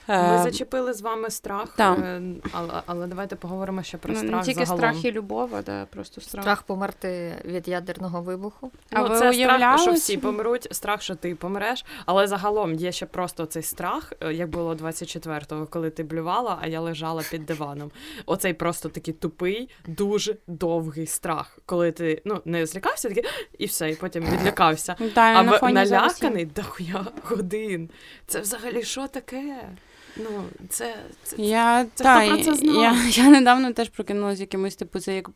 Ми 0.08 0.14
Е, 0.14 0.40
зачепили 0.42 0.92
з 0.92 1.00
вами 1.00 1.30
страх, 1.30 1.74
е, 1.80 2.20
але, 2.52 2.82
але 2.86 3.06
давайте 3.06 3.36
поговоримо 3.36 3.82
ще 3.82 3.98
про 3.98 4.12
ну, 4.12 4.18
страх 4.18 4.40
не 4.40 4.42
тільки 4.42 4.66
загалом. 4.66 4.78
страх 4.78 5.04
і 5.04 5.12
любов, 5.12 5.54
а 5.54 5.62
да, 5.62 5.86
просто 5.86 6.20
страх. 6.20 6.42
Страх 6.44 6.62
померти 6.62 7.34
від 7.44 7.68
ядерного 7.68 8.22
вибуху. 8.22 8.70
А 8.92 9.00
ну, 9.00 9.08
ви 9.08 9.18
це 9.18 9.32
страх, 9.32 9.80
що 9.80 9.92
всі 9.92 10.16
помруть, 10.16 10.68
страх, 10.70 11.02
що 11.02 11.14
ти 11.14 11.34
помреш. 11.34 11.84
Але 12.06 12.26
загалом 12.26 12.74
є 12.74 12.92
ще 12.92 13.06
просто 13.06 13.46
цей 13.46 13.62
страх, 13.62 14.12
е, 14.20 14.32
як 14.32 14.50
було 14.50 14.74
24-го, 14.74 15.66
коли 15.66 15.90
ти 15.90 16.02
блювала, 16.02 16.58
а 16.62 16.66
я 16.66 16.80
лежала 16.80 17.22
під 17.30 17.46
диваном. 17.46 17.90
Оцей 18.26 18.54
просто 18.54 18.88
такий 18.88 19.14
тупий, 19.14 19.68
дуже 19.86 20.36
довгий 20.46 21.06
страх, 21.06 21.58
коли 21.66 21.92
ти 21.92 22.22
ну 22.24 22.42
не 22.44 22.66
злякався, 22.66 23.08
такий 23.08 23.24
і 23.58 23.66
все, 23.66 23.90
і 23.90 23.94
потім 23.94 24.24
відлякався. 24.24 24.96
Та, 25.14 25.20
А 25.20 25.42
на 25.42 25.70
наляканий 25.70 26.44
дохуя 26.44 27.06
годин. 27.22 27.90
Це 28.26 28.40
взагалі 28.40 28.82
що 28.82 29.08
таке? 29.08 29.68
Ну, 30.16 30.44
це, 30.68 30.96
це, 31.22 31.36
Я, 31.42 31.86
Це 31.94 32.04
та, 32.04 32.20
хто 32.20 32.34
про 32.34 32.44
це 32.44 32.54
знає? 32.54 32.80
я, 32.80 33.24
я 33.24 33.30
недавно 33.30 33.72
теж 33.72 33.88
прокинулася 33.88 34.42
якимось, 34.42 34.76
типу, 34.76 34.98
це 34.98 35.14
як 35.14 35.30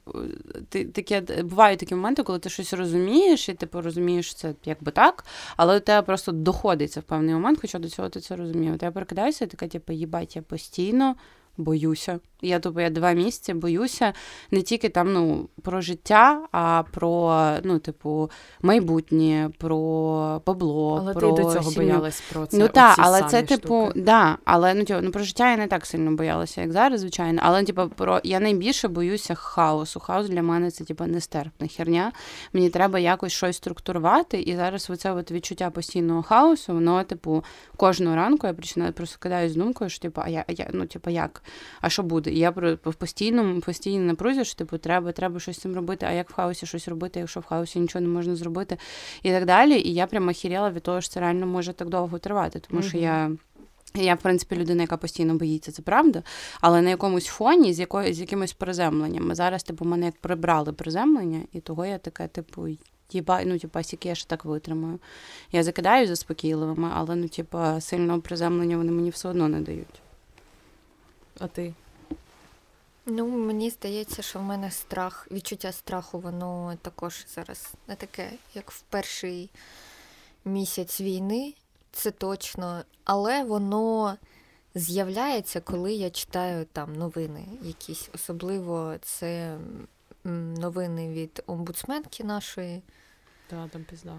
ти 0.68 0.84
таке 0.84 1.20
бувають 1.20 1.78
такі 1.78 1.94
моменти, 1.94 2.22
коли 2.22 2.38
ти 2.38 2.50
щось 2.50 2.72
розумієш, 2.72 3.48
і 3.48 3.54
типу 3.54 3.80
розумієш 3.80 4.34
це 4.34 4.54
якби 4.64 4.92
так, 4.92 5.24
але 5.56 5.76
у 5.76 5.80
тебе 5.80 6.02
просто 6.02 6.32
доходиться 6.32 7.00
в 7.00 7.02
певний 7.02 7.34
момент, 7.34 7.58
хоча 7.60 7.78
до 7.78 7.88
цього 7.88 8.08
ти 8.08 8.20
це 8.20 8.36
розумів. 8.36 8.74
От 8.74 8.82
я 8.82 8.90
прокидаюся, 8.90 9.44
і 9.44 9.48
така, 9.48 9.68
типу, 9.68 9.92
їбать, 9.92 10.36
я 10.36 10.42
постійно 10.42 11.16
боюся. 11.56 12.20
Я 12.42 12.58
тобто 12.58 12.80
я 12.80 12.90
два 12.90 13.12
місяці 13.12 13.54
боюся 13.54 14.12
не 14.50 14.62
тільки 14.62 14.88
там 14.88 15.12
ну 15.12 15.48
про 15.62 15.80
життя, 15.80 16.48
а 16.52 16.82
про 16.92 17.50
ну, 17.62 17.78
типу, 17.78 18.30
майбутнє, 18.62 19.50
про 19.58 20.42
бабло. 20.46 20.98
але 21.00 21.14
про 21.14 21.32
ти 21.32 21.42
до 21.42 21.52
цього 21.52 21.70
сім'ю. 21.70 21.88
боялась 21.88 22.22
про 22.32 22.46
це. 22.46 22.58
Ну 22.58 22.68
так, 22.68 22.96
але 22.98 23.22
це, 23.22 23.42
типу, 23.42 23.84
штуки. 23.86 24.00
да, 24.00 24.36
але 24.44 24.74
ну, 24.74 24.84
типу, 24.84 25.00
ну 25.02 25.10
про 25.10 25.22
життя 25.22 25.50
я 25.50 25.56
не 25.56 25.66
так 25.66 25.86
сильно 25.86 26.12
боялася, 26.12 26.60
як 26.60 26.72
зараз, 26.72 27.00
звичайно. 27.00 27.40
Але 27.44 27.64
типу, 27.64 27.88
про 27.88 28.20
я 28.24 28.40
найбільше 28.40 28.88
боюся 28.88 29.34
хаосу. 29.34 30.00
Хаос 30.00 30.28
для 30.28 30.42
мене 30.42 30.70
це 30.70 30.84
типу 30.84 31.04
нестерпна 31.04 31.66
херня. 31.68 32.12
Мені 32.52 32.70
треба 32.70 32.98
якось 32.98 33.32
щось 33.32 33.56
структурувати, 33.56 34.40
і 34.40 34.56
зараз 34.56 34.90
оце 34.90 35.12
от 35.12 35.30
відчуття 35.30 35.70
постійного 35.70 36.22
хаосу, 36.22 36.74
воно, 36.74 37.04
типу, 37.04 37.44
кожного 37.76 38.16
ранку 38.16 38.46
я 38.46 38.52
починаю 38.52 38.92
просто 38.92 39.18
кидаюсь 39.20 39.52
з 39.52 39.56
думкою, 39.56 39.90
що 39.90 40.02
типу, 40.02 40.20
а 40.24 40.28
я, 40.28 40.44
а 40.48 40.52
я 40.52 40.70
ну, 40.72 40.86
типу, 40.86 41.10
як? 41.10 41.42
А 41.80 41.88
що 41.88 42.02
буде? 42.02 42.29
І 42.30 42.38
я 42.38 42.50
в 42.84 42.94
постійному 42.94 43.60
постійно 43.60 44.04
напрузі, 44.04 44.44
що 44.44 44.54
типу, 44.54 44.78
треба, 44.78 45.12
треба 45.12 45.40
щось 45.40 45.56
з 45.56 45.60
цим 45.60 45.74
робити. 45.74 46.06
А 46.08 46.12
як 46.12 46.30
в 46.30 46.34
хаосі 46.34 46.66
щось 46.66 46.88
робити, 46.88 47.20
якщо 47.20 47.40
в 47.40 47.44
хаосі 47.44 47.80
нічого 47.80 48.02
не 48.02 48.08
можна 48.08 48.36
зробити, 48.36 48.76
і 49.22 49.30
так 49.30 49.44
далі. 49.46 49.80
І 49.80 49.94
я 49.94 50.06
прямо 50.06 50.32
хіріла 50.32 50.70
від 50.70 50.82
того, 50.82 51.00
що 51.00 51.12
це 51.12 51.20
реально 51.20 51.46
може 51.46 51.72
так 51.72 51.88
довго 51.88 52.18
тривати, 52.18 52.60
тому 52.68 52.82
що 52.82 52.98
я. 52.98 53.30
Я, 53.94 54.14
в 54.14 54.18
принципі, 54.18 54.56
людина, 54.56 54.82
яка 54.82 54.96
постійно 54.96 55.34
боїться, 55.34 55.72
це 55.72 55.82
правда, 55.82 56.22
але 56.60 56.82
на 56.82 56.90
якомусь 56.90 57.26
фоні 57.26 57.72
з 57.72 57.80
якою 57.80 58.14
з 58.14 58.20
якимось 58.20 58.52
приземленням. 58.52 59.34
Зараз, 59.34 59.62
типу, 59.62 59.84
мене 59.84 60.06
як 60.06 60.16
прибрали 60.16 60.72
приземлення, 60.72 61.40
і 61.52 61.60
того 61.60 61.86
я 61.86 61.98
така, 61.98 62.28
типу, 62.28 62.68
їба, 63.10 63.44
ну, 63.44 63.58
типу, 63.58 63.82
скільки 63.82 64.08
я 64.08 64.14
ще 64.14 64.28
так 64.28 64.44
витримаю. 64.44 64.98
Я 65.52 65.62
закидаю 65.62 66.06
заспокійливими, 66.06 66.90
але 66.94 67.16
ну, 67.16 67.28
типу, 67.28 67.58
сильного 67.80 68.20
приземлення 68.20 68.76
вони 68.76 68.92
мені 68.92 69.10
все 69.10 69.28
одно 69.28 69.48
не 69.48 69.60
дають. 69.60 70.02
А 71.38 71.46
ти? 71.46 71.74
Ну, 73.12 73.26
мені 73.26 73.70
здається, 73.70 74.22
що 74.22 74.38
в 74.38 74.42
мене 74.42 74.70
страх, 74.70 75.28
відчуття 75.30 75.72
страху, 75.72 76.18
воно 76.18 76.78
також 76.82 77.26
зараз 77.34 77.72
не 77.88 77.94
таке, 77.94 78.32
як 78.54 78.70
в 78.70 78.80
перший 78.80 79.50
місяць 80.44 81.00
війни, 81.00 81.54
це 81.92 82.10
точно. 82.10 82.82
Але 83.04 83.44
воно 83.44 84.16
з'являється, 84.74 85.60
коли 85.60 85.92
я 85.92 86.10
читаю 86.10 86.66
там 86.72 86.96
новини 86.96 87.44
якісь. 87.62 88.10
Особливо 88.14 88.94
це 89.02 89.58
новини 90.24 91.08
від 91.12 91.42
омбудсменки 91.46 92.24
нашої. 92.24 92.82
Та, 93.46 93.68
там 93.68 93.84
пізда. 93.84 94.18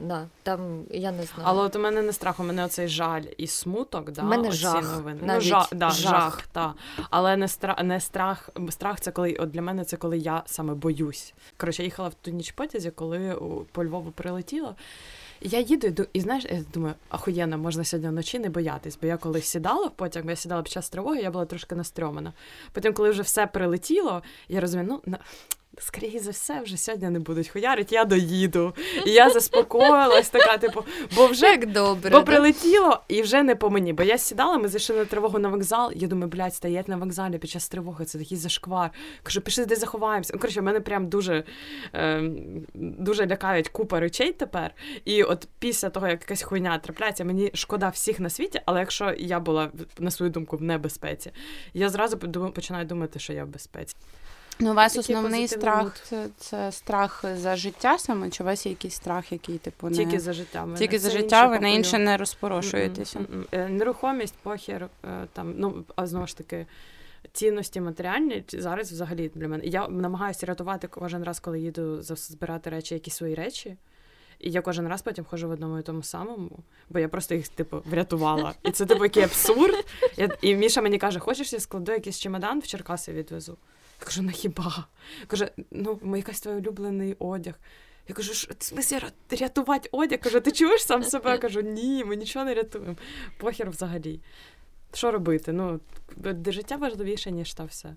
Да, 0.00 0.28
там 0.42 0.84
я 0.90 1.12
не 1.12 1.22
знаю. 1.22 1.42
Але 1.44 1.62
от 1.62 1.76
у 1.76 1.78
мене 1.78 2.02
не 2.02 2.12
страх, 2.12 2.40
у 2.40 2.42
мене 2.42 2.64
оцей 2.64 2.88
жаль 2.88 3.22
і 3.36 3.46
смуток, 3.46 4.10
да, 4.10 4.22
мене 4.22 4.52
жах, 4.52 4.82
новини. 4.82 5.20
Ну, 5.22 5.40
жах, 5.40 5.68
да, 5.72 5.90
жах. 5.90 6.10
жах, 6.10 6.46
та. 6.52 6.74
Але 7.10 7.36
не 7.36 7.48
страх, 7.48 7.82
не 7.82 8.00
страх. 8.00 8.50
Страх 8.70 9.00
це 9.00 9.10
коли 9.10 9.34
от 9.34 9.50
для 9.50 9.62
мене 9.62 9.84
це 9.84 9.96
коли 9.96 10.18
я 10.18 10.42
саме 10.46 10.74
боюсь. 10.74 11.34
Коротше, 11.56 11.82
я 11.82 11.84
їхала 11.84 12.08
в 12.08 12.14
ту 12.14 12.30
ніч 12.30 12.52
потязі, 12.52 12.90
коли 12.90 13.36
по 13.72 13.84
Львову 13.84 14.10
прилетіло. 14.10 14.74
Я 15.40 15.60
їду 15.60 15.86
і 15.86 15.94
і 16.12 16.20
знаєш, 16.20 16.44
я 16.44 16.64
думаю, 16.74 16.94
ахуєнно, 17.08 17.58
можна 17.58 17.84
сьогодні 17.84 18.08
вночі 18.08 18.38
не 18.38 18.48
боятись, 18.48 18.98
бо 19.02 19.06
я 19.06 19.16
коли 19.16 19.42
сідала 19.42 19.86
в 19.86 19.90
потяг, 19.90 20.24
бо 20.24 20.30
я 20.30 20.36
сідала 20.36 20.62
під 20.62 20.72
час 20.72 20.90
тривоги, 20.90 21.20
я 21.20 21.30
була 21.30 21.44
трошки 21.44 21.74
настрьомана. 21.74 22.32
Потім, 22.72 22.92
коли 22.92 23.10
вже 23.10 23.22
все 23.22 23.46
прилетіло, 23.46 24.22
я 24.48 24.60
розумію, 24.60 25.00
ну. 25.06 25.16
Скоріше 25.80 26.18
за 26.18 26.30
все, 26.30 26.60
вже 26.60 26.76
сьогодні 26.76 27.10
не 27.10 27.18
будуть 27.18 27.48
хуярить, 27.48 27.92
я 27.92 28.04
доїду. 28.04 28.74
І 29.06 29.10
я 29.10 29.30
заспокоїлась, 29.30 30.30
така, 30.30 30.58
типу, 30.58 30.84
бо 31.16 31.26
вже 31.26 31.46
як 31.46 31.72
добре. 31.72 32.10
Бо 32.10 32.22
прилетіло 32.22 33.00
і 33.08 33.22
вже 33.22 33.42
не 33.42 33.56
по 33.56 33.70
мені. 33.70 33.92
Бо 33.92 34.02
я 34.02 34.18
сідала, 34.18 34.58
ми 34.58 34.68
зайшли 34.68 34.96
на 34.96 35.04
тривогу 35.04 35.38
на 35.38 35.48
вокзал. 35.48 35.92
Я 35.94 36.08
думаю, 36.08 36.28
блядь, 36.28 36.54
стоять 36.54 36.88
на 36.88 36.96
вокзалі 36.96 37.38
під 37.38 37.50
час 37.50 37.68
тривоги, 37.68 38.04
це 38.04 38.18
такий 38.18 38.38
зашквар. 38.38 38.90
Кажу, 39.22 39.40
пішли 39.40 39.66
десь 39.66 39.80
заховаємося. 39.80 40.32
Ну, 40.34 40.40
коротше, 40.40 40.62
мене 40.62 40.80
прям 40.80 41.08
дуже, 41.08 41.44
е, 41.94 42.22
дуже 42.74 43.26
лякають 43.26 43.68
купа 43.68 44.00
речей 44.00 44.32
тепер. 44.32 44.74
І 45.04 45.22
от 45.22 45.48
після 45.58 45.90
того, 45.90 46.08
як 46.08 46.20
якась 46.20 46.42
хуйня 46.42 46.78
трапляється, 46.78 47.24
мені 47.24 47.50
шкода 47.54 47.88
всіх 47.88 48.20
на 48.20 48.30
світі, 48.30 48.60
але 48.66 48.80
якщо 48.80 49.14
я 49.18 49.40
була 49.40 49.70
на 49.98 50.10
свою 50.10 50.32
думку 50.32 50.56
в 50.56 50.62
небезпеці, 50.62 51.30
я 51.74 51.88
зразу 51.88 52.18
починаю 52.54 52.84
думати, 52.86 53.18
що 53.18 53.32
я 53.32 53.44
в 53.44 53.48
безпеці. 53.48 53.96
Ну, 54.60 54.70
у 54.70 54.74
вас 54.74 54.92
Такий 54.92 55.00
основний 55.00 55.42
позитивний 55.42 55.82
страх 55.82 56.00
це, 56.04 56.26
це 56.38 56.72
страх 56.72 57.24
за 57.36 57.56
життя 57.56 57.98
саме, 57.98 58.30
чи 58.30 58.42
у 58.42 58.46
вас 58.46 58.66
є 58.66 58.72
якийсь 58.72 58.94
страх, 58.94 59.32
який, 59.32 59.58
типу, 59.58 59.88
не... 59.88 59.96
Тільки 59.96 60.20
за 60.20 60.32
життя. 60.32 60.66
мене. 60.66 60.78
Тільки 60.78 60.98
за 60.98 61.10
життя, 61.10 61.46
ви 61.46 61.60
на 61.60 61.68
інше 61.68 61.98
не 61.98 62.16
розпорошуєтеся. 62.16 63.20
Е, 63.52 63.68
Нерухомість, 63.68 64.34
похер, 64.42 64.88
е, 65.04 65.26
там, 65.32 65.54
ну, 65.56 65.84
а 65.96 66.06
знову 66.06 66.26
ж 66.26 66.36
таки, 66.36 66.66
цінності 67.32 67.80
матеріальні 67.80 68.44
зараз 68.48 68.92
взагалі 68.92 69.30
для 69.34 69.48
мене. 69.48 69.64
Я 69.64 69.88
намагаюся 69.88 70.46
рятувати 70.46 70.88
кожен 70.88 71.24
раз, 71.24 71.40
коли 71.40 71.60
їду 71.60 72.02
збирати 72.02 72.70
речі, 72.70 72.94
якісь 72.94 73.14
свої 73.14 73.34
речі. 73.34 73.76
І 74.40 74.50
я 74.50 74.62
кожен 74.62 74.88
раз 74.88 75.02
потім 75.02 75.24
ходжу 75.24 75.48
в 75.48 75.50
одному 75.50 75.78
і 75.78 75.82
тому 75.82 76.02
самому, 76.02 76.50
бо 76.88 76.98
я 76.98 77.08
просто 77.08 77.34
їх, 77.34 77.48
типу, 77.48 77.82
врятувала. 77.90 78.54
І 78.62 78.70
це 78.70 78.86
типу 78.86 79.04
який 79.04 79.22
абсурд. 79.22 79.86
Я, 80.16 80.28
і 80.40 80.54
Міша 80.54 80.82
мені 80.82 80.98
каже: 80.98 81.18
хочеш, 81.18 81.52
я 81.52 81.60
складу 81.60 81.92
якийсь 81.92 82.18
чемодан 82.18 82.60
в 82.60 82.66
Черкаси 82.66 83.12
відвезу. 83.12 83.58
Я 84.00 84.06
кажу, 84.06 84.22
ну 84.22 84.30
хіба? 84.30 84.86
Каже, 85.26 85.50
ну 85.70 86.00
якась 86.16 86.40
твій 86.40 86.50
улюблений 86.50 87.16
одяг. 87.18 87.54
Я 88.08 88.14
кажу, 88.14 88.34
що 88.34 88.54
рятувати 89.30 89.88
одяг? 89.92 90.18
Каже, 90.18 90.40
ти 90.40 90.52
чуєш 90.52 90.82
сам 90.82 91.04
себе? 91.04 91.38
Кажу, 91.38 91.60
ні, 91.60 92.04
ми 92.04 92.16
нічого 92.16 92.44
не 92.44 92.54
рятуємо. 92.54 92.96
Похер 93.38 93.70
взагалі. 93.70 94.20
Що 94.92 95.10
робити? 95.10 95.52
Ну, 95.52 95.80
життя 96.46 96.76
важливіше, 96.76 97.30
ніж 97.30 97.54
та 97.54 97.64
все. 97.64 97.94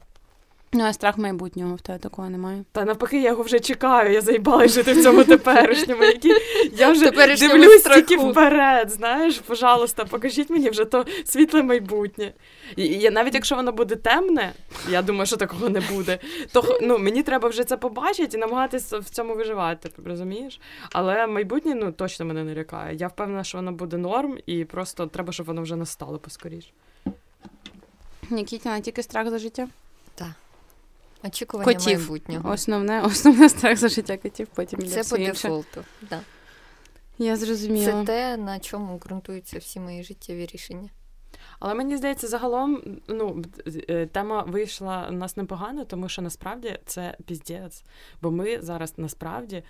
Ну, 0.75 0.83
а 0.83 0.93
страх 0.93 1.17
майбутнього 1.17 1.75
в 1.75 1.81
тебе 1.81 1.99
такого 1.99 2.29
немає. 2.29 2.63
Та 2.71 2.85
навпаки, 2.85 3.21
я 3.21 3.29
його 3.29 3.43
вже 3.43 3.59
чекаю, 3.59 4.13
я 4.13 4.21
заїбала 4.21 4.67
жити 4.67 4.93
в 4.93 5.03
цьому 5.03 5.23
теперішньому, 5.23 6.03
які 6.03 6.31
я 6.77 6.91
вже 6.91 7.11
дивлюсь 7.11 7.83
тільки 7.83 8.17
вперед. 8.17 8.91
Знаєш, 8.91 9.39
пожалуйста, 9.39 10.05
покажіть 10.05 10.49
мені 10.49 10.69
вже 10.69 10.85
то 10.85 11.05
світле 11.25 11.63
майбутнє. 11.63 12.33
І, 12.75 12.85
і 12.85 13.09
навіть 13.09 13.33
якщо 13.33 13.55
воно 13.55 13.71
буде 13.71 13.95
темне, 13.95 14.53
я 14.89 15.01
думаю, 15.01 15.25
що 15.25 15.37
такого 15.37 15.69
не 15.69 15.79
буде. 15.79 16.19
То 16.51 16.79
ну 16.81 16.97
мені 16.97 17.23
треба 17.23 17.49
вже 17.49 17.63
це 17.63 17.77
побачити 17.77 18.37
і 18.37 18.39
намагатися 18.39 18.99
в 18.99 19.09
цьому 19.09 19.35
виживати, 19.35 19.89
розумієш? 20.05 20.59
Але 20.91 21.27
майбутнє 21.27 21.75
ну 21.75 21.91
точно 21.91 22.25
мене 22.25 22.43
не 22.43 22.55
лякає. 22.55 22.95
Я 22.95 23.07
впевнена, 23.07 23.43
що 23.43 23.57
воно 23.57 23.71
буде 23.71 23.97
норм, 23.97 24.37
і 24.45 24.65
просто 24.65 25.07
треба, 25.07 25.33
щоб 25.33 25.45
воно 25.45 25.61
вже 25.61 25.75
настало 25.75 26.17
поскоріше. 26.19 26.69
Нікітіна, 28.29 28.79
тільки 28.79 29.03
страх 29.03 29.29
за 29.29 29.39
життя. 29.39 29.67
Так. 30.15 30.42
Очікування 31.23 31.73
котів. 31.73 31.99
майбутнього. 31.99 32.51
Основне 32.51 33.01
основне 33.01 33.49
страх 33.49 33.77
за 33.77 33.87
життя 33.87 34.17
котів, 34.17 34.47
потім 34.47 34.87
Це 34.87 35.01
все 35.01 35.17
по 35.17 35.23
дефолту. 35.23 35.83
Да. 36.09 36.19
Я 37.17 37.35
зрозуміла. 37.35 37.85
Це 37.85 38.05
те, 38.05 38.37
на 38.37 38.59
чому 38.59 38.97
ґрунтуються 38.97 39.59
всі 39.59 39.79
мої 39.79 40.03
життєві 40.03 40.45
рішення. 40.45 40.89
Але 41.59 41.73
мені 41.73 41.97
здається, 41.97 42.27
загалом 42.27 42.81
ну, 43.07 43.43
е, 43.89 44.05
тема 44.05 44.43
вийшла 44.47 45.07
у 45.09 45.13
нас 45.13 45.37
непогано, 45.37 45.85
тому 45.85 46.09
що 46.09 46.21
насправді 46.21 46.79
це 46.85 47.17
піздець. 47.25 47.83
Бо 48.21 48.31
ми 48.31 48.61
зараз 48.61 48.93
насправді 48.97 49.63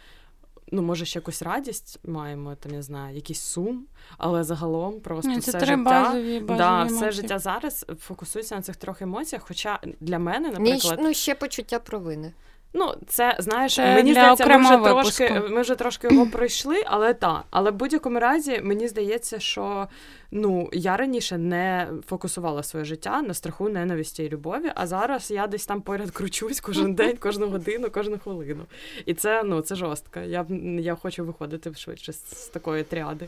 ну, 0.71 0.81
може, 0.81 1.05
ще 1.05 1.19
якусь 1.19 1.41
радість 1.41 1.99
маємо, 2.03 2.55
там, 2.55 2.73
я 2.73 2.81
знаю, 2.81 3.15
якийсь 3.15 3.41
сум, 3.41 3.85
але 4.17 4.43
загалом 4.43 4.99
просто 4.99 5.31
Ні, 5.31 5.39
це 5.39 5.51
все 5.51 5.59
три 5.59 5.67
життя 5.67 5.83
базові, 5.83 6.39
базові 6.39 6.57
да, 6.57 6.83
все 6.83 7.11
життя 7.11 7.39
зараз 7.39 7.85
фокусується 7.99 8.55
на 8.55 8.61
цих 8.61 8.75
трьох 8.75 9.01
емоціях. 9.01 9.43
Хоча 9.47 9.79
для 9.99 10.19
мене, 10.19 10.51
наприклад, 10.51 10.99
Ні, 10.99 11.05
ну 11.05 11.13
ще 11.13 11.35
почуття 11.35 11.79
провини. 11.79 12.33
Ну, 12.75 12.93
це 13.07 13.35
знаєш, 13.39 13.75
це 13.75 13.95
мені 13.95 14.13
для 14.13 14.35
здається, 14.35 14.57
ми 14.57 14.63
вже 14.63 14.75
випуску. 14.75 15.25
трошки 15.25 15.49
ми 15.49 15.61
вже 15.61 15.75
трошки 15.75 16.07
його 16.11 16.27
пройшли, 16.27 16.83
але 16.85 17.13
так. 17.13 17.43
Але 17.49 17.71
в 17.71 17.73
будь-якому 17.73 18.19
разі 18.19 18.61
мені 18.63 18.87
здається, 18.87 19.39
що 19.39 19.87
ну 20.31 20.69
я 20.73 20.97
раніше 20.97 21.37
не 21.37 21.87
фокусувала 22.07 22.63
своє 22.63 22.85
життя 22.85 23.21
на 23.21 23.33
страху, 23.33 23.69
ненависті 23.69 24.23
і 24.23 24.29
любові. 24.29 24.71
А 24.75 24.87
зараз 24.87 25.31
я 25.31 25.47
десь 25.47 25.65
там 25.65 25.81
поряд 25.81 26.11
кручусь 26.11 26.59
кожен 26.59 26.93
день, 26.95 27.17
кожну 27.17 27.49
годину, 27.49 27.89
кожну 27.89 28.19
хвилину. 28.19 28.65
І 29.05 29.13
це 29.13 29.43
ну 29.43 29.61
це 29.61 29.75
жорстко. 29.75 30.19
Я 30.19 30.45
я 30.79 30.95
хочу 30.95 31.25
виходити 31.25 31.73
швидше 31.75 32.13
з, 32.13 32.45
з 32.45 32.47
такої 32.47 32.83
тріади. 32.83 33.27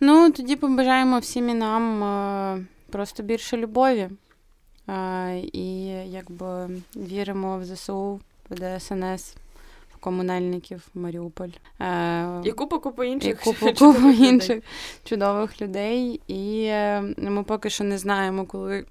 Ну 0.00 0.30
тоді 0.30 0.56
побажаємо 0.56 1.18
всім 1.18 1.48
і 1.48 1.54
нам 1.54 2.04
е, 2.04 2.64
просто 2.90 3.22
більше 3.22 3.56
любові. 3.56 4.10
Е, 4.88 5.38
і 5.52 5.86
якби 6.10 6.68
віримо 6.96 7.58
в 7.58 7.64
ЗСУ 7.64 8.20
ДСНС, 8.50 9.34
в 9.94 9.96
комунальників, 10.00 10.86
Маріуполь. 10.94 11.48
Е, 11.80 12.40
і 12.44 12.52
купу 12.52 12.80
купу 12.80 13.04
інших 13.04 13.30
і 13.30 13.44
купу, 13.44 13.66
купу 13.78 14.10
інших 14.10 14.62
чудових 15.04 15.62
людей. 15.62 16.20
І 16.26 16.64
е, 16.64 17.14
ми 17.18 17.42
поки 17.42 17.70
що 17.70 17.84
не 17.84 17.98
знаємо, 17.98 18.44
коли 18.44 18.84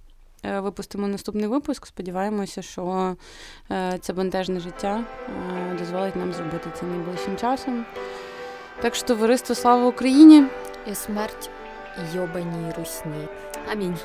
е, 0.45 0.59
випустимо 0.59 1.07
наступний 1.07 1.47
випуск. 1.47 1.85
Сподіваємося, 1.85 2.61
що 2.61 3.15
е, 3.71 3.97
це 4.01 4.13
бентежне 4.13 4.59
життя 4.59 5.03
дозволить 5.79 6.15
нам 6.15 6.33
зробити 6.33 6.69
це 6.79 6.85
найближчим 6.85 7.37
часом. 7.37 7.85
Так 8.81 8.95
що, 8.95 9.07
товариство, 9.07 9.55
слава 9.55 9.87
Україні! 9.87 10.43
І 10.91 10.95
смерть 10.95 11.49
йобаній 12.15 12.73
русні. 12.77 13.27
Амінь. 13.71 13.97